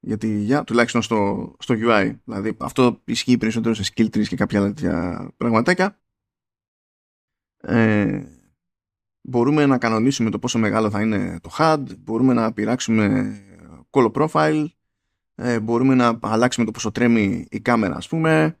γιατί 0.00 0.28
για, 0.28 0.64
τουλάχιστον 0.64 1.02
στο, 1.02 1.52
στο 1.58 1.74
UI 1.78 2.14
δηλαδή 2.24 2.56
αυτό 2.58 3.00
ισχύει 3.04 3.38
περισσότερο 3.38 3.74
σε 3.74 3.92
skill 3.94 4.04
trees 4.04 4.26
και 4.26 4.36
κάποια 4.36 4.58
άλλα 4.58 4.68
τέτοια 4.68 5.28
πραγματάκια 5.36 5.98
ε, 7.60 8.22
μπορούμε 9.20 9.66
να 9.66 9.78
κανονίσουμε 9.78 10.30
το 10.30 10.38
πόσο 10.38 10.58
μεγάλο 10.58 10.90
θα 10.90 11.00
είναι 11.00 11.38
το 11.42 11.50
HUD 11.58 11.82
μπορούμε 11.98 12.32
να 12.32 12.52
πειράξουμε 12.52 13.36
color 13.90 14.10
profile 14.12 14.66
ε, 15.42 15.60
μπορούμε 15.60 15.94
να 15.94 16.18
αλλάξουμε 16.20 16.66
το 16.66 16.72
πόσο 16.72 16.90
τρέμει 16.90 17.46
η 17.50 17.60
κάμερα 17.60 17.96
ας 17.96 18.08
πούμε. 18.08 18.54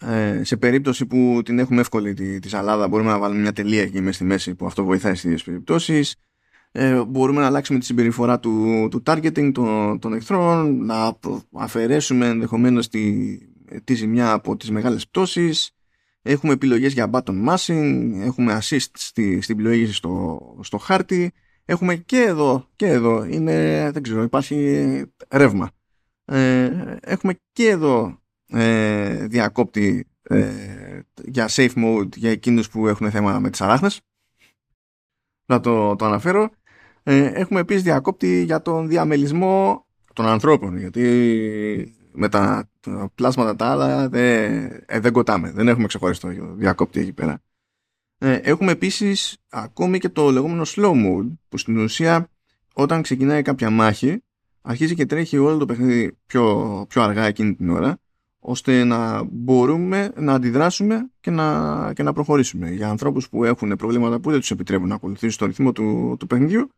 Ε, 0.00 0.44
σε 0.44 0.56
περίπτωση 0.56 1.06
που 1.06 1.40
την 1.44 1.58
έχουμε 1.58 1.80
εύκολη 1.80 2.14
τη, 2.14 2.38
τη 2.38 2.48
σαλάδα 2.48 2.88
μπορούμε 2.88 3.10
να 3.10 3.18
βάλουμε 3.18 3.40
μια 3.40 3.52
τελεία 3.52 3.82
εκεί 3.82 4.00
μέσα 4.00 4.12
στη 4.12 4.24
μέση 4.24 4.54
που 4.54 4.66
αυτό 4.66 4.84
βοηθάει 4.84 5.12
στις 5.12 5.24
ίδιες 5.24 5.42
περιπτώσεις. 5.42 6.16
Ε, 6.72 7.04
μπορούμε 7.04 7.40
να 7.40 7.46
αλλάξουμε 7.46 7.78
τη 7.78 7.84
συμπεριφορά 7.84 8.40
του, 8.40 8.88
του 8.90 9.02
targeting 9.06 9.50
των, 9.54 9.98
των 9.98 10.12
εχθρών 10.12 10.84
να 10.84 11.16
αφαιρέσουμε 11.52 12.26
ενδεχομένως 12.26 12.88
τη, 12.88 13.38
τη 13.84 13.94
ζημιά 13.94 14.32
από 14.32 14.56
τις 14.56 14.70
μεγάλες 14.70 15.08
πτώσεις 15.08 15.70
έχουμε 16.26 16.52
επιλογές 16.52 16.92
για 16.92 17.10
button 17.12 17.48
mashing 17.48 18.12
έχουμε 18.20 18.58
assist 18.62 18.90
στη, 18.92 19.40
στην 19.40 19.56
πλοήγηση 19.56 19.92
στο, 19.92 20.40
στο 20.62 20.78
χάρτη 20.78 21.32
έχουμε 21.64 21.96
και 21.96 22.20
εδώ 22.20 22.68
και 22.76 22.86
εδώ 22.86 23.24
είναι, 23.24 23.90
δεν 23.92 24.02
ξέρω, 24.02 24.22
υπάρχει 24.22 25.02
ρεύμα. 25.30 25.70
Ε, 26.24 26.70
έχουμε 27.00 27.34
και 27.52 27.68
εδώ 27.68 28.18
ε, 28.46 29.26
διακόπτη 29.26 30.08
ε, 30.22 30.50
για 31.24 31.48
safe 31.50 31.74
mode 31.76 32.16
για 32.16 32.30
εκείνους 32.30 32.70
που 32.70 32.88
έχουν 32.88 33.10
θέμα 33.10 33.38
με 33.38 33.50
τις 33.50 33.60
αράχνες. 33.60 34.00
Να 35.46 35.60
το, 35.60 35.96
το 35.96 36.04
αναφέρω. 36.04 36.50
Ε, 37.02 37.24
έχουμε 37.24 37.60
επίσης 37.60 37.82
διακόπτη 37.82 38.42
για 38.42 38.62
τον 38.62 38.88
διαμελισμό 38.88 39.86
των 40.12 40.26
ανθρώπων 40.26 40.78
γιατί 40.78 41.94
με 42.14 42.28
τα, 42.28 42.70
πλάσματα 43.14 43.56
τα 43.56 43.66
άλλα 43.66 44.08
δεν, 44.08 44.64
ε, 44.86 45.00
δεν 45.00 45.12
κοτάμε 45.12 45.50
δεν 45.50 45.68
έχουμε 45.68 45.86
ξεχωριστό 45.86 46.28
διακόπτη 46.56 47.00
εκεί 47.00 47.12
πέρα 47.12 47.42
έχουμε 48.18 48.72
επίσης 48.72 49.36
ακόμη 49.48 49.98
και 49.98 50.08
το 50.08 50.30
λεγόμενο 50.30 50.62
slow 50.66 50.92
mode 50.92 51.32
που 51.48 51.58
στην 51.58 51.78
ουσία 51.78 52.28
όταν 52.74 53.02
ξεκινάει 53.02 53.42
κάποια 53.42 53.70
μάχη 53.70 54.22
αρχίζει 54.62 54.94
και 54.94 55.06
τρέχει 55.06 55.38
όλο 55.38 55.58
το 55.58 55.66
παιχνίδι 55.66 56.18
πιο, 56.26 56.84
πιο 56.88 57.02
αργά 57.02 57.24
εκείνη 57.24 57.54
την 57.54 57.70
ώρα 57.70 57.98
ώστε 58.38 58.84
να 58.84 59.22
μπορούμε 59.30 60.12
να 60.16 60.32
αντιδράσουμε 60.32 61.10
και 61.20 61.30
να, 61.30 61.92
και 61.94 62.02
να 62.02 62.12
προχωρήσουμε. 62.12 62.70
Για 62.70 62.88
ανθρώπους 62.88 63.28
που 63.28 63.44
έχουν 63.44 63.76
προβλήματα 63.76 64.20
που 64.20 64.30
δεν 64.30 64.40
τους 64.40 64.50
επιτρέπουν 64.50 64.88
να 64.88 64.94
ακολουθήσουν 64.94 65.38
το 65.38 65.46
ρυθμό 65.46 65.72
του, 65.72 66.16
του 66.18 66.26
παιχνιδιού 66.26 66.70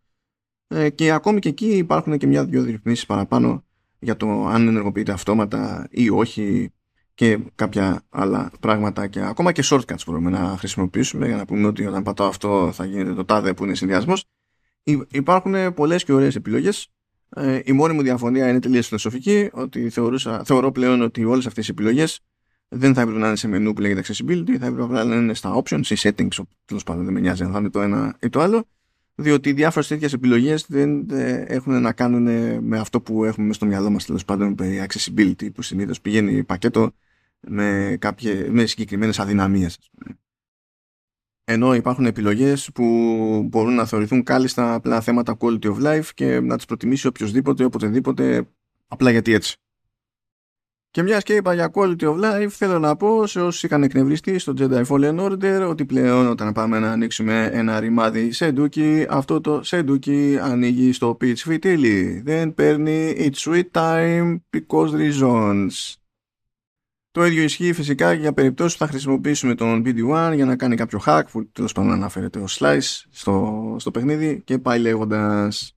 ε, 0.68 0.90
και 0.90 1.12
ακόμη 1.12 1.38
και 1.38 1.49
εκεί 1.49 1.77
υπάρχουν 1.77 2.18
και 2.18 2.27
μια-δυο 2.27 2.64
ρυθμίσεις 2.64 3.07
παραπάνω 3.07 3.64
για 3.98 4.16
το 4.16 4.46
αν 4.46 4.68
ενεργοποιείται 4.68 5.12
αυτόματα 5.12 5.87
ή 5.90 6.11
όχι 6.11 6.70
και 7.14 7.38
κάποια 7.55 8.03
άλλα 8.09 8.51
πράγματα 8.61 9.07
και 9.07 9.20
ακόμα 9.20 9.53
και 9.53 9.62
shortcuts 9.64 10.05
μπορούμε 10.07 10.30
να 10.30 10.57
χρησιμοποιήσουμε 10.59 11.26
για 11.26 11.36
να 11.36 11.44
πούμε 11.44 11.66
ότι 11.66 11.86
όταν 11.86 12.03
πατάω 12.03 12.28
αυτό 12.28 12.70
θα 12.72 12.84
γίνεται 12.84 13.14
το 13.14 13.24
τάδε 13.24 13.55
που 13.55 13.64
είναι 13.64 13.74
συνδυασμός. 13.74 14.24
Υπάρχουν 15.11 15.74
πολλές 15.74 16.05
και 16.05 16.12
ωραίες 16.12 16.34
επιλογές 16.34 16.90
ε, 17.28 17.61
η 17.64 17.72
μόνη 17.72 17.94
μου 17.94 18.03
διαφωνία 18.03 18.49
είναι 18.49 18.61
τελείως 18.61 18.86
φιλοσοφική, 18.86 19.51
ότι 19.53 19.90
θεωρούσα, 19.90 20.44
θεωρώ 20.44 20.72
πλέον 20.72 21.03
ότι 21.03 21.24
όλες 21.24 21.47
αυτές 21.47 21.68
οι 21.68 21.70
επιλογές 21.70 22.20
δεν 22.68 22.94
θα 22.94 23.01
έπρεπε 23.01 23.18
να 23.18 23.26
είναι 23.26 23.36
σε 23.36 23.49
μενού 23.49 23.72
που 23.72 23.80
λέγεται 23.80 24.03
accessibility, 24.05 24.57
θα 24.57 24.66
έπρεπε 24.66 25.05
να 25.05 25.14
είναι 25.14 25.34
στα 25.34 25.62
options 25.62 25.86
ή 25.86 25.94
settings, 25.99 26.42
τέλος 26.64 26.82
πάντων 26.84 27.05
δεν 27.05 27.12
με 27.14 27.20
νοιάζει 27.20 27.42
αν 27.42 27.53
θα 27.53 27.59
είναι 27.59 27.70
το 27.70 27.80
ένα 27.80 28.16
ή 28.20 28.28
το 28.28 28.40
άλλο, 28.40 28.64
διότι 29.17 29.53
διάφορες 29.53 29.89
τέτοιες 29.89 30.12
επιλογές 30.12 30.67
δεν 30.69 31.11
ε, 31.11 31.45
έχουν 31.49 31.81
να 31.81 31.93
κάνουν 31.93 32.23
με 32.64 32.79
αυτό 32.79 33.01
που 33.01 33.25
έχουμε 33.25 33.53
στο 33.53 33.67
μυαλό 33.67 33.91
μας 33.91 34.05
τέλος 34.05 34.25
πάντων 34.25 34.55
περί 34.55 34.87
accessibility, 34.89 35.53
που 35.53 35.62
συνήθως 35.62 36.01
πηγαίνει 36.01 36.45
πακέτο 36.45 36.93
με, 37.41 37.99
με 38.51 38.67
συγκεκριμένες 38.67 39.19
αδυναμίες 39.19 39.79
ενώ 41.49 41.75
υπάρχουν 41.75 42.07
επιλογές 42.07 42.71
που 42.75 42.83
μπορούν 43.51 43.75
να 43.75 43.87
θεωρηθούν 43.87 44.23
κάλλιστα 44.23 44.75
απλά 44.75 45.01
θέματα 45.01 45.37
quality 45.39 45.64
of 45.64 45.83
life 45.83 46.09
και 46.14 46.41
να 46.41 46.57
τις 46.57 46.64
προτιμήσει 46.64 47.07
οποιοδήποτε, 47.07 47.64
οποτεδήποτε, 47.64 48.49
απλά 48.87 49.11
γιατί 49.11 49.33
έτσι. 49.33 49.57
Και 50.97 51.03
μιας 51.03 51.22
και 51.22 51.34
είπα 51.34 51.55
για 51.55 51.70
quality 51.74 52.03
of 52.03 52.20
life, 52.20 52.49
θέλω 52.49 52.78
να 52.78 52.97
πω 52.97 53.26
σε 53.26 53.40
όσους 53.40 53.62
είχαν 53.62 53.82
εκνευριστεί 53.82 54.38
στο 54.38 54.53
Jedi 54.59 54.84
Fallen 54.86 55.18
Order 55.20 55.66
ότι 55.68 55.84
πλέον 55.84 56.26
όταν 56.26 56.53
πάμε 56.53 56.78
να 56.78 56.90
ανοίξουμε 56.92 57.51
ένα 57.53 57.80
ρημάδι 57.80 58.32
σεντούκι, 58.32 59.07
αυτό 59.09 59.40
το 59.40 59.62
σεντούκι 59.62 60.38
ανοίγει 60.42 60.92
στο 60.92 61.16
pitch 61.20 61.36
φιτίλι. 61.36 62.22
Δεν 62.24 62.55
παίρνει 62.55 63.14
its 63.18 63.51
sweet 63.51 63.70
time 63.72 64.36
because 64.57 64.90
reasons. 64.90 65.94
Το 67.11 67.24
ίδιο 67.24 67.42
ισχύει 67.42 67.72
φυσικά 67.72 68.12
για 68.12 68.32
περιπτώσεις 68.32 68.78
που 68.78 68.84
θα 68.84 68.90
χρησιμοποιήσουμε 68.90 69.55
τον 69.55 69.82
BD1 69.86 70.32
για 70.34 70.44
να 70.44 70.57
κάνει 70.57 70.76
κάποιο 70.76 71.01
hack 71.07 71.22
που 71.30 71.51
τέλος 71.51 71.72
πάντων 71.72 71.92
αναφέρεται 71.92 72.38
ω 72.38 72.47
slice 72.49 73.03
στο, 73.11 73.76
στο 73.78 73.90
παιχνίδι 73.90 74.42
και 74.44 74.59
πάει 74.59 74.78
λέγοντας. 74.78 75.76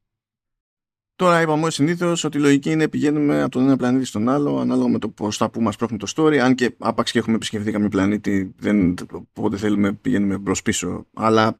Τώρα 1.19 1.41
είπαμε 1.41 1.65
ως 1.65 1.73
συνήθως 1.73 2.23
ότι 2.23 2.37
η 2.37 2.41
λογική 2.41 2.71
είναι 2.71 2.87
πηγαίνουμε 2.87 3.41
από 3.41 3.51
τον 3.51 3.63
ένα 3.63 3.75
πλανήτη 3.75 4.05
στον 4.05 4.29
άλλο 4.29 4.59
ανάλογα 4.59 4.89
με 4.89 4.99
το 4.99 5.09
πώς 5.09 5.37
θα 5.37 5.49
που 5.49 5.61
μας 5.61 5.75
πρόχνει 5.75 5.97
το 5.97 6.11
story. 6.15 6.35
Αν 6.35 6.55
και 6.55 6.75
άπαξ 6.77 7.11
και 7.11 7.19
έχουμε 7.19 7.35
επισκεφθεί 7.35 7.71
κάποιο 7.71 7.89
πλανήτη, 7.89 8.53
δεν, 8.57 8.95
όποτε 9.33 9.57
θέλουμε 9.57 9.93
πηγαίνουμε 9.93 10.37
μπρος 10.37 10.61
πίσω. 10.61 11.05
Αλλά 11.13 11.59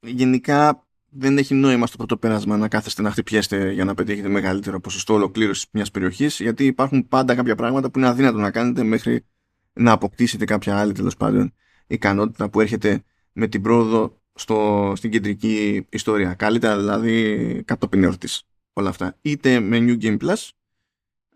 γενικά 0.00 0.86
δεν 1.08 1.38
έχει 1.38 1.54
νόημα 1.54 1.86
στο 1.86 1.96
πρώτο 1.96 2.16
πέρασμα 2.16 2.56
να 2.56 2.68
κάθεστε 2.68 3.02
να 3.02 3.10
χτυπιέστε 3.10 3.72
για 3.72 3.84
να 3.84 3.94
πετύχετε 3.94 4.28
μεγαλύτερο 4.28 4.80
ποσοστό 4.80 5.14
ολοκλήρωσης 5.14 5.66
μιας 5.72 5.90
περιοχής, 5.90 6.40
γιατί 6.40 6.66
υπάρχουν 6.66 7.08
πάντα 7.08 7.34
κάποια 7.34 7.54
πράγματα 7.54 7.90
που 7.90 7.98
είναι 7.98 8.08
αδύνατο 8.08 8.38
να 8.38 8.50
κάνετε 8.50 8.82
μέχρι 8.82 9.24
να 9.72 9.92
αποκτήσετε 9.92 10.44
κάποια 10.44 10.78
άλλη 10.78 10.92
τέλος 10.92 11.16
πάντων 11.16 11.54
ικανότητα 11.86 12.50
που 12.50 12.60
έρχεται 12.60 13.02
με 13.32 13.46
την 13.46 13.62
πρόοδο 13.62 14.20
στο, 14.34 14.92
στην 14.96 15.10
κεντρική 15.10 15.86
ιστορία. 15.88 16.34
Καλύτερα 16.34 16.78
δηλαδή 16.78 17.62
κατόπιν 17.64 18.04
εορτή 18.04 18.28
όλα 18.72 18.88
αυτά. 18.88 19.16
Είτε 19.22 19.60
με 19.60 19.78
New 19.80 20.02
Game 20.02 20.18
Plus, 20.18 20.48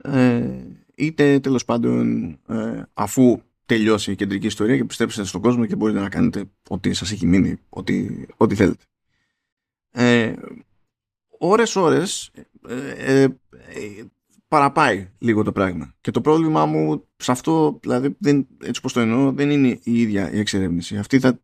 ε, 0.02 0.64
είτε 0.94 1.40
τέλος 1.40 1.64
πάντων 1.64 2.28
ε, 2.48 2.82
αφού 2.94 3.40
τελειώσει 3.66 4.12
η 4.12 4.14
κεντρική 4.14 4.46
ιστορία 4.46 4.76
και 4.76 4.84
πιστέψετε 4.84 5.26
στον 5.26 5.40
κόσμο 5.40 5.66
και 5.66 5.76
μπορείτε 5.76 6.00
να 6.00 6.08
κάνετε 6.08 6.44
ό,τι 6.68 6.94
σας 6.94 7.12
έχει 7.12 7.26
μείνει, 7.26 7.56
ό,τι, 7.68 8.24
ό,τι 8.36 8.54
θέλετε. 8.54 8.84
Ε, 9.90 10.34
ώρες 11.38 11.76
ώρες 11.76 12.30
ε, 12.68 13.22
ε, 13.22 13.28
παραπάει 14.48 15.10
λίγο 15.18 15.42
το 15.42 15.52
πράγμα. 15.52 15.94
Και 16.00 16.10
το 16.10 16.20
πρόβλημά 16.20 16.66
μου 16.66 17.04
σε 17.16 17.30
αυτό, 17.32 17.78
δηλαδή 17.82 18.16
δεν, 18.18 18.46
έτσι 18.62 18.80
πως 18.80 18.92
το 18.92 19.00
εννοώ, 19.00 19.32
δεν 19.32 19.50
είναι 19.50 19.78
η 19.82 20.00
ίδια 20.00 20.32
η 20.32 20.38
εξερεύνηση. 20.38 20.96
Αυτή 20.96 21.18
θα 21.18 21.40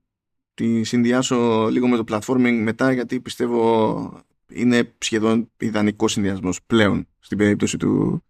τη 0.55 0.85
συνδυάσω 0.85 1.69
λίγο 1.71 1.89
με 1.89 1.97
το 1.97 2.05
platforming 2.09 2.61
μετά 2.63 2.93
γιατί 2.93 3.21
πιστεύω 3.21 4.25
είναι 4.55 4.95
σχεδόν 4.99 5.51
ιδανικός 5.59 6.13
συνδυασμός 6.13 6.63
πλέον 6.67 7.07
στην 7.19 7.39
περίπτωση 7.39 7.77
του, 7.77 8.23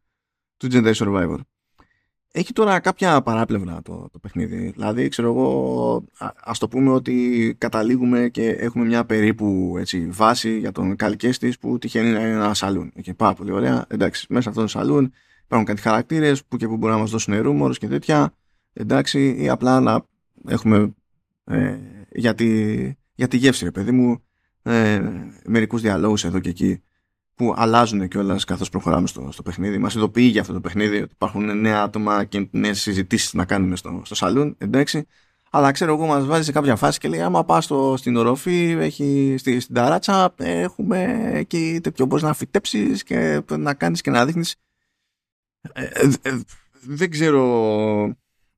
του 0.57 0.69
Jedi 0.73 0.93
Survivor. 0.93 1.39
Έχει 2.35 2.53
τώρα 2.53 2.81
κάποια 2.81 3.23
παράπλευρα 3.23 3.83
το, 3.83 4.09
το 4.13 4.19
παιχνίδι. 4.19 4.71
Δηλαδή, 4.71 5.09
ξέρω 5.09 5.29
εγώ, 5.29 6.05
ας 6.45 6.59
το 6.59 6.69
πούμε 6.69 6.91
ότι 6.91 7.55
καταλήγουμε 7.59 8.29
και 8.29 8.49
έχουμε 8.49 8.85
μια 8.85 9.05
περίπου 9.05 9.75
έτσι, 9.79 10.07
βάση 10.07 10.59
για 10.59 10.73
τον 10.73 10.97
καλκέστη 10.97 11.55
που 11.61 11.79
τυχαίνει 11.79 12.11
να 12.11 12.21
είναι 12.21 12.31
ένα 12.31 12.55
σαλούν. 12.55 12.93
Και 13.01 13.15
πάρα 13.15 13.35
πολύ 13.35 13.53
ωραία. 13.53 13.85
Εντάξει, 13.89 14.27
μέσα 14.29 14.43
σε 14.43 14.49
αυτό 14.49 14.61
το 14.61 14.67
σαλούν 14.67 15.13
υπάρχουν 15.45 15.67
κάτι 15.67 15.81
χαρακτήρες 15.81 16.45
που 16.45 16.57
και 16.57 16.67
που 16.67 16.77
μπορούν 16.77 16.95
να 16.95 17.01
μας 17.01 17.11
δώσουν 17.11 17.41
ρούμορους 17.41 17.79
και 17.79 17.89
τέτοια. 17.89 18.35
Εντάξει, 18.73 19.37
ή 19.39 19.49
απλά 19.49 19.81
να 19.81 20.07
έχουμε 20.49 20.95
ε, 21.45 21.79
για, 22.13 22.35
τη, 22.35 22.75
για 23.15 23.29
τη 23.29 23.37
γεύση, 23.37 23.65
ρε 23.65 23.71
παιδί 23.71 23.91
μου, 23.91 24.23
ε, 24.63 25.03
μερικούς 25.45 25.81
διαλόγους 25.81 26.25
εδώ 26.25 26.39
και 26.39 26.49
εκεί 26.49 26.83
που 27.35 27.55
αλλάζουν 27.57 28.09
κιόλας 28.09 28.45
καθώς 28.45 28.69
προχωράμε 28.69 29.07
στο, 29.07 29.29
στο 29.33 29.43
παιχνίδι. 29.43 29.79
Μας 29.79 29.95
ειδοποιεί 29.95 30.29
για 30.33 30.41
αυτό 30.41 30.53
το 30.53 30.61
παιχνίδι 30.61 30.97
ότι 30.97 31.13
υπάρχουν 31.13 31.61
νέα 31.61 31.83
άτομα 31.83 32.25
και 32.25 32.49
νέες 32.51 32.81
συζητήσεις 32.81 33.33
να 33.33 33.45
κάνουμε 33.45 33.77
στο, 33.77 34.03
στο 34.05 34.15
σαλούν, 34.15 34.55
εντάξει. 34.59 35.07
Αλλά 35.55 35.71
ξέρω 35.71 35.95
εγώ, 35.95 36.07
μας 36.07 36.27
βάζει 36.27 36.45
σε 36.45 36.53
κάποια 36.53 36.77
φάση 36.77 36.99
και 36.99 37.09
λέει: 37.09 37.21
Άμα 37.21 37.45
πας 37.45 37.71
στην 37.95 38.17
οροφή, 38.17 38.77
έχει, 38.79 39.35
στη, 39.39 39.61
στην 39.61 39.75
ταράτσα, 39.75 40.35
έχουμε 40.37 41.31
εκεί 41.33 41.81
τέτοιο 41.83 42.07
μπορείς 42.07 42.25
να 42.25 42.35
φυτέψεις 42.35 43.03
και 43.03 43.43
να 43.49 43.75
κάνεις 43.75 44.01
και 44.01 44.11
να 44.11 44.25
δείχνεις. 44.25 44.57
Ε, 45.73 45.85
ε, 45.85 46.13
ε, 46.23 46.41
δεν 46.81 47.11
ξέρω 47.11 47.43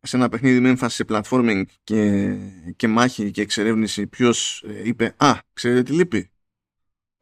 σε 0.06 0.16
ένα 0.16 0.28
παιχνίδι 0.28 0.60
με 0.60 0.68
έμφαση 0.68 0.96
σε 0.96 1.04
platforming 1.08 1.62
και, 1.84 2.34
και 2.76 2.88
μάχη 2.88 3.30
και 3.30 3.42
εξερεύνηση 3.42 4.06
ποιος 4.06 4.64
είπε 4.84 5.14
«Α, 5.16 5.38
ξέρετε 5.52 5.82
τι 5.82 5.92
λείπει» 5.92 6.28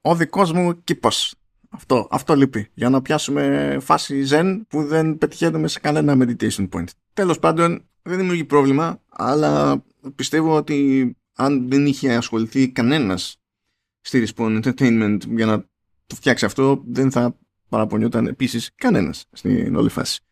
ο 0.02 0.14
δικός 0.14 0.52
μου 0.52 0.82
κήπος 0.84 1.34
αυτό, 1.70 2.08
αυτό 2.10 2.34
λείπει. 2.34 2.70
Για 2.74 2.88
να 2.88 3.02
πιάσουμε 3.02 3.76
φάση 3.80 4.24
zen 4.28 4.60
που 4.68 4.84
δεν 4.84 5.18
πετυχαίνουμε 5.18 5.68
σε 5.68 5.80
κανένα 5.80 6.16
meditation 6.18 6.68
point. 6.68 6.86
Τέλος 7.12 7.38
πάντων, 7.38 7.88
δεν 8.02 8.16
δημιουργεί 8.16 8.44
πρόβλημα, 8.44 9.02
αλλά 9.08 9.84
πιστεύω 10.14 10.56
ότι 10.56 11.10
αν 11.34 11.68
δεν 11.68 11.86
είχε 11.86 12.14
ασχοληθεί 12.14 12.68
κανένας 12.68 13.40
στη 14.00 14.26
Respawn 14.26 14.62
Entertainment 14.62 15.18
για 15.28 15.46
να 15.46 15.58
το 16.06 16.14
φτιάξει 16.14 16.44
αυτό, 16.44 16.82
δεν 16.86 17.10
θα 17.10 17.38
παραπονιόταν 17.68 18.26
επίσης 18.26 18.70
κανένας 18.74 19.24
στην 19.32 19.76
όλη 19.76 19.88
φάση. 19.88 20.22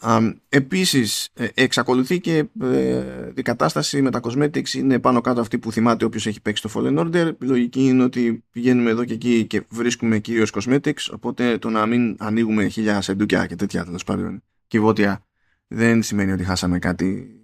Um, 0.00 0.34
επίσης 0.48 1.28
ε, 1.34 1.46
εξακολουθεί 1.54 2.20
και 2.20 2.44
ε, 2.62 3.04
η 3.34 3.42
κατάσταση 3.42 4.02
με 4.02 4.10
τα 4.10 4.20
cosmetics. 4.22 4.72
Είναι 4.72 4.98
πάνω 4.98 5.20
κάτω 5.20 5.40
αυτή 5.40 5.58
που 5.58 5.72
θυμάται 5.72 6.04
όποιος 6.04 6.26
έχει 6.26 6.40
παίξει 6.40 6.62
το 6.62 6.70
Fallen 6.74 6.98
Order. 6.98 7.32
Η 7.42 7.44
λογική 7.44 7.86
είναι 7.86 8.02
ότι 8.02 8.44
πηγαίνουμε 8.50 8.90
εδώ 8.90 9.04
και 9.04 9.12
εκεί 9.12 9.46
και 9.46 9.62
βρίσκουμε 9.68 10.18
κυρίως 10.18 10.52
cosmetics 10.54 11.12
οπότε 11.12 11.58
το 11.58 11.70
να 11.70 11.86
μην 11.86 12.16
ανοίγουμε 12.18 12.68
χίλια 12.68 13.00
σεντούκια 13.00 13.46
και 13.46 13.56
τέτοια 13.56 13.84
τέλος 13.84 14.04
πάντων 14.04 14.42
κυβότια 14.66 15.26
δεν 15.68 16.02
σημαίνει 16.02 16.32
ότι 16.32 16.44
χάσαμε 16.44 16.78
κάτι, 16.78 17.40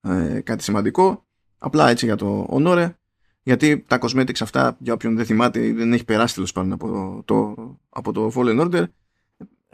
ε, 0.00 0.40
κάτι 0.40 0.62
σημαντικό. 0.62 1.26
Απλά 1.58 1.90
έτσι 1.90 2.04
για 2.04 2.16
το 2.16 2.46
ονόρε 2.48 2.96
γιατί 3.42 3.84
τα 3.86 3.98
cosmetics 4.02 4.40
αυτά 4.40 4.76
για 4.80 4.92
όποιον 4.92 5.16
δεν 5.16 5.24
θυμάται 5.24 5.72
δεν 5.72 5.92
έχει 5.92 6.04
περάσει 6.04 6.34
τέλος 6.34 6.52
πάντων 6.52 6.72
από 6.72 7.22
το, 7.24 7.54
από 7.88 8.12
το 8.12 8.32
Fallen 8.34 8.60
Order 8.60 8.84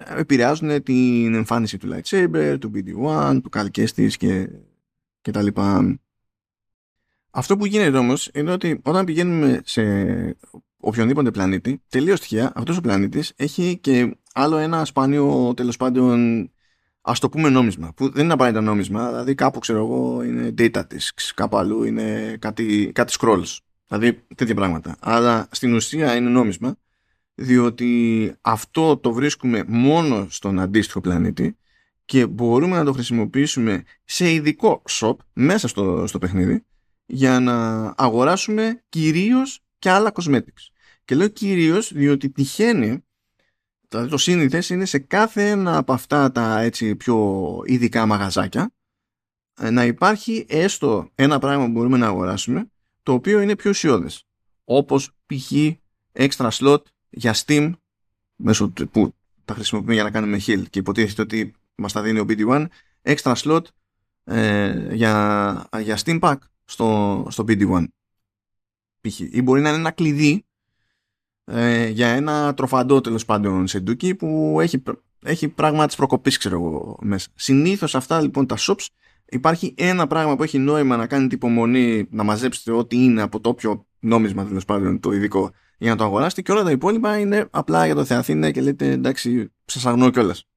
επηρεάζουν 0.07 0.83
την 0.83 1.35
εμφάνιση 1.35 1.79
του 1.79 1.89
lightsaber, 1.93 2.57
του 2.61 2.71
BD-1, 2.75 3.39
του 3.43 3.49
καλκέστης 3.49 4.17
και, 4.17 4.49
και 5.21 5.31
τα 5.31 5.43
λοιπά. 5.43 5.99
Αυτό 7.31 7.57
που 7.57 7.67
γίνεται 7.67 7.99
όμως 7.99 8.31
είναι 8.35 8.53
ότι 8.53 8.81
όταν 8.83 9.05
πηγαίνουμε 9.05 9.61
σε 9.65 9.83
οποιονδήποτε 10.77 11.31
πλανήτη, 11.31 11.83
τελείως 11.89 12.21
τυχαία 12.21 12.53
αυτός 12.55 12.77
ο 12.77 12.81
πλανήτης 12.81 13.33
έχει 13.37 13.79
και 13.79 14.17
άλλο 14.33 14.57
ένα 14.57 14.85
σπάνιο 14.85 15.55
τέλος 15.55 15.77
πάντων 15.77 16.51
ας 17.01 17.19
το 17.19 17.29
πούμε 17.29 17.49
νόμισμα, 17.49 17.93
που 17.95 18.11
δεν 18.11 18.25
είναι 18.25 18.33
απαραίτητα 18.33 18.63
νόμισμα, 18.63 19.09
δηλαδή 19.09 19.35
κάπου 19.35 19.59
ξέρω 19.59 19.79
εγώ 19.79 20.23
είναι 20.23 20.55
data 20.59 20.81
disks, 20.81 21.33
κάπου 21.35 21.57
αλλού 21.57 21.85
είναι 21.85 22.37
κάτι, 22.39 22.91
κάτι 22.95 23.17
scrolls, 23.21 23.57
δηλαδή 23.89 24.27
τέτοια 24.35 24.55
πράγματα. 24.55 24.97
Αλλά 25.01 25.49
στην 25.51 25.75
ουσία 25.75 26.15
είναι 26.15 26.29
νόμισμα 26.29 26.77
διότι 27.41 28.33
αυτό 28.41 28.97
το 28.97 29.13
βρίσκουμε 29.13 29.65
μόνο 29.67 30.27
στον 30.31 30.61
αντίστοιχο 30.61 31.01
πλανήτη 31.01 31.57
και 32.05 32.27
μπορούμε 32.27 32.77
να 32.77 32.85
το 32.85 32.93
χρησιμοποιήσουμε 32.93 33.83
σε 34.05 34.33
ειδικό 34.33 34.83
shop 34.89 35.17
μέσα 35.33 35.69
στο, 35.69 36.07
στο 36.07 36.19
παιχνίδι 36.19 36.65
για 37.07 37.41
να 37.41 37.87
αγοράσουμε 37.97 38.83
κυρίως 38.89 39.61
και 39.79 39.91
άλλα 39.91 40.13
cosmetics. 40.15 40.67
Και 41.05 41.15
λέω 41.15 41.29
κυρίως 41.29 41.93
διότι 41.93 42.31
τυχαίνει 42.31 43.05
δηλαδή 43.89 44.09
το 44.09 44.17
σύνηθες 44.17 44.69
είναι 44.71 44.85
σε 44.85 44.99
κάθε 44.99 45.49
ένα 45.49 45.77
από 45.77 45.93
αυτά 45.93 46.33
τα 46.33 46.61
έτσι 46.61 46.97
πιο 46.97 47.61
ειδικά 47.65 48.07
μαγαζάκια 48.07 48.75
ε, 49.61 49.71
να 49.71 49.85
υπάρχει 49.85 50.47
έστω 50.49 51.11
ένα 51.15 51.39
πράγμα 51.39 51.65
που 51.65 51.71
μπορούμε 51.71 51.97
να 51.97 52.07
αγοράσουμε 52.07 52.71
το 53.03 53.13
οποίο 53.13 53.41
είναι 53.41 53.57
πιο 53.57 53.71
ουσιώδες 53.71 54.25
όπως 54.65 55.11
π.χ. 55.27 55.53
extra 56.13 56.49
slot 56.51 56.83
για 57.11 57.35
Steam 57.35 57.73
μέσω 58.37 58.73
που 58.91 59.15
τα 59.45 59.55
χρησιμοποιούμε 59.55 59.95
για 59.95 60.03
να 60.03 60.11
κάνουμε 60.11 60.41
heal 60.47 60.63
και 60.71 60.79
υποτίθεται 60.79 61.23
ότι 61.23 61.55
μας 61.75 61.93
τα 61.93 62.03
δίνει 62.03 62.19
ο 62.19 62.25
BD1 62.29 62.67
extra 63.03 63.35
slot 63.35 63.63
ε, 64.25 64.95
για, 64.95 65.69
για 65.81 65.99
Steam 66.05 66.21
Pack 66.21 66.37
στο, 66.65 67.27
στο 67.31 67.45
BD1. 67.49 67.85
Π.χ. 69.01 69.21
ή 69.21 69.43
μπορεί 69.43 69.61
να 69.61 69.69
είναι 69.69 69.79
ένα 69.79 69.91
κλειδί 69.91 70.45
ε, 71.45 71.87
για 71.89 72.09
ένα 72.09 72.55
τροφαντό 72.55 73.01
τέλος 73.01 73.25
πάντων 73.25 73.67
σε 73.67 73.81
ντούκι 73.81 74.15
που 74.15 74.59
έχει, 74.61 74.83
έχει 75.23 75.49
πράγμα 75.49 75.87
της 75.87 75.97
προκοπής 75.97 76.39
ξέρω 76.39 76.55
εγώ 76.55 76.99
μέσα. 77.01 77.29
Συνήθως 77.35 77.95
αυτά 77.95 78.21
λοιπόν 78.21 78.47
τα 78.47 78.57
shops 78.59 78.87
υπάρχει 79.25 79.75
ένα 79.77 80.07
πράγμα 80.07 80.37
που 80.37 80.43
έχει 80.43 80.59
νόημα 80.59 80.97
να 80.97 81.07
κάνετε 81.07 81.35
υπομονή 81.35 82.07
να 82.11 82.23
μαζέψετε 82.23 82.73
ό,τι 82.73 83.05
είναι 83.05 83.23
από 83.23 83.41
το 83.41 83.49
όποιο 83.49 83.87
νόμισμα 83.99 84.47
τέλος 84.47 84.65
πάντων 84.65 85.01
το 85.01 85.13
ειδικό 85.13 85.51
για 85.79 85.91
να 85.91 85.97
το 85.97 86.05
αγοράσετε 86.05 86.43
και 86.43 86.53
όλα 86.53 86.63
τα 86.63 86.71
υπόλοιπα 86.71 87.19
είναι 87.19 87.49
απλά 87.51 87.87
για 87.87 87.95
το 87.95 88.05
Θεαθήνα 88.05 88.51
και 88.51 88.61
λέτε 88.61 88.91
εντάξει 88.91 89.53
σας 89.65 89.87
αγνώ 89.87 90.11
κιόλας. 90.11 90.49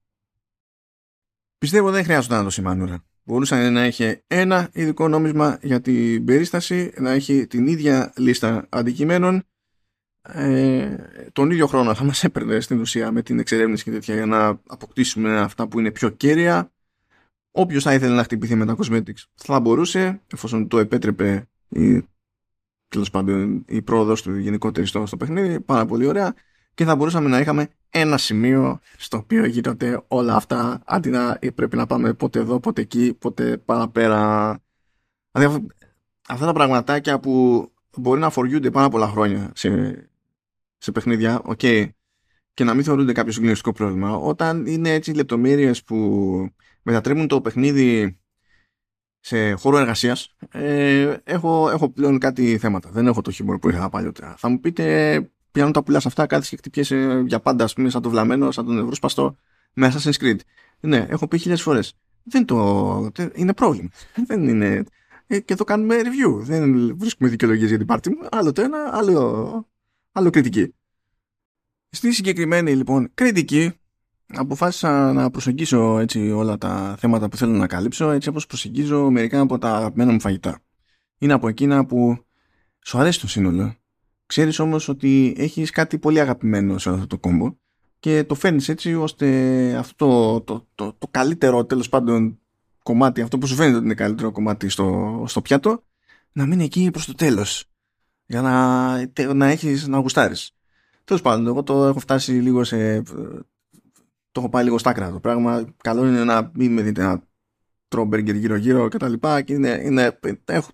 Πιστεύω 1.58 1.92
δεν 1.92 2.04
χρειάζεται 2.04 2.36
να 2.36 2.44
το 2.44 2.50
σημάνουν. 2.50 3.04
Μπορούσαν 3.24 3.74
να 3.74 3.82
έχει 3.82 4.22
ένα 4.28 4.70
ειδικό 4.74 5.08
νόμισμα 5.08 5.60
για 5.62 5.82
την 5.82 6.26
περίσταση, 6.26 6.94
να 6.98 7.12
έχει 7.12 7.48
την 7.48 7.68
ίδια 7.68 8.14
λίστα 8.18 8.68
αντικειμένων 8.70 9.44
ε, 10.22 10.96
τον 11.34 11.52
ίδιο 11.52 11.68
χρόνο 11.68 11.94
θα 11.94 12.04
μας 12.04 12.24
έπαιρνε 12.24 12.60
στην 12.60 12.80
ουσία 12.80 13.12
με 13.12 13.22
την 13.22 13.40
εξερεύνηση 13.40 13.84
και 13.84 13.92
τέτοια 13.92 14.16
για 14.16 14.26
να 14.26 14.48
αποκτήσουμε 14.48 15.40
αυτά 15.40 15.68
που 15.68 15.80
είναι 15.80 15.92
πιο 15.92 16.10
κέρια. 16.10 16.72
Όποιος 17.52 17.84
θα 17.84 17.94
ήθελε 17.94 18.16
να 18.16 18.24
χτυπηθεί 18.24 18.56
με 18.56 18.66
τα 18.66 18.76
cosmetics 18.78 19.24
θα 19.36 19.60
μπορούσε, 19.60 20.22
εφόσον 20.34 20.68
το 20.68 20.80
επέτρεπε 20.80 21.50
η, 21.70 22.06
τέλος 22.92 23.10
πάντων, 23.10 23.64
η 23.68 23.82
πρόοδος 23.82 24.22
του 24.22 24.38
γενικότερη 24.38 24.88
στο, 24.88 25.06
στο 25.06 25.18
παιχνίδι, 25.18 25.60
πάρα 25.60 25.86
πολύ 25.86 26.06
ωραία. 26.06 26.34
Και 26.74 26.86
θα 26.86 26.96
μπορούσαμε 26.96 27.30
να 27.30 27.40
είχαμε 27.40 27.68
ένα 27.90 28.18
σημείο 28.18 28.80
στο 28.98 29.18
οποίο 29.18 29.46
γίνονται 29.46 30.04
όλα 30.08 30.36
αυτά. 30.36 30.82
Αντί 30.86 31.10
να 31.10 31.40
πρέπει 31.56 31.76
να 31.76 31.86
πάμε 31.86 32.14
πότε 32.14 32.40
εδώ, 32.40 32.60
πότε 32.60 32.82
εκεί, 32.82 33.14
πότε 33.14 33.58
παραπέρα. 33.58 34.60
Δηλαδή 35.32 35.68
αυτά 36.28 36.46
τα 36.46 36.54
πραγματάκια 36.54 37.20
που 37.20 37.66
μπορεί 37.98 38.20
να 38.20 38.30
φοριούνται 38.30 38.72
πάρα 38.72 38.90
πολλά 38.90 39.08
χρόνια 39.08 39.52
σε, 39.56 39.96
σε 40.78 40.92
παιχνίδια, 40.92 41.42
okay, 41.46 41.90
και 42.54 42.64
να 42.64 42.74
μην 42.74 42.84
θεωρούνται 42.84 43.12
κάποιο 43.12 43.32
συγκλονιστικό 43.32 43.72
πρόβλημα, 43.72 44.16
όταν 44.16 44.66
είναι 44.66 44.94
έτσι 44.94 45.14
λεπτομέρειες 45.14 45.84
που 45.84 45.98
μετατρέπουν 46.82 47.28
το 47.28 47.42
παιχνίδι 47.42 48.20
σε 49.22 49.52
χώρο 49.52 49.78
εργασίας, 49.78 50.36
ε, 50.52 51.16
έχω, 51.24 51.70
έχω 51.70 51.90
πλέον 51.90 52.20
κάτι 52.20 52.58
θέματα. 52.58 52.90
Δεν 52.92 53.08
έχω 53.08 53.22
το 53.22 53.32
χιούμορ 53.32 53.60
που 53.60 53.70
είχα 53.70 53.90
παλιότερα. 53.90 54.36
Θα 54.38 54.50
μου 54.50 54.60
πείτε, 54.60 55.30
πιάνουν 55.52 55.74
τα 55.74 55.84
πουλά 55.84 56.02
αυτά, 56.06 56.26
κάθε 56.26 56.48
και 56.50 56.56
χτυπιέσαι 56.56 57.24
για 57.28 57.40
πάντα, 57.40 57.64
ας 57.64 57.74
πούμε, 57.74 57.90
σαν 57.90 58.02
το 58.02 58.10
βλαμμένο, 58.10 58.52
σαν 58.52 58.66
τον 58.66 58.80
ευρώσπαστο 58.80 59.36
με 59.74 59.94
Assassin's 59.94 60.24
Creed. 60.24 60.38
Ναι, 60.80 61.06
έχω 61.10 61.28
πει 61.28 61.38
χίλιες 61.38 61.62
φορές. 61.62 61.94
Δεν 62.24 62.46
το. 62.46 63.12
Είναι 63.34 63.54
πρόβλημα. 63.54 63.90
Δεν 64.28 64.48
είναι. 64.48 64.84
Ε, 65.28 65.40
και 65.40 65.54
εδώ 65.54 65.64
κάνουμε 65.64 65.96
review. 66.04 66.40
Δεν 66.42 66.96
βρίσκουμε 66.98 67.30
δικαιολογίες 67.30 67.70
για 67.70 67.78
την 67.78 67.88
πάρτι 67.88 68.10
μου. 68.10 68.28
Άλλο 68.32 68.52
το 68.52 68.62
ένα, 68.62 68.90
άλλο, 68.92 69.68
άλλο 70.12 70.30
κριτική. 70.30 70.74
Στη 71.90 72.12
συγκεκριμένη 72.12 72.76
λοιπόν 72.76 73.12
κριτική 73.14 73.74
αποφάσισα 74.36 75.14
να 75.14 75.30
προσεγγίσω 75.30 76.00
έτσι 76.00 76.32
όλα 76.32 76.58
τα 76.58 76.96
θέματα 77.00 77.30
που 77.30 77.38
θέλω 77.38 77.52
να 77.52 77.68
καλύψω 77.68 78.10
έτσι 78.10 78.30
όπως 78.30 78.46
προσεγγίζω 78.46 79.10
μερικά 79.10 79.40
από 79.40 79.58
τα 79.58 79.76
αγαπημένα 79.76 80.12
μου 80.12 80.20
φαγητά. 80.20 80.60
Είναι 81.18 81.34
από 81.34 81.48
εκείνα 81.48 81.86
που 81.86 82.26
σου 82.86 82.98
αρέσει 82.98 83.20
το 83.20 83.28
σύνολο. 83.28 83.76
Ξέρεις 84.26 84.60
όμως 84.60 84.88
ότι 84.88 85.36
έχεις 85.38 85.70
κάτι 85.70 86.00
πολύ 86.00 86.20
αγαπημένο 86.20 86.78
σε 86.78 86.90
αυτό 86.90 87.08
το 87.08 87.18
κόμπο 87.18 87.56
και 88.00 88.24
το 88.24 88.36
φέρνεις 88.36 88.70
έτσι 88.70 88.96
ώστε 88.96 89.28
αυτό 89.76 90.08
το, 90.42 90.60
το, 90.60 90.68
το, 90.76 90.96
το 91.00 91.08
καλύτερο 91.12 91.66
τέλος 91.66 91.90
πάντων 91.90 92.40
κομμάτι, 92.84 93.22
αυτό 93.22 93.38
που 93.38 93.48
σου 93.48 93.56
φαίνεται 93.56 93.76
ότι 93.76 93.86
είναι 93.86 93.94
καλύτερο 93.94 94.32
κομμάτι 94.32 94.70
στο, 94.70 95.24
στο 95.28 95.42
πιάτο, 95.42 95.84
να 96.32 96.46
μείνει 96.46 96.64
εκεί 96.64 96.92
προς 96.92 97.06
το 97.06 97.16
τέλος 97.16 97.66
για 98.26 98.42
να, 98.42 99.34
να 99.34 99.48
έχεις 99.48 99.88
να 99.88 99.98
γουστάρεις. 99.98 100.52
Τέλος 101.04 101.22
πάντων, 101.22 101.48
εγώ 101.48 101.64
το 101.64 101.86
έχω 101.86 102.00
φτάσει 102.00 102.32
λίγο 102.32 102.64
σε 102.64 103.04
το 104.32 104.40
έχω 104.40 104.50
πάει 104.50 104.64
λίγο 104.64 104.78
στα 104.78 104.92
άκρα 104.92 105.12
το 105.12 105.20
πράγμα. 105.20 105.74
Καλό 105.84 106.08
είναι 106.08 106.24
να 106.24 106.52
μην 106.54 106.74
με 106.74 106.82
δείτε 106.82 107.04
να 107.04 107.24
τρώω 107.88 108.06
μπέργκερ 108.06 108.36
γύρω-γύρω 108.36 108.90
και 108.90 108.98
τα 108.98 109.10
λοιπά. 109.10 109.42
Και 109.42 109.54
είναι, 109.54 109.82
είναι, 109.84 110.20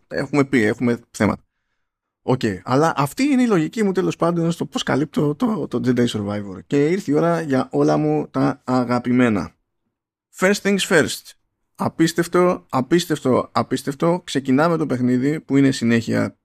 έχουμε 0.07 0.45
πει, 0.45 0.63
έχουμε 0.63 0.99
θέματα. 1.11 1.41
Ok, 2.21 2.39
okay. 2.43 2.59
αλλά 2.63 2.93
αυτή 2.97 3.23
είναι 3.23 3.41
η 3.41 3.47
λογική 3.47 3.83
μου 3.83 3.91
τέλος 3.91 4.15
πάντων 4.15 4.51
στο 4.51 4.65
πώς 4.65 4.83
καλύπτω 4.83 5.35
το, 5.35 5.67
το 5.67 5.81
Jedi 5.85 6.07
Survivor. 6.07 6.59
Και 6.67 6.85
ήρθε 6.87 7.11
η 7.11 7.13
ώρα 7.13 7.41
για 7.41 7.67
όλα 7.71 7.97
μου 7.97 8.27
τα 8.31 8.61
αγαπημένα. 8.63 9.51
First 10.35 10.61
things 10.61 10.79
first. 10.79 11.21
Απίστευτο, 11.75 12.65
απίστευτο, 12.69 13.49
απίστευτο. 13.51 14.21
Ξεκινάμε 14.23 14.77
το 14.77 14.85
παιχνίδι 14.85 15.39
που 15.39 15.57
είναι 15.57 15.71
συνέχεια, 15.71 16.37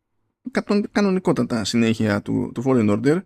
κανονικότατα 0.93 1.65
συνέχεια 1.65 2.23
του, 2.23 2.51
του 2.55 2.63
Fallen 2.67 2.91
Order 2.91 3.23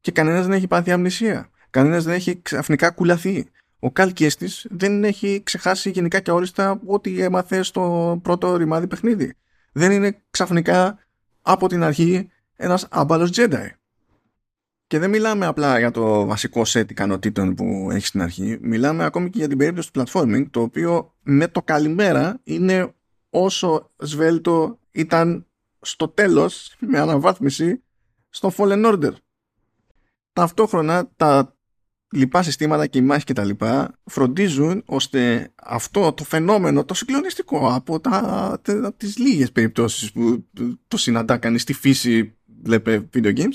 και 0.00 0.10
κανένας 0.10 0.46
δεν 0.46 0.52
έχει 0.52 0.66
πάθει 0.66 0.90
αμνησία. 0.90 1.50
Κανένας 1.70 2.04
δεν 2.04 2.14
έχει 2.14 2.42
ξαφνικά 2.42 2.90
κουλαθεί. 2.90 3.50
Ο 3.78 3.90
Καλ 3.92 4.12
Κέστης 4.12 4.66
δεν 4.70 5.04
έχει 5.04 5.40
ξεχάσει 5.44 5.90
γενικά 5.90 6.20
και 6.20 6.30
όριστα 6.30 6.80
ό,τι 6.86 7.20
έμαθε 7.22 7.62
στο 7.62 8.18
πρώτο 8.22 8.56
ρημάδι 8.56 8.86
παιχνίδι. 8.86 9.34
Δεν 9.72 9.92
είναι 9.92 10.22
ξαφνικά 10.30 10.98
από 11.42 11.68
την 11.68 11.82
αρχή 11.82 12.30
ένας 12.56 12.86
άμπαλος 12.90 13.30
Jedi. 13.34 13.68
Και 14.86 14.98
δεν 14.98 15.10
μιλάμε 15.10 15.46
απλά 15.46 15.78
για 15.78 15.90
το 15.90 16.26
βασικό 16.26 16.64
σετ 16.64 16.90
ικανοτήτων 16.90 17.54
που 17.54 17.88
έχει 17.92 18.06
στην 18.06 18.22
αρχή. 18.22 18.58
Μιλάμε 18.60 19.04
ακόμη 19.04 19.30
και 19.30 19.38
για 19.38 19.48
την 19.48 19.58
περίπτωση 19.58 19.92
του 19.92 20.02
platforming, 20.06 20.46
το 20.50 20.60
οποίο 20.60 21.14
με 21.22 21.48
το 21.48 21.62
καλημέρα 21.62 22.40
είναι 22.42 22.94
όσο 23.30 23.90
σβέλτο 23.96 24.78
ήταν 24.90 25.46
στο 25.80 26.08
τέλος 26.08 26.74
με 26.78 26.98
αναβάθμιση 26.98 27.82
στο 28.28 28.52
Fallen 28.56 28.86
Order. 28.86 29.12
Ταυτόχρονα 30.32 31.10
τα 31.16 31.56
λοιπά 32.12 32.42
συστήματα 32.42 32.86
και 32.86 32.98
η 32.98 33.02
μάχη 33.02 33.24
και 33.24 33.32
τα 33.32 33.44
λοιπά 33.44 33.98
φροντίζουν 34.04 34.82
ώστε 34.86 35.52
αυτό 35.62 36.12
το 36.12 36.24
φαινόμενο 36.24 36.84
το 36.84 36.94
συγκλονιστικό 36.94 37.74
από, 37.74 38.00
τα, 38.00 38.18
από 38.66 38.96
τις 38.96 39.18
λίγες 39.18 39.52
περιπτώσεις 39.52 40.12
που 40.12 40.48
το 40.88 40.96
συναντά 40.96 41.36
κανείς 41.36 41.62
στη 41.62 41.72
φύση 41.72 42.34
βλέπε 42.62 43.08
video 43.14 43.36
games 43.36 43.54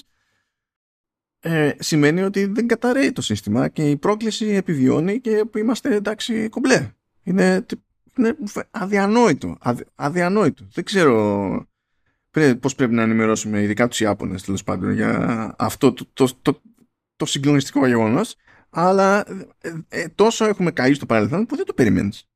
ε, 1.39 1.71
σημαίνει 1.79 2.21
ότι 2.21 2.45
δεν 2.45 2.67
καταραίει 2.67 3.11
το 3.11 3.21
σύστημα 3.21 3.67
και 3.67 3.89
η 3.89 3.97
πρόκληση 3.97 4.45
επιβιώνει 4.45 5.19
και 5.19 5.43
είμαστε 5.55 5.95
εντάξει 5.95 6.49
κομπλέ. 6.49 6.89
Είναι, 7.23 7.65
είναι 8.17 8.37
αδιανόητο 8.71 9.57
αδιανόητο. 9.95 10.67
Δεν 10.73 10.83
ξέρω 10.83 11.67
πώς 12.59 12.75
πρέπει 12.75 12.93
να 12.93 13.01
ενημερώσουμε 13.01 13.61
ειδικά 13.61 13.87
τους 13.87 13.99
Ιάπωνες 13.99 14.43
τέλος 14.43 14.63
πάντων 14.63 14.91
για 14.91 15.55
αυτό 15.57 15.93
το, 15.93 16.07
το, 16.13 16.29
το, 16.41 16.61
το 17.15 17.25
συγκλονιστικό 17.25 17.87
γεγονός 17.87 18.35
αλλά 18.77 19.25
ε, 19.61 19.73
ε, 19.89 20.07
τόσο 20.07 20.45
έχουμε 20.45 20.71
καεί 20.71 20.93
στο 20.93 21.05
παρελθόν 21.05 21.45
που 21.45 21.55
δεν 21.55 21.65
το 21.65 21.73
περιμένεις. 21.73 22.27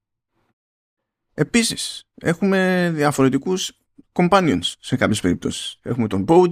Επίσης, 1.34 2.04
έχουμε 2.16 2.92
διαφορετικούς 2.96 3.72
companions 4.12 4.74
σε 4.80 4.96
κάποιες 4.96 5.22
περιπτώσεις. 5.22 5.80
Έχουμε 5.82 6.08
τον 6.08 6.26
Bode, 6.28 6.52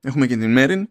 έχουμε 0.00 0.26
και 0.26 0.36
την 0.36 0.54
Merin. 0.58 0.84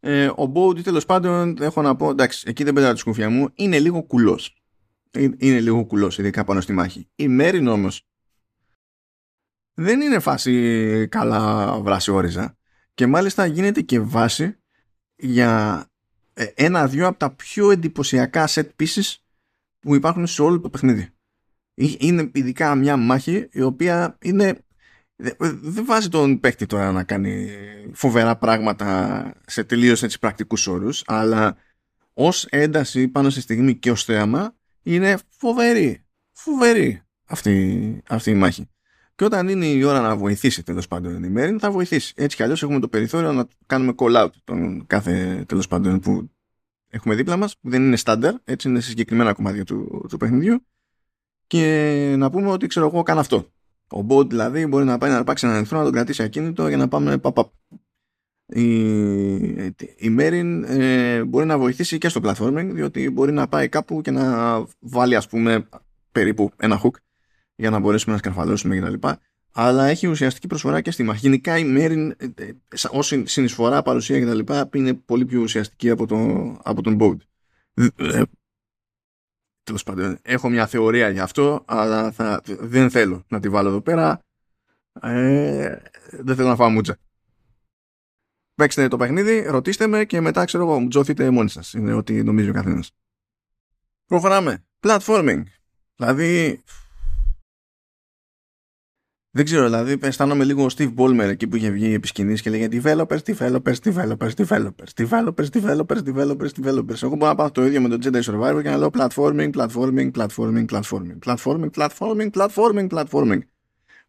Ε, 0.00 0.26
ο 0.26 0.52
Bode, 0.54 0.82
τέλος 0.82 1.04
πάντων, 1.04 1.56
έχω 1.60 1.82
να 1.82 1.96
πω, 1.96 2.10
εντάξει, 2.10 2.44
εκεί 2.48 2.64
δεν 2.64 2.74
πέταγα 2.74 2.92
τη 2.92 2.98
σκουφιά 2.98 3.30
μου, 3.30 3.48
είναι 3.54 3.78
λίγο 3.78 4.02
κουλός. 4.02 4.62
Ε, 5.10 5.28
είναι 5.36 5.60
λίγο 5.60 5.86
κουλός, 5.86 6.18
ειδικά 6.18 6.44
πάνω 6.44 6.60
στη 6.60 6.72
μάχη. 6.72 7.08
Η 7.14 7.26
Merin 7.40 7.66
όμως 7.68 8.08
δεν 9.74 10.00
είναι 10.00 10.18
φάση 10.18 11.08
καλά 11.10 11.78
βράση 11.80 12.10
όριζα 12.10 12.56
και 12.94 13.06
μάλιστα 13.06 13.46
γίνεται 13.46 13.80
και 13.80 14.00
βάση 14.00 14.58
για 15.16 15.84
ε, 15.88 15.93
ένα-δυο 16.54 17.06
από 17.06 17.18
τα 17.18 17.30
πιο 17.30 17.70
εντυπωσιακά 17.70 18.48
set 18.48 18.68
pieces 18.80 19.14
που 19.80 19.94
υπάρχουν 19.94 20.26
σε 20.26 20.42
όλο 20.42 20.60
το 20.60 20.70
παιχνίδι. 20.70 21.08
Είναι 21.74 22.30
ειδικά 22.34 22.74
μια 22.74 22.96
μάχη 22.96 23.48
η 23.52 23.62
οποία 23.62 24.18
είναι 24.20 24.58
δεν 25.16 25.84
βάζει 25.84 26.08
τον 26.08 26.40
παίκτη 26.40 26.66
τώρα 26.66 26.92
να 26.92 27.04
κάνει 27.04 27.48
φοβερά 27.92 28.36
πράγματα 28.36 29.32
σε 29.46 29.64
τελείως 29.64 30.02
έτσι 30.02 30.18
πρακτικούς 30.18 30.66
όρους 30.66 31.02
αλλά 31.06 31.56
ως 32.12 32.44
ένταση 32.44 33.08
πάνω 33.08 33.30
στη 33.30 33.40
στιγμή 33.40 33.76
και 33.76 33.90
ως 33.90 34.04
θέαμα 34.04 34.54
είναι 34.82 35.18
φοβερή 35.28 36.04
φοβερή 36.32 37.02
αυτή, 37.24 38.02
αυτή 38.08 38.30
η 38.30 38.34
μάχη 38.34 38.68
και 39.14 39.24
όταν 39.24 39.48
είναι 39.48 39.66
η 39.66 39.82
ώρα 39.82 40.00
να 40.00 40.16
βοηθήσει 40.16 40.62
τέλος 40.62 40.88
πάντων 40.88 41.24
η 41.24 41.28
μέρη, 41.28 41.56
θα 41.58 41.70
βοηθήσει. 41.70 42.12
Έτσι 42.16 42.36
κι 42.36 42.42
αλλιώς 42.42 42.62
έχουμε 42.62 42.80
το 42.80 42.88
περιθώριο 42.88 43.32
να 43.32 43.46
κάνουμε 43.66 43.92
call 43.96 44.24
out 44.24 44.30
τον 44.44 44.86
κάθε 44.86 45.44
τέλος 45.48 45.68
πάντων 45.68 46.00
που 46.00 46.30
έχουμε 46.88 47.14
δίπλα 47.14 47.36
μας, 47.36 47.58
που 47.58 47.70
δεν 47.70 47.82
είναι 47.82 47.96
στάνταρ, 47.96 48.34
έτσι 48.44 48.68
είναι 48.68 48.80
σε 48.80 48.88
συγκεκριμένα 48.88 49.32
κομμάτια 49.32 49.64
του, 49.64 50.06
του 50.08 50.16
παιχνιδιού. 50.16 50.66
Και 51.46 52.14
να 52.18 52.30
πούμε 52.30 52.50
ότι 52.50 52.66
ξέρω 52.66 52.86
εγώ 52.86 53.02
κάνω 53.02 53.20
αυτό. 53.20 53.48
Ο 53.90 54.06
bot 54.08 54.28
δηλαδή 54.28 54.66
μπορεί 54.66 54.84
να 54.84 54.98
πάει 54.98 55.10
να 55.10 55.16
αρπάξει 55.16 55.46
έναν 55.46 55.60
εχθρό, 55.60 55.78
να 55.78 55.84
τον 55.84 55.92
κρατήσει 55.92 56.22
ακίνητο 56.22 56.68
για 56.68 56.76
να 56.76 56.88
πάμε 56.88 57.18
παπαπ. 57.18 57.52
Η, 58.46 58.78
η 59.96 60.10
Μέριν 60.10 60.64
ε, 60.64 61.24
μπορεί 61.24 61.46
να 61.46 61.58
βοηθήσει 61.58 61.98
και 61.98 62.08
στο 62.08 62.20
platforming 62.24 62.70
διότι 62.72 63.10
μπορεί 63.10 63.32
να 63.32 63.48
πάει 63.48 63.68
κάπου 63.68 64.00
και 64.00 64.10
να 64.10 64.56
βάλει 64.78 65.16
ας 65.16 65.28
πούμε 65.28 65.68
περίπου 66.12 66.50
ένα 66.56 66.80
hook 66.82 66.90
για 67.54 67.70
να 67.70 67.78
μπορέσουμε 67.78 68.12
να 68.12 68.18
σκαρφαλώσουμε 68.18 68.78
κτλ. 68.78 69.08
Αλλά 69.52 69.86
έχει 69.86 70.06
ουσιαστική 70.06 70.46
προσφορά 70.46 70.80
και 70.80 70.90
στη 70.90 71.02
μάχη. 71.02 71.20
Γενικά 71.20 71.58
η 71.58 71.64
Μέριν 71.64 72.10
ε, 72.10 72.26
ε, 72.34 72.52
ως 72.90 73.12
συνεισφορά, 73.24 73.82
παρουσία 73.82 74.20
κτλ. 74.20 74.52
είναι 74.78 74.94
πολύ 74.94 75.24
πιο 75.24 75.40
ουσιαστική 75.40 75.90
από, 75.90 76.06
το, 76.06 76.16
από 76.62 76.82
τον 76.82 76.98
Bode. 77.00 77.18
Ε, 77.96 78.22
Τέλος 79.64 79.82
πάντων, 79.82 80.18
έχω 80.22 80.48
μια 80.48 80.66
θεωρία 80.66 81.08
για 81.08 81.22
αυτό, 81.22 81.64
αλλά 81.66 82.12
θα, 82.12 82.40
δεν 82.44 82.90
θέλω 82.90 83.24
να 83.28 83.40
τη 83.40 83.48
βάλω 83.48 83.68
εδώ 83.68 83.80
πέρα. 83.80 84.20
Ε, 85.00 85.78
δεν 86.10 86.36
θέλω 86.36 86.48
να 86.48 86.56
φάω 86.56 86.68
μούτσα. 86.68 86.96
Παίξτε 88.54 88.88
το 88.88 88.96
παιχνίδι, 88.96 89.42
ρωτήστε 89.42 89.86
με 89.86 90.04
και 90.04 90.20
μετά 90.20 90.44
ξέρω 90.44 90.64
εγώ, 90.64 90.80
μου 90.80 90.88
τζώθείτε 90.88 91.30
μόνοι 91.30 91.48
σας. 91.48 91.72
Είναι 91.72 91.92
ό,τι 91.92 92.22
νομίζει 92.22 92.48
ο 92.48 92.52
καθένας. 92.52 92.90
Προχωράμε. 94.06 94.64
Platforming. 94.80 95.42
Δηλαδή, 95.96 96.62
Δεν 99.36 99.44
ξέρω, 99.44 99.64
δηλαδή 99.64 99.98
αισθάνομαι 100.00 100.44
λίγο 100.44 100.64
ο 100.64 100.66
Steve 100.76 100.94
Ballmer 100.94 101.28
εκεί 101.28 101.46
που 101.46 101.56
είχε 101.56 101.70
βγει 101.70 101.94
επί 101.94 102.06
σκηνής 102.06 102.42
και 102.42 102.50
λέγε 102.50 102.68
developers, 102.70 103.18
developers, 103.24 103.74
developers, 103.82 104.30
developers, 104.36 104.88
developers, 104.96 105.48
developers, 105.52 106.02
developers, 106.04 106.50
developers. 106.62 107.02
Εγώ 107.02 107.16
μπορώ 107.16 107.30
να 107.30 107.34
πάω 107.34 107.50
το 107.50 107.64
ίδιο 107.64 107.80
με 107.80 107.88
το 107.88 107.98
Jedi 108.02 108.22
Survivor 108.22 108.62
και 108.62 108.70
να 108.70 108.76
λέω 108.76 108.90
platforming, 108.92 109.50
platforming, 109.50 110.10
platforming, 110.10 110.64
platforming, 110.66 111.18
platforming, 111.24 111.70
platforming, 111.74 112.30
platforming, 112.30 112.88
platforming. 112.88 113.38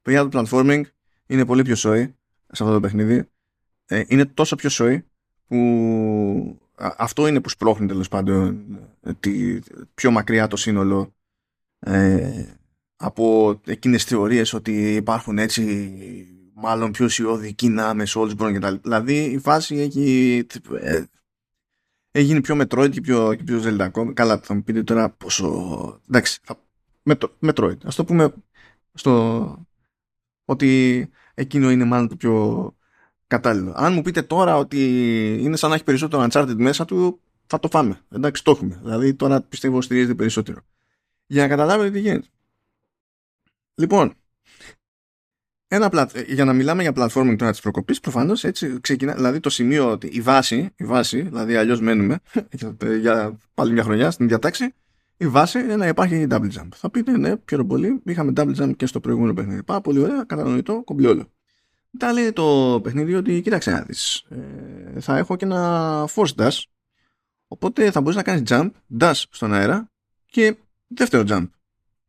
Παιδιά 0.02 0.28
το 0.28 0.40
platforming 0.40 0.82
είναι 1.26 1.46
πολύ 1.46 1.62
πιο 1.62 1.76
σόι 1.76 2.16
σε 2.52 2.64
αυτό 2.64 2.74
το 2.74 2.80
παιχνίδι. 2.80 3.30
Ε, 3.86 4.04
είναι 4.08 4.26
τόσο 4.26 4.56
πιο 4.56 4.70
σόι 4.70 5.06
που 5.48 6.60
αυτό 6.76 7.28
είναι 7.28 7.42
που 7.42 7.50
σπρώχνει 7.50 7.88
τέλο 7.88 8.06
πάντων 8.10 8.66
τη, 9.20 9.60
πιο 9.94 10.12
μακριά 10.12 10.48
το 10.48 10.56
σύνολο 10.56 11.14
ε, 11.80 12.46
από 13.06 13.56
εκείνες 13.66 14.02
τις 14.02 14.12
θεωρίες 14.12 14.54
ότι 14.54 14.96
υπάρχουν 14.96 15.38
έτσι 15.38 15.92
μάλλον 16.54 16.92
πιο 16.92 17.06
ουσιώδη 17.06 17.54
κοινά 17.54 17.94
με 17.94 18.04
Soulsborne 18.08 18.52
και 18.52 18.60
τα 18.60 18.70
λοιπά. 18.70 18.82
Δηλαδή 18.84 19.24
η 19.24 19.38
φάση 19.40 19.76
έχει, 19.76 20.38
ε, 20.80 21.04
έχει 22.12 22.26
γίνει 22.26 22.42
πιο 22.42 22.58
Metroid 22.62 22.90
και 22.92 23.02
πιο, 23.02 23.36
και 23.36 23.44
πιο 23.44 23.62
Zelda. 23.64 24.14
Καλά 24.14 24.40
θα 24.40 24.54
μου 24.54 24.64
πείτε 24.64 24.84
τώρα 24.84 25.10
πόσο... 25.10 26.02
Εντάξει, 26.08 26.40
θα, 26.44 26.60
Metroid. 27.42 27.78
Ας 27.84 27.96
το 27.96 28.06
πούμε 28.06 28.34
στο 28.94 29.66
ότι 30.46 31.10
εκείνο 31.34 31.72
είναι 31.72 31.86
μάλλον 31.86 32.08
το 32.08 32.16
πιο 32.16 32.76
κατάλληλο. 33.28 33.74
Αν 33.76 33.94
μου 33.94 34.02
πείτε 34.02 34.22
τώρα 34.22 34.58
ότι 34.58 34.80
είναι 35.42 35.56
σαν 35.56 35.70
να 35.70 35.76
έχει 35.76 35.84
περισσότερο 35.84 36.28
Uncharted 36.30 36.56
μέσα 36.58 36.86
του, 36.86 37.20
θα 37.48 37.60
το 37.60 37.68
φάμε. 37.68 38.02
Εντάξει, 38.12 38.44
το 38.44 38.52
έχουμε. 38.52 38.80
Δηλαδή 38.84 39.14
τώρα 39.14 39.42
πιστεύω 39.42 39.82
στηρίζεται 39.82 40.16
περισσότερο. 40.16 40.60
Για 41.26 41.42
να 41.42 41.48
καταλάβετε 41.48 41.92
τι 41.92 42.00
γίνεται. 42.00 42.28
Λοιπόν, 43.76 44.14
ένα 45.68 45.90
πλατ... 45.90 46.18
για 46.28 46.46
να 46.46 46.54
μιλάμε 46.54 46.82
για 46.82 46.92
platforming 46.96 47.36
τώρα 47.38 47.52
της 47.52 47.60
προκοπής, 47.62 48.00
προφανώς 48.00 48.44
έτσι 48.44 48.80
ξεκινά. 48.82 49.14
Δηλαδή 49.14 49.40
το 49.40 49.50
σημείο 49.50 49.92
ότι 49.92 50.08
η 50.08 50.22
βάση, 50.22 50.70
η 50.76 50.86
βάση 50.86 51.22
δηλαδή 51.22 51.56
αλλιώς 51.56 51.82
μένουμε 51.82 52.20
για 53.02 53.38
πάλι 53.54 53.72
μια 53.72 53.84
χρονιά 53.84 54.12
στην 54.12 54.28
διατάξη, 54.28 54.74
η 55.18 55.28
βάση 55.28 55.60
είναι 55.60 55.76
να 55.76 55.88
υπάρχει 55.88 56.28
double 56.30 56.52
jump. 56.52 56.68
Θα 56.76 56.90
πείτε 56.90 57.18
ναι, 57.18 57.38
πιο 57.38 57.66
πολύ. 57.66 58.02
Είχαμε 58.06 58.32
double 58.36 58.56
jump 58.56 58.76
και 58.76 58.86
στο 58.86 59.00
προηγούμενο 59.00 59.34
παιχνίδι. 59.34 59.64
Πάρα 59.64 59.82
πολύ 59.82 60.00
ωραία, 60.00 60.24
κατανοητό, 60.24 60.82
κομπλιόλο. 60.86 61.32
Μετά 61.90 62.14
λέει 62.14 62.32
το 62.32 62.80
παιχνίδι 62.84 63.16
ότι 63.16 63.42
κοίταξε 63.42 63.72
να 63.72 63.82
δεις, 63.82 64.26
ε, 64.30 65.00
θα 65.00 65.18
έχω 65.18 65.36
και 65.36 65.46
ένα 65.46 66.06
force 66.16 66.36
dash, 66.36 66.64
οπότε 67.48 67.92
θα 67.92 68.02
μπορείς 68.02 68.16
να 68.16 68.24
κάνεις 68.24 68.44
jump, 68.46 68.70
dash 69.00 69.24
στον 69.30 69.54
αέρα 69.54 69.92
και 70.26 70.56
δεύτερο 70.88 71.24
jump. 71.28 71.46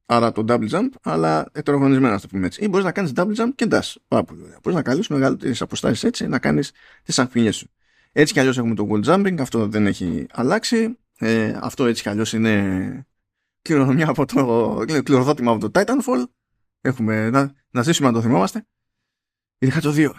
Άρα 0.06 0.32
το 0.32 0.44
double 0.48 0.68
jump, 0.70 0.88
αλλά 1.02 1.48
ετεροχρονισμένα, 1.52 2.12
να 2.14 2.20
το 2.20 2.26
πούμε 2.26 2.46
έτσι. 2.46 2.64
Ή 2.64 2.68
μπορείς 2.68 2.84
να 2.84 2.92
κάνεις 2.92 3.12
double 3.16 3.34
jump 3.36 3.48
και 3.54 3.66
dash. 3.70 3.94
Πάρα 4.08 4.24
πολύ 4.24 4.42
ωραία. 4.42 4.58
Μπορείς 4.62 4.78
να 4.78 4.82
καλύψεις 4.82 5.12
μεγαλύτερες 5.12 5.62
αποστάσεις 5.62 6.04
έτσι, 6.04 6.26
να 6.26 6.38
κάνεις 6.38 6.72
τις 7.02 7.18
αμφινιέ 7.18 7.50
σου. 7.50 7.70
Έτσι 8.12 8.32
κι 8.32 8.40
αλλιώς 8.40 8.58
έχουμε 8.58 8.74
το 8.74 8.88
wall 8.90 9.04
jumping, 9.04 9.36
αυτό 9.40 9.66
δεν 9.66 9.86
έχει 9.86 10.26
αλλάξει. 10.32 10.98
Ε, 11.18 11.58
αυτό 11.60 11.84
έτσι 11.84 12.02
κι 12.02 12.08
αλλιώς 12.08 12.32
είναι 12.32 13.06
κληρονομιά 13.62 14.08
από 14.08 14.26
το 14.26 15.02
κληροδότημα 15.02 15.52
από 15.52 15.70
το 15.70 15.80
Titanfall. 15.80 16.24
Έχουμε 16.80 17.30
να, 17.30 17.52
να 17.70 17.82
ζήσουμε 17.82 18.08
να 18.08 18.14
το 18.14 18.20
θυμόμαστε. 18.22 18.66
Ειδικά 19.58 19.80
το 19.80 19.92
2. 19.96 20.10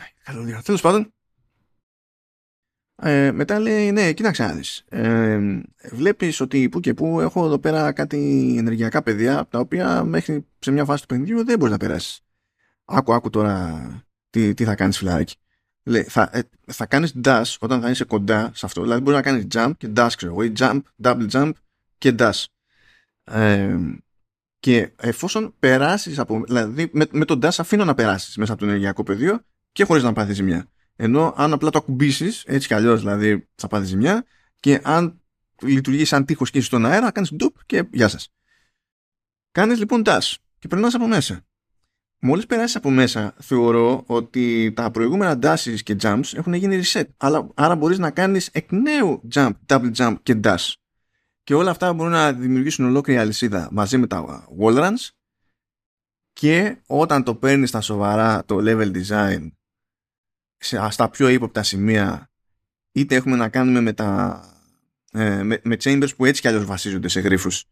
Τέλος 0.63 0.81
πάντων, 0.81 1.13
ε, 3.01 3.31
μετά 3.31 3.59
λέει, 3.59 3.91
ναι, 3.91 4.13
κοίταξε 4.13 4.43
να 4.43 4.53
δεις. 4.53 4.83
Ε, 4.89 5.39
βλέπεις 5.91 6.39
ότι 6.39 6.69
που 6.69 6.79
και 6.79 6.93
που 6.93 7.21
έχω 7.21 7.45
εδώ 7.45 7.59
πέρα 7.59 7.91
κάτι 7.91 8.55
ενεργειακά 8.57 9.01
παιδιά, 9.03 9.47
τα 9.49 9.59
οποία 9.59 10.03
μέχρι 10.03 10.45
σε 10.59 10.71
μια 10.71 10.85
φάση 10.85 11.01
του 11.01 11.07
παιχνιδιού 11.07 11.45
δεν 11.45 11.57
μπορείς 11.57 11.73
να 11.73 11.79
περάσεις. 11.79 12.21
Άκου, 12.85 13.13
άκου 13.13 13.29
τώρα 13.29 13.87
τι, 14.29 14.53
τι 14.53 14.63
θα 14.63 14.75
κάνεις 14.75 14.97
φιλαράκι. 14.97 15.35
Λέει, 15.83 16.03
θα, 16.03 16.29
ε, 16.33 16.39
θα 16.65 16.85
κάνεις 16.85 17.13
dash 17.23 17.55
όταν 17.59 17.81
θα 17.81 17.89
είσαι 17.89 18.03
κοντά 18.03 18.51
σε 18.53 18.65
αυτό. 18.65 18.81
Δηλαδή 18.81 19.01
μπορείς 19.01 19.19
να 19.19 19.31
κάνεις 19.31 19.45
jump 19.53 19.71
και 19.77 19.89
dash, 19.95 20.09
ξέρω 20.15 20.31
εγώ, 20.31 20.43
ή 20.43 20.51
jump, 20.57 20.79
double 21.03 21.29
jump 21.31 21.51
και 21.97 22.15
dash. 22.17 22.43
Ε, 23.23 23.77
και 24.59 24.91
εφόσον 24.95 25.55
περάσεις 25.59 26.19
από, 26.19 26.43
δηλαδή 26.45 26.89
με, 26.91 27.05
με 27.11 27.25
τον 27.25 27.39
dash 27.43 27.55
αφήνω 27.57 27.85
να 27.85 27.93
περάσεις 27.93 28.37
μέσα 28.37 28.51
από 28.51 28.61
το 28.61 28.67
ενεργειακό 28.67 29.03
πεδίο 29.03 29.39
και 29.71 29.83
χωρίς 29.83 30.03
να 30.03 30.13
πάθεις 30.13 30.35
ζημιά. 30.35 30.67
Ενώ 30.99 31.33
αν 31.37 31.53
απλά 31.53 31.69
το 31.69 31.77
ακουμπήσεις, 31.77 32.43
έτσι 32.45 32.67
κι 32.67 32.73
αλλιώς 32.73 32.99
δηλαδή 32.99 33.47
θα 33.55 33.67
πάθει 33.67 33.85
ζημιά, 33.85 34.25
και 34.59 34.81
αν 34.83 35.21
λειτουργεί 35.61 36.05
σαν 36.05 36.25
τείχος 36.25 36.49
και 36.49 36.61
στον 36.61 36.85
αέρα, 36.85 37.11
κάνεις 37.11 37.33
ντουπ 37.33 37.55
και 37.65 37.87
γεια 37.91 38.07
σας. 38.07 38.33
Κάνεις 39.51 39.79
λοιπόν 39.79 40.01
dash 40.05 40.33
και 40.59 40.67
περνάς 40.67 40.93
από 40.93 41.07
μέσα. 41.07 41.45
Μόλις 42.19 42.45
περάσεις 42.45 42.75
από 42.75 42.89
μέσα, 42.89 43.35
θεωρώ 43.39 44.03
ότι 44.07 44.73
τα 44.75 44.91
προηγούμενα 44.91 45.39
dashes 45.41 45.79
και 45.83 45.95
jumps 46.01 46.33
έχουν 46.33 46.53
γίνει 46.53 46.81
reset. 46.83 47.03
Αλλά, 47.17 47.49
άρα 47.55 47.75
μπορείς 47.75 47.97
να 47.97 48.11
κάνεις 48.11 48.47
εκ 48.47 48.71
νέου 48.71 49.21
jump, 49.33 49.51
double 49.65 49.91
jump 49.95 50.15
και 50.23 50.39
dash. 50.43 50.73
Και 51.43 51.53
όλα 51.53 51.71
αυτά 51.71 51.93
μπορούν 51.93 52.11
να 52.11 52.33
δημιουργήσουν 52.33 52.85
ολόκληρη 52.85 53.19
αλυσίδα 53.19 53.69
μαζί 53.71 53.97
με 53.97 54.07
τα 54.07 54.47
wall 54.59 54.77
runs. 54.77 55.09
Και 56.33 56.77
όταν 56.85 57.23
το 57.23 57.35
παίρνεις 57.35 57.69
στα 57.69 57.81
σοβαρά 57.81 58.45
το 58.45 58.57
level 58.59 58.91
design 59.03 59.51
στα 60.89 61.09
πιο 61.09 61.27
ύποπτα 61.27 61.63
σημεία 61.63 62.29
είτε 62.91 63.15
έχουμε 63.15 63.35
να 63.35 63.49
κάνουμε 63.49 63.81
με, 63.81 63.93
τα, 63.93 64.41
ε, 65.11 65.43
με, 65.43 65.59
με, 65.63 65.77
chambers 65.79 66.15
που 66.15 66.25
έτσι 66.25 66.41
κι 66.41 66.47
αλλιώς 66.47 66.65
βασίζονται 66.65 67.07
σε 67.07 67.19
γρίφους 67.19 67.65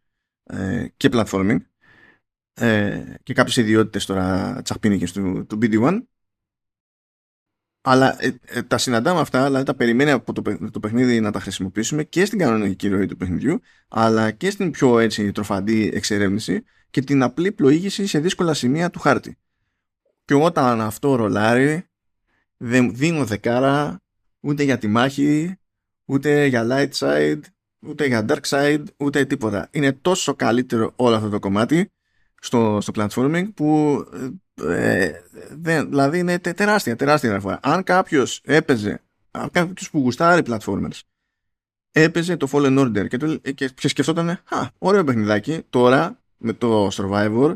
ε, 0.44 0.88
και 0.98 1.10
platforming 1.12 1.58
ε, 2.54 3.04
και 3.24 3.34
κάποιες 3.34 3.56
ιδιότητες 3.58 4.06
τώρα 4.06 4.60
τσαχπίνικες 4.64 5.12
του, 5.12 5.46
του 5.46 5.58
BD1 5.62 6.00
αλλά 7.88 8.24
ε, 8.24 8.40
ε, 8.46 8.62
τα 8.62 8.78
συναντάμε 8.78 9.20
αυτά, 9.20 9.46
δηλαδή 9.46 9.66
τα 9.66 9.76
περιμένει 9.76 10.12
από 10.12 10.34
το, 10.34 10.70
το 10.72 10.80
παιχνίδι 10.80 11.20
να 11.20 11.32
τα 11.32 11.40
χρησιμοποιήσουμε 11.40 12.04
και 12.04 12.26
στην 12.26 12.40
κανονική 12.40 12.88
ροή 12.88 13.06
του 13.06 13.18
παιχνιδιού, 13.18 13.60
αλλά 13.88 14.32
και 14.32 14.50
στην 14.50 14.72
πιο 14.72 15.00
έτσι 15.00 15.32
τροφαντή 15.32 15.92
εξερεύνηση 15.94 16.64
και 16.90 17.02
την 17.02 17.24
απλή 17.24 17.52
πλοήγηση 17.52 18.08
σε 18.08 18.20
δύσκολα 18.20 18.54
σημεία 18.54 18.90
του 18.90 19.00
χάρτη. 19.00 19.38
Και 20.26 20.34
όταν 20.34 20.82
αυτό 20.82 21.16
ρολάρει, 21.16 21.90
δεν 22.66 22.96
δίνω 22.96 23.26
δεκάρα 23.26 24.02
ούτε 24.40 24.64
για 24.64 24.78
τη 24.78 24.88
μάχη, 24.88 25.56
ούτε 26.06 26.46
για 26.46 26.68
light 26.70 26.92
side, 26.92 27.40
ούτε 27.80 28.06
για 28.06 28.26
dark 28.30 28.42
side, 28.42 28.84
ούτε 28.98 29.26
τίποτα. 29.26 29.68
Είναι 29.72 29.92
τόσο 29.92 30.34
καλύτερο 30.34 30.94
όλο 30.96 31.16
αυτό 31.16 31.30
το 31.30 31.40
κομμάτι 31.40 31.92
στο, 32.42 32.78
στο 32.82 32.94
platforming 32.96 33.54
που 33.54 33.98
ε, 34.62 35.12
δεν, 35.52 35.90
δηλαδή 35.90 36.20
είναι 36.20 36.40
τεράστια, 36.40 36.96
τεράστια 36.96 37.30
διαφορά. 37.30 37.60
Αν 37.62 37.84
κάποιος 37.84 38.42
έπαιζε, 38.44 39.02
αν 39.32 39.50
κάποιος 39.52 39.90
που 39.90 40.00
γουστάρει 40.00 40.42
platformers, 40.46 41.00
έπαιζε 41.92 42.38
το 42.38 42.48
Fallen 42.52 42.80
Order 42.80 43.08
και, 43.08 43.18
το, 43.18 43.38
και, 43.38 43.70
και 43.70 43.88
σκεφτόταν, 43.88 44.30
α, 44.30 44.68
ωραίο 44.78 45.04
παιχνιδάκι, 45.04 45.62
τώρα 45.70 46.22
με 46.38 46.54
το 46.54 46.88
Survivor 46.92 47.56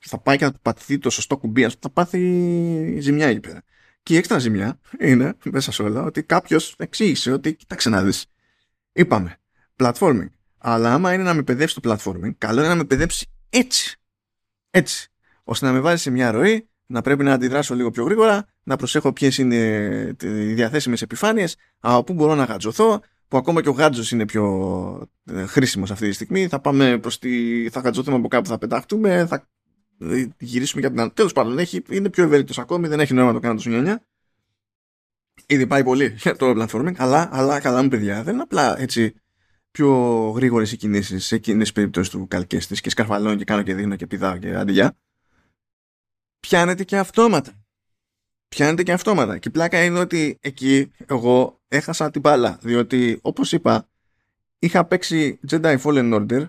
θα 0.00 0.18
πάει 0.18 0.36
και 0.36 0.44
θα 0.44 0.54
πατηθεί 0.62 0.98
το 0.98 1.10
σωστό 1.10 1.36
κουμπί, 1.36 1.68
θα 1.80 1.90
πάθει 1.90 2.98
ζημιά 3.00 3.26
εκεί 3.26 3.40
πέρα. 3.40 3.62
Και 4.04 4.14
η 4.14 4.16
έξτρα 4.16 4.38
ζημιά 4.38 4.78
είναι 4.98 5.36
μέσα 5.44 5.72
σε 5.72 5.82
όλα 5.82 6.02
ότι 6.02 6.22
κάποιος 6.22 6.74
εξήγησε 6.78 7.32
ότι 7.32 7.54
κοίταξε 7.54 7.88
να 7.88 8.02
δεις. 8.02 8.26
Είπαμε, 8.92 9.36
platforming. 9.76 10.28
Αλλά 10.58 10.92
άμα 10.94 11.12
είναι 11.12 11.22
να 11.22 11.34
με 11.34 11.42
παιδεύσει 11.42 11.80
το 11.80 11.90
platforming, 11.92 12.34
καλό 12.38 12.60
είναι 12.60 12.68
να 12.68 12.74
με 12.74 12.84
παιδεύσει 12.84 13.26
έτσι. 13.50 13.98
Έτσι. 14.70 15.10
ώστε 15.44 15.66
να 15.66 15.72
με 15.72 15.80
βάζει 15.80 16.02
σε 16.02 16.10
μια 16.10 16.30
ροή, 16.30 16.68
να 16.86 17.00
πρέπει 17.00 17.24
να 17.24 17.32
αντιδράσω 17.32 17.74
λίγο 17.74 17.90
πιο 17.90 18.04
γρήγορα, 18.04 18.46
να 18.62 18.76
προσέχω 18.76 19.12
ποιες 19.12 19.38
είναι 19.38 19.56
οι 20.22 20.52
διαθέσιμες 20.52 21.02
επιφάνειες, 21.02 21.56
από 21.78 22.04
πού 22.04 22.12
μπορώ 22.12 22.34
να 22.34 22.44
γατζωθώ, 22.44 23.00
που 23.28 23.36
ακόμα 23.36 23.62
και 23.62 23.68
ο 23.68 23.72
γάτζος 23.72 24.10
είναι 24.10 24.24
πιο 24.24 25.08
ε, 25.24 25.46
χρήσιμος 25.46 25.90
αυτή 25.90 26.08
τη 26.08 26.14
στιγμή. 26.14 26.48
Θα 26.48 26.60
πάμε 26.60 26.98
προς 26.98 27.18
τη. 27.18 27.68
θα 27.68 27.80
γατζωθούμε 27.80 28.16
από 28.16 28.28
κάπου, 28.28 28.48
θα 28.48 28.58
πεταχτούμε, 28.58 29.26
θα 29.26 29.48
γυρίσουμε 30.38 30.80
για 30.80 30.90
την 30.90 31.00
άλλη. 31.00 31.10
Τέλος 31.10 31.32
πάντων, 31.32 31.58
έχει, 31.58 31.82
είναι 31.90 32.10
πιο 32.10 32.24
ευέλικτος 32.24 32.58
ακόμη, 32.58 32.88
δεν 32.88 33.00
έχει 33.00 33.14
νόημα 33.14 33.28
να 33.28 33.34
το 33.34 33.40
κάνω 33.40 33.54
τόσο 33.54 33.70
νιάνια. 33.70 34.06
Ήδη 35.46 35.66
πάει 35.66 35.84
πολύ 35.84 36.14
για 36.18 36.36
το 36.40 36.50
platforming, 36.50 36.94
αλλά, 36.96 37.28
αλλά 37.32 37.60
καλά 37.60 37.82
μου 37.82 37.88
παιδιά, 37.88 38.22
δεν 38.22 38.34
είναι 38.34 38.42
απλά 38.42 38.80
έτσι 38.80 39.14
πιο 39.70 39.90
γρήγορες 40.36 40.72
οι 40.72 40.76
κινήσεις 40.76 41.26
σε 41.26 41.34
εκείνες 41.34 41.62
τις 41.62 41.72
περιπτώσεις 41.72 42.10
του 42.10 42.26
καλκέστης 42.28 42.80
και 42.80 42.90
σκαρφαλώνω 42.90 43.36
και 43.36 43.44
κάνω 43.44 43.62
και 43.62 43.74
δίνω 43.74 43.96
και 43.96 44.06
πηδάω 44.06 44.36
και 44.36 44.54
αντιγεια. 44.54 44.96
Πιάνεται 46.40 46.84
και 46.84 46.98
αυτόματα. 46.98 47.64
Πιάνεται 48.48 48.82
και 48.82 48.92
αυτόματα. 48.92 49.38
Και 49.38 49.48
η 49.48 49.50
πλάκα 49.50 49.84
είναι 49.84 49.98
ότι 49.98 50.38
εκεί 50.40 50.92
εγώ 51.06 51.60
έχασα 51.68 52.10
την 52.10 52.20
μπάλα. 52.20 52.58
Διότι 52.62 53.18
όπως 53.22 53.52
είπα, 53.52 53.88
είχα 54.58 54.84
παίξει 54.84 55.40
Jedi 55.50 55.78
Fallen 55.82 56.14
Order 56.14 56.48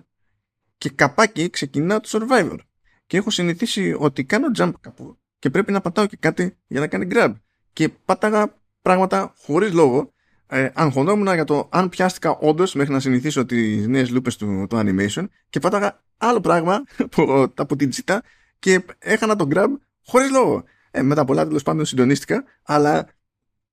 και 0.78 0.90
καπάκι 0.90 1.50
ξεκινά 1.50 2.00
το 2.00 2.08
Survivor 2.12 2.58
και 3.06 3.16
έχω 3.16 3.30
συνηθίσει 3.30 3.96
ότι 3.98 4.24
κάνω 4.24 4.46
jump 4.56 4.72
κάπου 4.80 5.18
και 5.38 5.50
πρέπει 5.50 5.72
να 5.72 5.80
πατάω 5.80 6.06
και 6.06 6.16
κάτι 6.20 6.56
για 6.66 6.80
να 6.80 6.86
κάνει 6.86 7.06
grab. 7.10 7.32
Και 7.72 7.88
πάταγα 7.88 8.54
πράγματα 8.82 9.32
χωρίς 9.36 9.72
λόγο. 9.72 10.14
Ε, 10.48 10.70
αγχωνόμουν 10.74 11.34
για 11.34 11.44
το 11.44 11.68
αν 11.72 11.88
πιάστηκα 11.88 12.30
όντως 12.30 12.74
μέχρι 12.74 12.92
να 12.92 13.00
συνηθίσω 13.00 13.44
τις 13.44 13.86
νέες 13.86 14.10
λούπες 14.10 14.36
του, 14.36 14.66
animation 14.70 15.26
και 15.48 15.60
πάταγα 15.60 16.04
άλλο 16.16 16.40
πράγμα 16.40 16.82
από, 17.04 17.52
από 17.56 17.76
την 17.76 17.90
τσίτα 17.90 18.22
και 18.58 18.84
έχανα 18.98 19.36
το 19.36 19.48
grab 19.50 19.68
χωρίς 20.04 20.30
λόγο. 20.30 20.64
Ε, 20.90 21.02
με 21.02 21.14
τα 21.14 21.24
πολλά 21.24 21.46
τέλος 21.46 21.62
πάντων 21.62 21.84
συντονίστηκα, 21.84 22.44
αλλά 22.62 23.06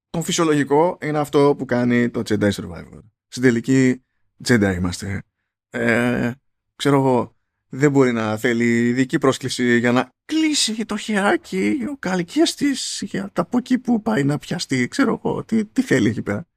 το 0.10 0.22
φυσιολογικό 0.22 0.98
είναι 1.02 1.20
αυτό 1.20 1.56
που 1.58 1.66
κάνει 1.66 2.10
το 2.10 2.22
Jedi 2.30 2.52
Survivor. 2.52 3.00
Στην 3.28 3.44
τελική 3.44 4.04
Jedi 4.48 4.74
είμαστε. 4.78 5.24
Ε, 5.70 6.32
ξέρω 6.76 6.96
εγώ, 6.96 7.36
δεν 7.76 7.92
μπορεί 7.92 8.12
να 8.12 8.38
θέλει 8.38 8.88
ειδική 8.88 9.18
πρόσκληση 9.18 9.78
για 9.78 9.92
να 9.92 10.14
κλείσει 10.26 10.86
το 10.86 10.98
χεράκι 10.98 11.78
ο 11.90 11.98
καλλικίας 11.98 12.56
της 12.56 13.04
για 13.06 13.30
τα 13.34 13.42
από 13.42 13.58
εκεί 13.58 13.78
που 13.78 14.02
πάει 14.02 14.24
να 14.24 14.38
πιαστεί. 14.38 14.88
Ξέρω 14.88 15.22
εγώ, 15.24 15.44
τι, 15.44 15.66
τι 15.66 15.82
θέλει 15.82 16.10
εκεί 16.10 16.22
πέρα. 16.22 16.48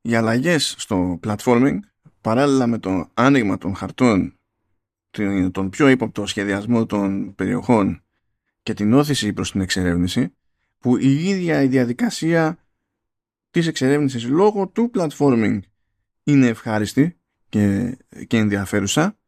Οι 0.00 0.14
αλλαγές 0.14 0.74
στο 0.78 1.20
platforming 1.26 1.78
παράλληλα 2.20 2.66
με 2.66 2.78
το 2.78 3.10
άνοιγμα 3.14 3.58
των 3.58 3.74
χαρτών 3.74 4.38
τον 5.50 5.70
πιο 5.70 5.88
ύποπτο 5.88 6.26
σχεδιασμό 6.26 6.86
των 6.86 7.34
περιοχών 7.34 8.02
και 8.62 8.74
την 8.74 8.92
όθηση 8.92 9.32
προς 9.32 9.50
την 9.50 9.60
εξερεύνηση 9.60 10.34
που 10.78 10.96
η 10.96 11.28
ίδια 11.28 11.62
η 11.62 11.66
διαδικασία 11.66 12.58
της 13.50 13.66
εξερεύνησης 13.66 14.24
λόγω 14.24 14.68
του 14.68 14.90
platforming 14.94 15.58
είναι 16.22 16.46
ευχάριστη 16.46 17.18
και, 17.48 17.96
και 18.26 18.36
ενδιαφέρουσα 18.36 19.19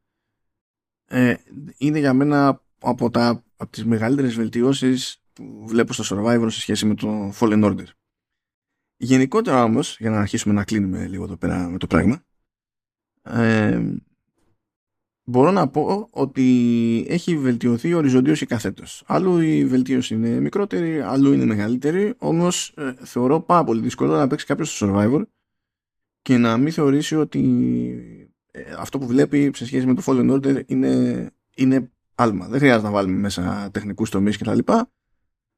ε, 1.13 1.35
είναι 1.77 1.99
για 1.99 2.15
μένα 2.15 2.63
από, 2.79 3.11
τα, 3.11 3.45
από 3.57 3.71
τις 3.71 3.85
μεγαλύτερες 3.85 4.35
βελτιώσεις 4.35 5.23
που 5.33 5.65
βλέπω 5.67 5.93
στο 5.93 6.05
Survivor 6.17 6.47
σε 6.51 6.61
σχέση 6.61 6.87
με 6.87 6.95
το 6.95 7.33
Fallen 7.41 7.65
Order. 7.65 7.87
Γενικότερα 8.97 9.65
όμως, 9.65 9.97
για 9.99 10.11
να 10.11 10.19
αρχίσουμε 10.19 10.55
να 10.55 10.65
κλείνουμε 10.65 11.07
λίγο 11.07 11.25
εδώ 11.25 11.37
πέρα 11.37 11.69
με 11.69 11.79
το 11.79 11.87
πράγμα, 11.87 12.25
ε, 13.23 13.83
μπορώ 15.25 15.51
να 15.51 15.69
πω 15.69 16.09
ότι 16.11 17.07
έχει 17.09 17.39
βελτιωθεί 17.39 17.95
οριζοντίως 17.95 18.41
ή 18.41 18.47
καθέτος. 18.47 19.03
Αλλού 19.07 19.39
η 19.39 19.65
βελτίωση 19.65 20.15
είναι 20.15 20.41
μικρότερη, 20.41 21.01
αλλού 21.01 21.33
είναι 21.33 21.45
μεγαλύτερη, 21.45 22.15
όμως 22.19 22.75
ε, 22.77 22.95
θεωρώ 22.99 23.41
πάρα 23.41 23.65
πολύ 23.65 23.81
δύσκολο 23.81 24.17
να 24.17 24.27
παίξει 24.27 24.47
κάποιος 24.47 24.77
στο 24.77 24.93
Survivor 24.93 25.23
και 26.23 26.39
να 26.39 26.57
μην 26.57 26.73
θεωρήσει 26.73 27.17
ότι 27.17 28.22
ε, 28.55 28.63
αυτό 28.79 28.99
που 28.99 29.07
βλέπει 29.07 29.51
σε 29.55 29.67
σχέση 29.67 29.87
με 29.87 29.95
το 29.95 30.03
Fallen 30.07 30.31
Order 30.31 30.63
είναι, 30.67 31.31
είναι 31.55 31.91
άλμα. 32.15 32.49
Δεν 32.49 32.59
χρειάζεται 32.59 32.87
να 32.87 32.93
βάλουμε 32.93 33.19
μέσα 33.19 33.71
τεχνικούς 33.73 34.11
τομείς 34.11 34.39
κτλ. 34.39 34.59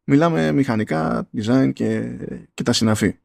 Μιλάμε 0.05 0.53
μηχανικά, 0.53 1.28
design 1.36 1.70
και, 1.72 2.16
και 2.55 2.62
τα 2.62 2.72
συναφή. 2.72 3.18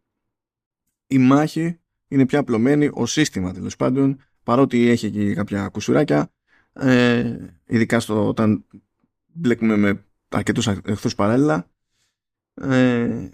Η 1.07 1.17
μάχη 1.17 1.79
είναι 2.07 2.25
πια 2.25 2.39
απλωμένη, 2.39 2.89
ο 2.93 3.05
σύστημα 3.05 3.53
τέλος 3.53 3.75
πάντων 3.75 4.23
παρότι 4.43 4.87
έχει 4.87 5.05
εκεί 5.05 5.33
κάποια 5.33 5.67
κουσουράκια, 5.67 6.31
ε, 6.73 7.35
ειδικά 7.65 7.99
στο, 7.99 8.27
όταν 8.27 8.65
μπλέκουμε 9.25 9.77
με 9.77 10.05
αρκετούς 10.29 10.67
εχθρούς 10.67 11.15
παράλληλα, 11.15 11.69
ε, 12.53 13.29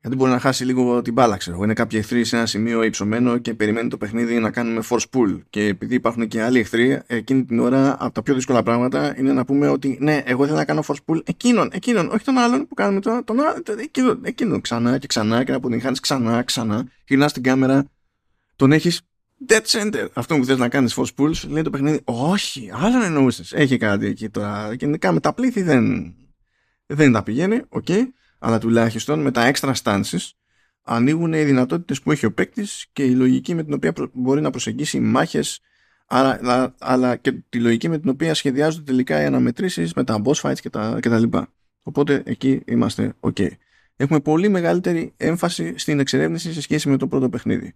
γιατί 0.00 0.16
μπορεί 0.16 0.30
να 0.30 0.38
χάσει 0.38 0.64
λίγο 0.64 1.02
την 1.02 1.12
μπάλα, 1.12 1.36
ξέρω. 1.36 1.62
Είναι 1.62 1.72
κάποιοι 1.72 1.98
εχθροί 2.02 2.24
σε 2.24 2.36
ένα 2.36 2.46
σημείο 2.46 2.82
υψωμένο 2.82 3.38
και 3.38 3.54
περιμένει 3.54 3.88
το 3.88 3.96
παιχνίδι 3.96 4.38
να 4.38 4.50
κάνουμε 4.50 4.82
force 4.88 5.04
pull. 5.12 5.40
Και 5.50 5.64
επειδή 5.64 5.94
υπάρχουν 5.94 6.28
και 6.28 6.42
άλλοι 6.42 6.58
εχθροί, 6.58 7.00
εκείνη 7.06 7.44
την 7.44 7.58
ώρα 7.58 7.96
από 7.98 8.14
τα 8.14 8.22
πιο 8.22 8.34
δύσκολα 8.34 8.62
πράγματα 8.62 9.18
είναι 9.18 9.32
να 9.32 9.44
πούμε 9.44 9.68
ότι 9.68 9.98
ναι, 10.00 10.22
εγώ 10.24 10.42
ήθελα 10.44 10.58
να 10.58 10.64
κάνω 10.64 10.82
force 10.86 11.04
pull 11.06 11.20
εκείνον, 11.24 11.70
εκείνον, 11.72 12.08
όχι 12.08 12.24
τον 12.24 12.38
άλλον 12.38 12.66
που 12.66 12.74
κάνουμε 12.74 13.00
τώρα, 13.00 13.24
τον 13.24 13.40
άλλον, 13.40 13.62
εκείνον, 13.78 14.20
εκείνον, 14.24 14.60
ξανά 14.60 14.98
και 14.98 15.06
ξανά 15.06 15.44
και 15.44 15.50
να 15.50 15.56
αποτυγχάνει 15.56 15.96
ξανά, 15.96 16.42
ξανά. 16.42 16.88
Γυρνάς 17.06 17.32
την 17.32 17.42
κάμερα, 17.42 17.84
τον 18.56 18.72
έχεις 18.72 19.00
Dead 19.48 19.62
Center. 19.62 20.06
Αυτό 20.12 20.36
που 20.36 20.44
θες 20.44 20.58
να 20.58 20.68
κάνεις 20.68 20.98
force 20.98 21.14
pulls 21.18 21.48
λέει 21.48 21.62
το 21.62 21.70
παιχνίδι 21.70 22.00
όχι, 22.04 22.70
άλλον 22.72 23.02
εννοούσες. 23.02 23.52
Έχει 23.52 23.76
κάτι 23.76 24.06
εκεί 24.06 24.28
τώρα. 24.28 24.72
Γενικά 24.72 25.12
με 25.12 25.20
τα 25.20 25.32
πλήθη 25.32 25.62
δεν, 25.62 26.14
δεν 26.86 27.12
τα 27.12 27.22
πηγαίνει, 27.22 27.62
ok. 27.68 27.84
Okay. 27.88 28.02
Αλλά 28.38 28.58
τουλάχιστον 28.58 29.20
με 29.20 29.30
τα 29.30 29.52
extra 29.54 29.72
stances 29.82 30.30
ανοίγουν 30.82 31.32
οι 31.32 31.44
δυνατότητες 31.44 32.02
που 32.02 32.12
έχει 32.12 32.26
ο 32.26 32.32
παίκτης 32.32 32.86
και 32.92 33.04
η 33.04 33.10
λογική 33.10 33.54
με 33.54 33.64
την 33.64 33.72
οποία 33.72 33.92
μπορεί 34.12 34.40
να 34.40 34.50
προσεγγίσει 34.50 35.00
μάχες 35.00 35.60
αλλά, 36.06 36.74
αλλά 36.78 37.16
και 37.16 37.32
τη 37.48 37.60
λογική 37.60 37.88
με 37.88 37.98
την 37.98 38.10
οποία 38.10 38.34
σχεδιάζονται 38.34 38.84
τελικά 38.84 39.22
οι 39.22 39.24
αναμετρήσεις 39.24 39.92
με 39.94 40.04
τα 40.04 40.22
boss 40.24 40.40
fights 40.42 40.60
και 40.60 40.70
τα, 40.70 40.98
και 41.00 41.08
τα 41.08 41.18
λοιπά. 41.18 41.52
Οπότε 41.82 42.22
εκεί 42.24 42.62
είμαστε 42.66 43.14
ok. 43.20 43.48
Έχουμε 43.96 44.20
πολύ 44.20 44.48
μεγαλύτερη 44.48 45.12
έμφαση 45.16 45.78
στην 45.78 46.00
εξερεύνηση 46.00 46.52
σε 46.52 46.60
σχέση 46.60 46.88
με 46.88 46.96
το 46.96 47.06
πρώτο 47.06 47.28
παιχνίδι 47.28 47.74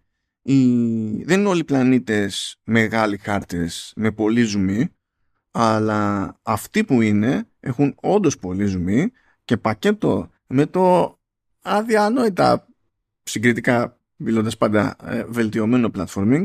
δεν 1.24 1.40
είναι 1.40 1.48
όλοι 1.48 1.60
οι 1.60 1.64
πλανήτες 1.64 2.56
μεγάλοι 2.64 3.18
χάρτες 3.18 3.92
με 3.96 4.10
πολύ 4.10 4.42
ζουμί 4.42 4.88
αλλά 5.50 6.34
αυτοί 6.42 6.84
που 6.84 7.00
είναι 7.00 7.48
έχουν 7.60 7.94
όντως 8.00 8.38
πολύ 8.38 8.64
ζουμί 8.64 9.10
και 9.44 9.56
πακέτο 9.56 10.30
με 10.52 10.66
το 10.66 11.16
αδιανόητα 11.62 12.66
συγκριτικά 13.22 13.98
μιλώντας 14.16 14.56
πάντα 14.56 14.96
ε, 15.04 15.24
βελτιωμένο 15.24 15.90
platforming 15.94 16.44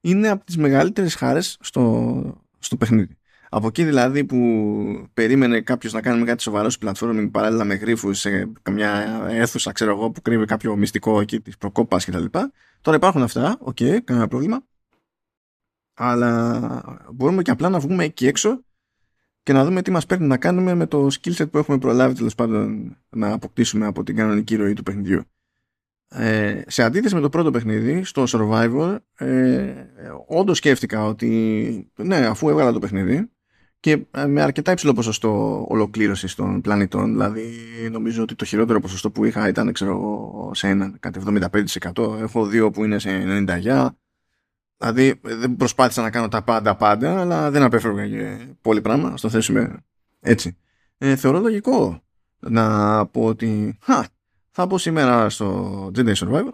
είναι 0.00 0.28
από 0.28 0.44
τις 0.44 0.56
μεγαλύτερες 0.56 1.14
χάρες 1.14 1.56
στο, 1.60 2.44
στο 2.58 2.76
παιχνίδι. 2.76 3.18
Από 3.48 3.66
εκεί 3.66 3.84
δηλαδή 3.84 4.24
που 4.24 4.38
περίμενε 5.14 5.60
κάποιος 5.60 5.92
να 5.92 6.00
κάνει 6.00 6.24
κάτι 6.24 6.42
σοβαρό 6.42 6.70
στο 6.70 6.90
platforming 6.90 7.28
παράλληλα 7.30 7.64
με 7.64 7.74
γρίφους 7.74 8.14
σε 8.14 8.52
καμιά 8.62 8.90
αίθουσα, 9.28 9.72
ξέρω 9.72 9.90
εγώ, 9.90 10.10
που 10.10 10.22
κρύβει 10.22 10.44
κάποιο 10.44 10.76
μυστικό 10.76 11.20
εκεί 11.20 11.40
της 11.40 11.56
προκόπας 11.56 12.04
κτλ. 12.04 12.24
Τώρα 12.80 12.96
υπάρχουν 12.96 13.22
αυτά, 13.22 13.56
ok, 13.60 13.76
okay, 13.80 13.98
κανένα 14.04 14.28
πρόβλημα. 14.28 14.62
Αλλά 15.94 17.00
μπορούμε 17.12 17.42
και 17.42 17.50
απλά 17.50 17.68
να 17.68 17.80
βγούμε 17.80 18.04
εκεί 18.04 18.26
έξω 18.26 18.64
και 19.42 19.52
να 19.52 19.64
δούμε 19.64 19.82
τι 19.82 19.90
μας 19.90 20.06
παίρνει 20.06 20.26
να 20.26 20.36
κάνουμε 20.36 20.74
με 20.74 20.86
το 20.86 21.06
skill 21.06 21.34
set 21.34 21.50
που 21.50 21.58
έχουμε 21.58 21.78
προλάβει 21.78 22.14
τέλος 22.14 22.34
πάντων 22.34 22.96
να 23.10 23.32
αποκτήσουμε 23.32 23.86
από 23.86 24.02
την 24.02 24.16
κανονική 24.16 24.56
ροή 24.56 24.72
του 24.72 24.82
παιχνιδιού. 24.82 25.22
Ε, 26.08 26.62
σε 26.66 26.82
αντίθεση 26.82 27.14
με 27.14 27.20
το 27.20 27.28
πρώτο 27.28 27.50
παιχνίδι, 27.50 28.04
στο 28.04 28.24
Survivor, 28.28 28.96
ε, 29.16 29.72
όντως 30.26 30.56
σκέφτηκα 30.56 31.04
ότι 31.04 31.92
ναι, 31.96 32.16
αφού 32.16 32.48
έβγαλα 32.48 32.72
το 32.72 32.78
παιχνίδι, 32.78 33.30
και 33.80 34.06
ε, 34.10 34.26
με 34.26 34.42
αρκετά 34.42 34.72
υψηλό 34.72 34.92
ποσοστό 34.92 35.64
ολοκλήρωση 35.68 36.36
των 36.36 36.60
πλανητών. 36.60 37.10
Δηλαδή, 37.10 37.52
νομίζω 37.90 38.22
ότι 38.22 38.34
το 38.34 38.44
χειρότερο 38.44 38.80
ποσοστό 38.80 39.10
που 39.10 39.24
είχα 39.24 39.48
ήταν 39.48 39.72
ξέρω, 39.72 40.50
σε 40.54 40.68
ένα, 40.68 40.92
κάτι 41.00 41.20
75%. 41.94 42.20
Έχω 42.20 42.46
δύο 42.46 42.70
που 42.70 42.84
είναι 42.84 42.98
σε 42.98 43.44
90%. 43.64 43.88
Δηλαδή, 44.80 45.20
δεν 45.22 45.56
προσπάθησα 45.56 46.02
να 46.02 46.10
κάνω 46.10 46.28
τα 46.28 46.42
πάντα 46.42 46.76
πάντα, 46.76 47.20
αλλά 47.20 47.50
δεν 47.50 47.62
απέφευγα 47.62 48.08
και 48.08 48.46
πολύ 48.60 48.80
πράγμα. 48.80 49.16
Στο 49.16 49.28
θέσουμε 49.28 49.84
έτσι. 50.20 50.56
Ε, 50.98 51.16
θεωρώ 51.16 51.38
λογικό 51.38 52.02
να 52.38 53.06
πω 53.06 53.24
ότι 53.24 53.78
χα, 53.82 54.04
θα 54.50 54.66
πω 54.66 54.78
σήμερα 54.78 55.30
στο 55.30 55.90
Jedi 55.94 56.14
Survivor 56.14 56.52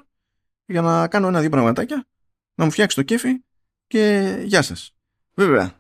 για 0.67 0.81
να 0.81 1.09
κάνω 1.09 1.29
ένα-δύο 1.29 1.51
πραγματάκια, 1.51 2.07
να 2.55 2.65
μου 2.65 2.71
φτιάξει 2.71 2.97
το 2.97 3.03
κέφι 3.03 3.45
και 3.87 4.35
γεια 4.45 4.63
σας. 4.63 4.95
Βέβαια, 5.35 5.75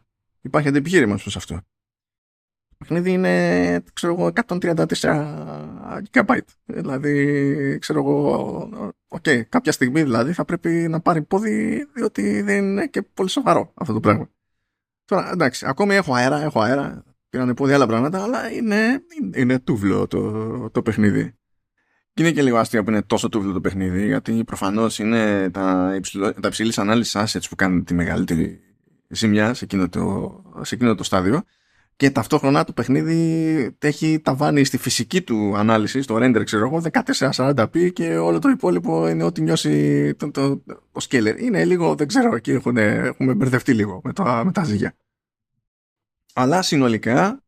Υπάρχει 0.46 0.68
αντιεπιχείρημα 0.68 1.16
προς 1.16 1.36
αυτό. 1.36 1.60
Το 2.78 2.84
παιχνίδι 2.84 3.12
είναι, 3.12 3.82
ξέρω 3.92 4.12
εγώ, 4.12 4.32
134 4.46 4.86
GB. 6.10 6.38
Δηλαδή, 6.64 7.78
ξέρω 7.78 7.98
εγώ, 7.98 8.92
okay, 9.08 9.42
κάποια 9.48 9.72
στιγμή 9.72 10.02
δηλαδή 10.02 10.32
θα 10.32 10.44
πρέπει 10.44 10.68
να 10.68 11.00
πάρει 11.00 11.22
πόδι, 11.22 11.86
διότι 11.94 12.42
δεν 12.42 12.64
είναι 12.64 12.86
και 12.86 13.02
πολύ 13.02 13.28
σοβαρό 13.28 13.72
αυτό 13.74 13.92
το 13.92 14.00
πράγμα. 14.00 14.30
Τώρα, 15.04 15.30
εντάξει, 15.32 15.66
ακόμη 15.68 15.94
έχω 15.94 16.14
αέρα, 16.14 16.42
έχω 16.42 16.60
αέρα, 16.60 17.04
πήρανε 17.28 17.54
πόδι 17.54 17.72
άλλα 17.72 17.86
πράγματα, 17.86 18.22
αλλά 18.22 18.52
είναι, 18.52 19.04
είναι 19.34 19.58
τούβλο 19.58 20.06
το, 20.06 20.70
το 20.70 20.82
παιχνίδι. 20.82 21.34
Και 22.12 22.22
είναι 22.22 22.32
και 22.32 22.42
λίγο 22.42 22.56
αστείο 22.56 22.84
που 22.84 22.90
είναι 22.90 23.02
τόσο 23.02 23.28
τούβλο 23.28 23.52
το 23.52 23.60
παιχνίδι, 23.60 24.06
γιατί 24.06 24.44
προφανώς 24.44 24.98
είναι 24.98 25.50
τα, 25.50 25.92
υψηλό, 25.96 26.32
τα 26.32 26.48
υψηλής 26.48 26.78
ανάλυσης 26.78 27.16
assets 27.16 27.48
που 27.48 27.56
κάνουν 27.56 27.84
τη 27.84 27.94
μεγαλύτερη 27.94 28.60
ζημιά 29.08 29.54
σε 29.54 29.64
εκείνο 29.64 29.88
το, 29.88 30.42
σε 30.62 30.74
εκείνο 30.74 30.94
το 30.94 31.02
στάδιο 31.02 31.42
και 31.96 32.10
ταυτόχρονα 32.10 32.64
το 32.64 32.72
παιχνίδι 32.72 33.76
έχει 33.78 34.20
ταβάνει 34.20 34.64
στη 34.64 34.78
φυσική 34.78 35.22
του 35.22 35.56
ανάλυση, 35.56 36.02
στο 36.02 36.16
render 36.16 36.42
ξέρω 36.44 36.66
εγώ, 36.66 36.82
1440p 37.20 37.92
και 37.92 38.16
όλο 38.16 38.38
το 38.38 38.48
υπόλοιπο 38.48 39.08
είναι 39.08 39.24
ό,τι 39.24 39.42
νιώσει 39.42 40.14
το, 40.14 40.30
το, 40.30 40.56
το 40.56 41.06
scaler. 41.08 41.36
Είναι 41.38 41.64
λίγο, 41.64 41.94
δεν 41.94 42.06
ξέρω, 42.06 42.34
εκεί 42.34 42.50
έχουν, 42.50 42.76
έχουμε 42.76 43.34
μπερδευτεί 43.34 43.74
λίγο 43.74 44.00
με, 44.04 44.12
το, 44.12 44.22
με 44.44 44.52
τα 44.52 44.64
ζυγιά. 44.64 44.96
Αλλά 46.34 46.62
συνολικά 46.62 47.44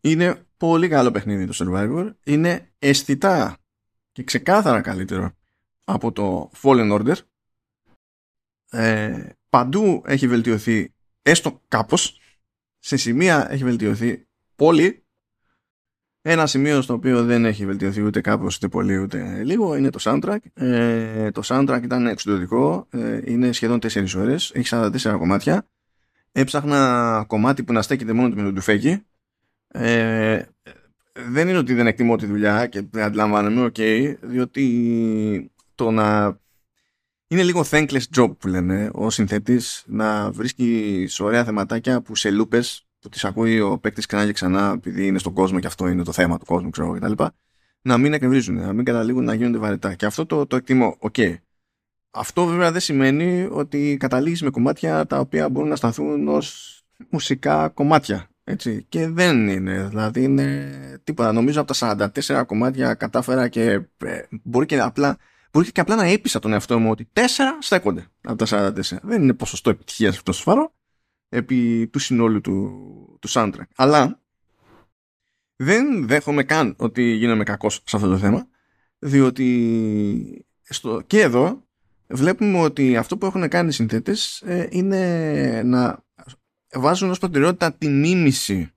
είναι 0.00 0.46
πολύ 0.56 0.88
καλό 0.88 1.10
παιχνίδι 1.10 1.46
το 1.46 1.54
Survivor. 1.56 2.12
Είναι 2.24 2.72
αισθητά 2.78 3.56
και 4.12 4.22
ξεκάθαρα 4.22 4.80
καλύτερο 4.80 5.32
από 5.84 6.12
το 6.12 6.50
Fallen 6.62 6.92
Order. 6.92 7.16
Ε, 8.70 9.28
παντού 9.48 10.02
έχει 10.06 10.28
βελτιωθεί 10.28 10.94
έστω 11.22 11.62
κάπως 11.68 12.20
σε 12.86 12.96
σημεία 12.96 13.52
έχει 13.52 13.64
βελτιωθεί 13.64 14.26
πολύ. 14.56 15.04
Ένα 16.22 16.46
σημείο 16.46 16.82
στο 16.82 16.94
οποίο 16.94 17.24
δεν 17.24 17.44
έχει 17.44 17.66
βελτιωθεί 17.66 18.02
ούτε 18.02 18.20
κάπως 18.20 18.56
ούτε 18.56 18.68
πολύ 18.68 18.98
ούτε 18.98 19.42
λίγο 19.44 19.76
είναι 19.76 19.90
το 19.90 19.98
soundtrack. 20.02 20.36
Ε, 20.54 21.30
το 21.30 21.42
soundtrack 21.44 21.80
ήταν 21.82 22.06
εξωτερικό 22.06 22.86
ε, 22.90 23.20
είναι 23.24 23.52
σχεδόν 23.52 23.78
4 23.82 24.14
ώρες 24.16 24.50
έχει 24.54 24.68
44 24.70 25.16
κομμάτια. 25.18 25.66
Έψαχνα 26.32 27.24
κομμάτι 27.26 27.62
που 27.62 27.72
να 27.72 27.82
στέκεται 27.82 28.12
μόνο 28.12 28.28
του 28.28 28.36
με 28.36 28.42
τον 28.42 28.54
τουφέκι 28.54 29.02
ε, 29.68 30.42
δεν 31.12 31.48
είναι 31.48 31.58
ότι 31.58 31.74
δεν 31.74 31.86
εκτιμώ 31.86 32.16
τη 32.16 32.26
δουλειά 32.26 32.66
και 32.66 32.84
αντιλαμβάνομαι, 32.94 33.64
ok, 33.64 33.74
okay, 33.78 34.14
διότι 34.20 35.50
το 35.74 35.90
να 35.90 36.38
είναι 37.28 37.42
λίγο 37.42 37.64
thankless 37.70 38.02
job 38.16 38.36
που 38.38 38.48
λένε 38.48 38.90
ο 38.92 39.10
συνθέτης 39.10 39.84
να 39.86 40.30
βρίσκει 40.30 41.08
ωραία 41.18 41.44
θεματάκια 41.44 42.02
που 42.02 42.16
σε 42.16 42.30
λούπες 42.30 42.86
που 42.98 43.08
τις 43.08 43.24
ακούει 43.24 43.60
ο 43.60 43.78
παίκτης 43.78 44.06
ξανά 44.06 44.26
και 44.26 44.32
ξανά 44.32 44.72
επειδή 44.76 45.06
είναι 45.06 45.18
στον 45.18 45.32
κόσμο 45.32 45.60
και 45.60 45.66
αυτό 45.66 45.88
είναι 45.88 46.02
το 46.02 46.12
θέμα 46.12 46.38
του 46.38 46.44
κόσμου 46.44 46.70
ξέρω 46.70 46.92
κτλ. 46.92 47.12
Να 47.82 47.98
μην 47.98 48.12
εκνευρίζουν, 48.12 48.54
να 48.54 48.72
μην 48.72 48.84
καταλήγουν 48.84 49.24
να 49.24 49.34
γίνονται 49.34 49.58
βαρετά. 49.58 49.94
Και 49.94 50.06
αυτό 50.06 50.26
το, 50.26 50.46
το 50.46 50.56
εκτιμώ. 50.56 50.96
Ok. 50.98 51.14
Okay. 51.16 51.34
Αυτό 52.10 52.46
βέβαια 52.46 52.72
δεν 52.72 52.80
σημαίνει 52.80 53.48
ότι 53.50 53.96
καταλήγεις 54.00 54.42
με 54.42 54.50
κομμάτια 54.50 55.06
τα 55.06 55.18
οποία 55.18 55.48
μπορούν 55.48 55.68
να 55.68 55.76
σταθούν 55.76 56.28
ως 56.28 56.80
μουσικά 57.08 57.68
κομμάτια. 57.68 58.28
Έτσι. 58.44 58.86
Και 58.88 59.08
δεν 59.08 59.48
είναι. 59.48 59.86
Δηλαδή 59.88 60.22
είναι 60.22 60.70
τίποτα. 61.04 61.32
Νομίζω 61.32 61.60
από 61.60 61.74
τα 61.74 62.10
44 62.36 62.46
κομμάτια 62.46 62.94
κατάφερα 62.94 63.48
και 63.48 63.80
ε, 64.04 64.22
μπορεί 64.42 64.66
και 64.66 64.80
απλά 64.80 65.16
Μπορεί 65.52 65.72
και 65.72 65.80
απλά 65.80 65.96
να 65.96 66.04
έπεισα 66.04 66.38
τον 66.38 66.52
εαυτό 66.52 66.78
μου 66.78 66.90
ότι 66.90 67.08
4 67.12 67.20
στέκονται 67.60 68.06
από 68.22 68.46
τα 68.46 68.72
44. 68.72 68.98
Δεν 69.02 69.22
είναι 69.22 69.34
ποσοστό 69.34 69.70
επιτυχίας 69.70 70.10
αυτό 70.10 70.22
το 70.22 70.32
σφαρό 70.32 70.74
επί 71.28 71.88
του 71.92 71.98
συνόλου 71.98 72.40
του, 72.40 73.18
του 73.20 73.28
soundtrack. 73.28 73.68
Αλλά 73.76 74.20
δεν 75.56 76.06
δέχομαι 76.06 76.42
καν 76.42 76.74
ότι 76.78 77.02
γίνομαι 77.02 77.44
κακός 77.44 77.82
σε 77.84 77.96
αυτό 77.96 78.08
το 78.08 78.18
θέμα 78.18 78.48
διότι 78.98 80.46
στο, 80.62 81.02
και 81.06 81.20
εδώ 81.20 81.66
βλέπουμε 82.06 82.58
ότι 82.58 82.96
αυτό 82.96 83.18
που 83.18 83.26
έχουν 83.26 83.48
κάνει 83.48 83.68
οι 83.68 83.72
συνθέτες 83.72 84.42
ε, 84.42 84.68
είναι 84.70 85.62
να 85.64 86.04
βάζουν 86.72 87.10
ως 87.10 87.18
προτεραιότητα 87.18 87.72
τη 87.72 87.88
μίμηση 87.88 88.70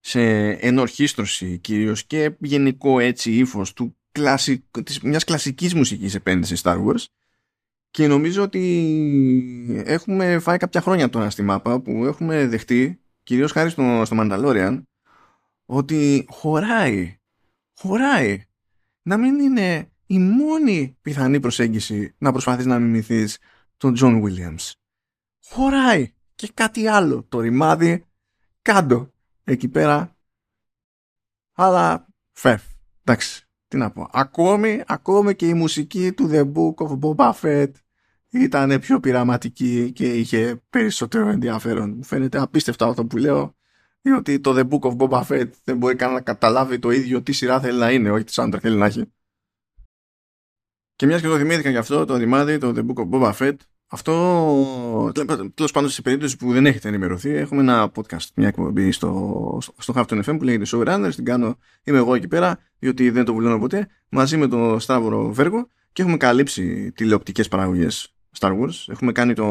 σε 0.00 0.50
ενορχίστρωση 0.50 1.58
κυρίως 1.58 2.04
και 2.04 2.36
γενικό 2.38 2.98
έτσι 2.98 3.32
ύφος 3.32 3.72
του 3.72 3.96
κλασικ, 4.16 4.82
της, 4.84 5.00
μιας 5.00 5.24
κλασικής 5.24 5.74
μουσικής 5.74 6.14
επένδυσης 6.14 6.60
Star 6.64 6.84
Wars 6.84 7.04
και 7.90 8.06
νομίζω 8.06 8.42
ότι 8.42 9.82
έχουμε 9.86 10.38
φάει 10.38 10.56
κάποια 10.56 10.80
χρόνια 10.80 11.08
τώρα 11.08 11.30
στη 11.30 11.42
μάπα 11.42 11.80
που 11.80 12.04
έχουμε 12.04 12.46
δεχτεί 12.46 13.00
κυρίως 13.22 13.52
χάρη 13.52 13.70
στο, 13.70 14.02
στο 14.04 14.16
Mandalorian 14.20 14.82
ότι 15.66 16.26
χωράει 16.28 17.18
χωράει 17.74 18.44
να 19.02 19.16
μην 19.16 19.38
είναι 19.40 19.90
η 20.06 20.18
μόνη 20.18 20.96
πιθανή 21.02 21.40
προσέγγιση 21.40 22.14
να 22.18 22.32
προσπαθείς 22.32 22.66
να 22.66 22.78
μιμηθείς 22.78 23.38
τον 23.76 23.94
John 24.00 24.22
Williams. 24.22 24.70
Χωράει 25.44 26.14
και 26.34 26.50
κάτι 26.54 26.86
άλλο 26.86 27.24
το 27.28 27.40
ρημάδι 27.40 28.04
κάτω 28.62 29.12
εκεί 29.44 29.68
πέρα. 29.68 30.16
Αλλά 31.52 32.06
φεφ 32.32 32.62
εντάξει 33.04 33.45
τι 33.68 33.76
να 33.76 33.90
πω. 33.90 34.08
Ακόμη, 34.12 34.82
ακόμη 34.86 35.34
και 35.34 35.48
η 35.48 35.54
μουσική 35.54 36.12
του 36.12 36.30
The 36.32 36.52
Book 36.52 36.88
of 36.88 36.98
Boba 36.98 37.32
Fett 37.32 37.70
ήταν 38.28 38.78
πιο 38.80 39.00
πειραματική 39.00 39.92
και 39.92 40.14
είχε 40.14 40.62
περισσότερο 40.70 41.28
ενδιαφέρον. 41.28 41.90
Μου 41.90 42.04
φαίνεται 42.04 42.40
απίστευτο 42.40 42.86
αυτό 42.86 43.06
που 43.06 43.16
λέω, 43.16 43.56
διότι 44.00 44.40
το 44.40 44.54
The 44.56 44.68
Book 44.68 44.90
of 44.90 44.96
Boba 44.96 45.22
Fett 45.26 45.50
δεν 45.64 45.76
μπορεί 45.76 45.96
καν 45.96 46.12
να 46.12 46.20
καταλάβει 46.20 46.78
το 46.78 46.90
ίδιο 46.90 47.22
τι 47.22 47.32
σειρά 47.32 47.60
θέλει 47.60 47.78
να 47.78 47.92
είναι, 47.92 48.10
όχι 48.10 48.24
τι 48.24 48.32
soundtrack 48.36 48.60
θέλει 48.60 48.76
να 48.76 48.86
έχει. 48.86 49.12
Και 50.96 51.06
μιας 51.06 51.20
και 51.20 51.26
το 51.26 51.36
θυμήθηκα 51.38 51.70
γι' 51.70 51.76
αυτό, 51.76 52.04
το 52.04 52.16
ρημάδι, 52.16 52.58
το 52.58 52.72
The 52.76 52.86
Book 52.86 53.04
of 53.04 53.08
Boba 53.10 53.32
Fett, 53.32 53.56
αυτό, 53.88 55.12
τέλος 55.54 55.72
πάντων, 55.72 55.90
σε 55.90 56.02
περίπτωση 56.02 56.36
που 56.36 56.52
δεν 56.52 56.66
έχετε 56.66 56.88
ενημερωθεί, 56.88 57.30
έχουμε 57.30 57.60
ένα 57.60 57.92
podcast, 57.94 58.26
μια 58.34 58.48
εκπομπή 58.48 58.92
στο, 58.92 59.58
στο 59.78 59.94
Halfton 59.96 60.22
FM 60.24 60.36
που 60.38 60.44
λέγεται 60.44 60.64
Showrunners. 60.72 61.12
Την 61.14 61.24
κάνω, 61.24 61.58
είμαι 61.84 61.98
εγώ 61.98 62.14
εκεί 62.14 62.28
πέρα, 62.28 62.58
διότι 62.78 63.10
δεν 63.10 63.24
το 63.24 63.32
βουλώνω 63.32 63.58
ποτέ, 63.58 63.88
μαζί 64.08 64.36
με 64.36 64.48
τον 64.48 64.80
Σταύρο 64.80 65.32
Βέργο 65.32 65.68
και 65.92 66.02
έχουμε 66.02 66.16
καλύψει 66.16 66.92
τηλεοπτικές 66.92 67.48
παραγωγές 67.48 68.14
Star 68.38 68.60
Wars. 68.60 68.84
Έχουμε 68.86 69.12
κάνει 69.12 69.34
το 69.34 69.46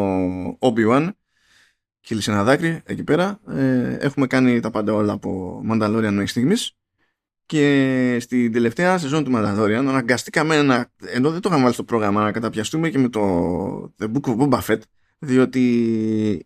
Obi-Wan, 0.60 1.10
χείλησε 2.02 2.32
ένα 2.32 2.44
δάκρυ 2.44 2.82
εκεί 2.86 3.04
πέρα. 3.04 3.40
Ε, 3.48 3.98
έχουμε 4.00 4.28
κάνει 4.28 4.60
τα 4.60 4.70
πάντα 4.70 4.94
όλα 4.94 5.14
από 5.14 5.62
Mandalorian 5.72 6.12
μέχρι 6.12 6.28
στιγμής. 6.28 6.78
Και 7.46 8.18
στην 8.22 8.52
τελευταία 8.52 8.98
σεζόν 8.98 9.24
του 9.24 9.32
Mandalorian 9.36 9.86
αναγκαστήκαμε 9.88 10.62
να, 10.62 10.92
ενώ 11.06 11.32
δεν 11.32 11.42
το 11.42 11.48
είχαμε 11.50 11.64
βάλει 11.64 11.74
στο 11.74 11.84
πρόγραμμα, 11.84 12.24
να 12.24 12.32
καταπιαστούμε 12.32 12.90
και 12.90 12.98
με 12.98 13.10
το 13.10 13.94
The 14.00 14.06
Book 14.06 14.36
of 14.36 14.38
Boba 14.38 14.60
Fett, 14.60 14.80
διότι 15.20 16.46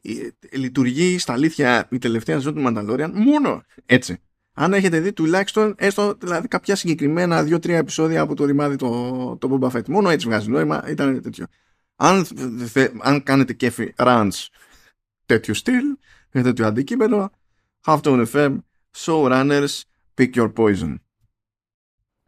λειτουργεί 0.52 1.18
στα 1.18 1.34
αλήθεια 1.34 1.88
η 1.91 1.97
τελευταία 1.97 2.36
σεζόν 2.36 2.54
του 2.56 2.64
Mandalorian 2.68 3.12
μόνο 3.14 3.64
έτσι. 3.86 4.18
Αν 4.54 4.74
έχετε 4.74 5.00
δει 5.00 5.14
τουλάχιστον 5.14 5.74
έστω 5.78 6.16
δηλαδή 6.20 6.47
κάποια 6.47 6.76
συγκεκριμένα 6.76 7.43
δύο-τρία 7.43 7.78
επεισόδια 7.78 8.22
από 8.22 8.36
το 8.36 8.45
ρημάδι 8.45 8.76
το, 8.76 9.38
το 9.38 9.60
Boba 9.62 9.72
Fett. 9.72 9.86
Μόνο 9.88 10.10
έτσι 10.10 10.28
βγάζει 10.28 10.50
νόημα, 10.50 10.89
ήταν 10.89 11.22
τέτοιο. 11.22 11.45
Αν, 11.95 12.26
αν 13.02 13.24
κάνετε 13.24 13.54
κέφι 13.54 13.93
runs 13.97 14.47
τέτοιο 15.26 15.54
στυλ, 15.54 15.84
με 16.32 16.41
τέτοιο 16.41 16.66
αντικείμενο, 16.68 17.32
Half 17.86 18.00
Tone 18.02 18.26
FM, 18.32 18.58
Showrunners, 18.97 19.82
Pick 20.20 20.36
your 20.36 20.54
poison. 20.54 20.96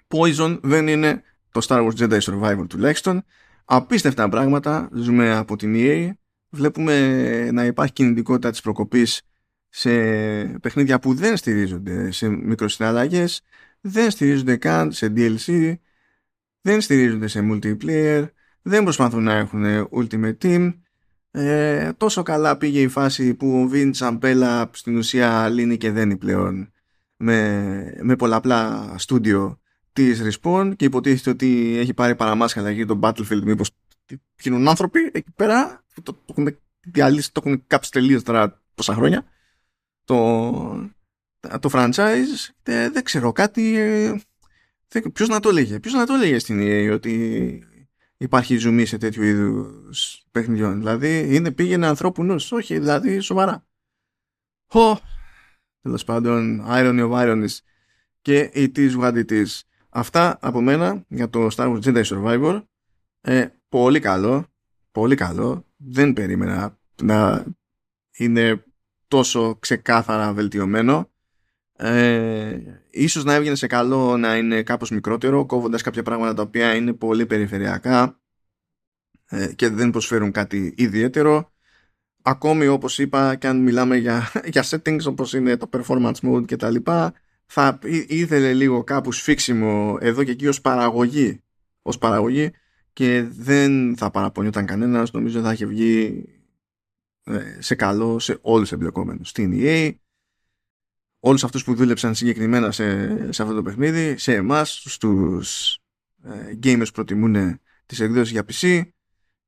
Poison 0.08 0.60
δεν 0.64 0.88
είναι 0.88 1.22
το 1.52 1.66
Star 1.68 1.88
Wars 1.88 1.96
Jedi 2.00 2.20
Survivor 2.20 2.66
τουλάχιστον. 2.70 3.24
Απίστευτα 3.66 4.30
πράγματα 4.30 4.90
ζούμε 4.94 5.36
από 5.36 5.56
την 5.56 5.74
EA. 5.78 6.10
Βλέπουμε 6.50 7.52
να 7.52 7.66
υπάρχει 7.66 7.94
κινητικότητα 7.94 8.50
της 8.50 8.62
προκοπής 8.62 9.22
σε 9.70 9.90
παιχνίδια 10.44 11.00
που 11.00 11.14
δεν 11.14 11.38
στηρίζονται 11.38 12.12
σε 12.12 12.30
μικροσυναλλαγές, 12.30 13.42
δεν 13.82 14.12
στηρίζονται 14.12 14.58
καν 14.58 14.92
σε 14.92 15.14
DLC, 15.16 15.74
δεν 16.62 16.82
στηρίζονται 16.82 17.28
σε 17.28 17.48
multiplayer, 17.52 18.26
δεν 18.62 18.84
προσπαθούν 18.84 19.24
να 19.24 19.34
έχουν 19.34 19.90
Ultimate 19.92 20.38
Team. 20.42 20.74
Ε, 21.32 21.92
τόσο 21.98 22.24
καλά 22.24 22.58
πήγε 22.58 22.82
η 22.82 22.88
φάση 22.88 23.34
που 23.34 23.62
ο 23.62 23.70
Vince 23.74 23.94
Ampella 23.94 24.66
στην 24.72 24.98
ουσία 24.98 25.50
λύνει 25.50 25.78
και 25.78 25.92
δένει 25.92 26.18
πλέον 26.18 26.72
με, 27.22 27.98
με 28.02 28.16
πολλαπλά 28.16 28.94
στούντιο 28.98 29.60
της 29.94 30.22
Respawn 30.24 30.74
και 30.76 30.86
υποτίθεται 30.86 31.30
ότι 31.30 31.78
έχει 31.78 31.94
πάρει 31.94 32.16
παραμάσχαλα 32.16 32.70
για 32.70 32.86
τον 32.86 33.00
Battlefield 33.04 33.42
μήπως 33.44 33.72
γίνουν 34.42 34.68
άνθρωποι 34.68 35.00
εκεί 35.14 35.32
πέρα 35.36 35.84
το, 35.94 36.02
το, 36.02 36.14
το 36.14 36.36
έχουν 36.38 36.58
διαλύσει, 36.82 37.32
το 37.34 37.42
έχουν 37.46 37.64
κάψει 37.68 37.92
τελείως 37.92 38.24
τώρα 38.24 38.62
πόσα 38.76 38.94
χρόνια. 38.94 39.26
Το, 40.04 40.90
το 41.60 41.70
franchise 41.72 42.50
δεν, 42.64 43.04
ξέρω 43.04 43.32
κάτι 43.32 43.78
ε, 43.78 44.22
δεν, 44.88 45.12
ποιος 45.12 45.28
να 45.28 45.40
το 45.40 45.50
έλεγε 45.50 45.80
ποιος 45.80 45.94
να 45.94 46.06
το 46.06 46.14
έλεγε 46.14 46.40
στην 46.40 46.60
EA 46.62 46.94
ότι 46.94 47.64
υπάρχει 48.18 48.58
ζουμί 48.58 48.86
σε 48.86 48.98
τέτοιου 48.98 49.24
είδους 49.24 50.24
παιχνιδιών. 50.32 50.78
Δηλαδή 50.78 51.36
είναι 51.36 51.52
πήγαινε 51.52 51.88
ανθρώπου 51.88 52.24
νους. 52.24 52.52
Όχι 52.52 52.80
δηλαδή 52.80 53.20
σοβαρά. 53.20 53.66
Χω, 54.68 55.00
τέλος 55.82 56.04
πάντων 56.04 56.66
irony 56.68 57.10
of 57.10 57.12
ironies 57.12 57.58
και 58.22 58.52
it 58.54 58.78
is 58.78 59.00
what 59.00 59.14
it 59.14 59.32
is. 59.32 59.60
Αυτά 59.90 60.38
από 60.42 60.62
μένα 60.62 61.06
για 61.08 61.30
το 61.30 61.48
Star 61.56 61.74
Wars 61.74 61.82
Jedi 61.82 62.04
Survivor. 62.04 62.64
Ε, 63.22 63.48
πολύ 63.70 64.00
καλό 64.00 64.52
πολύ 64.92 65.16
καλό. 65.16 65.66
Δεν 65.78 66.14
περίμενα 66.14 66.80
να 67.02 67.46
είναι 68.12 68.64
τόσο 69.08 69.56
ξεκάθαρα 69.60 70.34
βελτιωμένο. 70.34 71.10
Ε, 71.76 72.60
ίσως 72.90 73.24
να 73.24 73.34
έβγαινε 73.34 73.56
σε 73.56 73.68
καλό 73.68 74.18
να 74.18 74.38
είναι 74.38 74.64
κάπως 74.64 74.90
μικρότερο 74.90 75.46
κόβοντας 75.46 75.82
κάποια 75.82 76.04
πράγματα 76.04 76.34
τα 76.34 76.42
οποία 76.42 76.76
είναι 76.76 76.94
πολύ 76.94 77.26
περιφερειακά 77.26 78.20
ε, 79.30 79.54
και 79.54 79.70
δεν 79.70 79.90
προσφέρουν 79.90 80.32
κάτι 80.32 80.74
ιδιαίτερο 80.78 81.52
ακόμη 82.22 82.68
όπως 82.68 83.00
είπα 83.00 83.36
και 83.36 83.48
αν 83.48 83.58
μιλάμε 83.58 83.98
για, 83.98 84.32
για 84.54 84.66
settings 84.66 85.04
όπως 85.06 85.34
είναι 85.34 85.58
το 85.58 85.70
performance 85.74 86.16
mode 86.22 86.46
και 86.46 86.56
τα 86.56 86.70
λοιπά 86.70 87.14
θα 87.46 87.80
ήθελε 88.08 88.54
λίγο 88.54 88.84
κάπου 88.84 89.12
σφίξιμο 89.12 89.98
εδώ 90.00 90.24
και 90.24 90.32
εκεί 90.32 90.48
ως 90.48 90.62
παραγωγή 90.62 91.42
ως 91.82 91.98
παραγωγή 91.98 92.52
και 92.94 93.24
δεν 93.24 93.98
θα 93.98 94.12
παραπονιόταν 94.12 94.66
κανένας. 94.66 95.12
Νομίζω 95.12 95.42
θα 95.42 95.54
είχε 95.54 95.66
βγει 95.66 96.26
ε, 97.24 97.58
σε 97.60 97.76
καλό 97.76 98.20
σε 98.20 98.38
όλους 98.42 98.62
τους 98.62 98.72
εμπλεκόμενους. 98.72 99.30
Στην 99.30 99.52
EA 99.56 99.94
όλους 101.20 101.44
αυτούς 101.44 101.64
που 101.64 101.76
δούλεψαν 101.76 102.16
συγκεκριμένα 102.16 102.72
σε, 102.72 103.18
σε 103.32 103.42
αυτό 103.42 103.56
το 103.56 103.62
παιχνίδι 103.62 104.18
σε 104.18 104.34
εμάς 104.34 104.82
στους 104.86 105.80
ε, 106.24 106.58
gamers 106.64 106.86
που 106.86 106.92
προτιμούν 106.94 107.60
τις 107.86 108.00
εκδόσεις 108.00 108.32
για 108.32 108.46
PC 108.48 108.82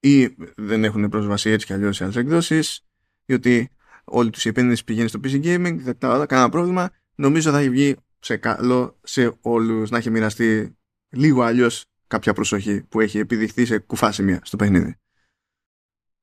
ή 0.04 0.36
δεν 0.56 0.84
έχουν 0.84 1.10
πρόσβαση 1.10 1.49
έτσι 1.49 1.66
κι 1.66 1.74
αλλιώς 1.74 1.95
σε 1.95 2.04
άλλες 2.04 2.16
εκδόσεις 2.16 2.86
διότι 3.26 3.70
όλη 4.04 4.30
τους 4.30 4.45
η 4.45 4.49
επένδυση 4.49 4.84
πηγαίνει 4.84 5.08
στο 5.08 5.20
PC 5.24 5.43
Gaming 5.43 5.78
δεν 5.80 5.97
τα 5.97 6.26
κανένα 6.26 6.49
πρόβλημα 6.49 6.89
νομίζω 7.16 7.51
θα 7.51 7.60
έχει 7.60 7.70
βγει 7.70 7.95
σε 8.20 8.38
καλό 8.38 8.99
σε 9.04 9.38
όλους 9.41 9.89
να 9.89 9.97
έχει 9.97 10.10
μοιραστεί 10.10 10.78
λίγο 11.10 11.41
αλλιώς 11.41 11.86
κάποια 12.08 12.34
προσοχή 12.34 12.84
που 12.84 12.99
έχει 12.99 13.18
επιδειχθεί 13.18 13.66
σε 13.66 13.80
κουφά 13.80 14.12
σημεία 14.12 14.39
στο 14.43 14.58
παιχνίδι. 14.58 14.95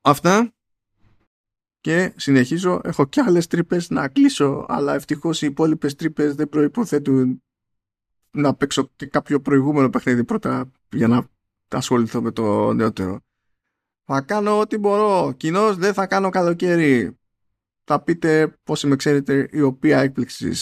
Αυτά 0.01 0.53
και 1.81 2.12
συνεχίζω. 2.16 2.81
Έχω 2.85 3.07
και 3.07 3.20
άλλες 3.20 3.47
τρύπες 3.47 3.91
να 3.91 4.09
κλείσω 4.09 4.66
αλλά 4.68 4.95
ευτυχώς 4.95 5.43
οι 5.43 5.47
υπόλοιπες 5.47 5.95
τρύπες 5.95 6.35
δεν 6.35 6.49
προϋποθέτουν 6.49 7.43
να 8.31 8.55
παίξω 8.55 8.91
και 8.97 9.07
κάποιο 9.07 9.41
προηγούμενο 9.41 9.91
παιχνίδι 9.91 10.24
πρώτα 10.24 10.70
για 10.93 11.09
να 11.09 11.28
ασχοληθώ 11.68 12.22
με 12.22 12.31
το 12.31 12.72
νεότερο. 12.72 13.20
Θα 14.12 14.20
κάνω 14.20 14.58
ό,τι 14.58 14.78
μπορώ. 14.78 15.32
Κοινώ 15.36 15.74
δεν 15.74 15.94
θα 15.94 16.06
κάνω 16.06 16.30
καλοκαίρι. 16.30 17.18
Θα 17.84 18.02
πείτε 18.02 18.58
πώς 18.62 18.82
με 18.82 18.96
ξέρετε 18.96 19.48
η 19.52 19.61
οποία 19.61 20.00
έκπληξη. 20.00 20.52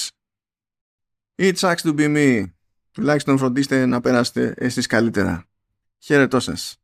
It 1.36 1.54
sucks 1.54 1.76
to 1.76 1.98
be 1.98 2.16
me. 2.16 2.44
Τουλάχιστον 2.90 3.38
φροντίστε 3.38 3.86
να 3.86 4.00
περάσετε 4.00 4.54
εσείς 4.56 4.86
καλύτερα. 4.86 5.44
Χαίρετό 5.98 6.40
σας. 6.40 6.76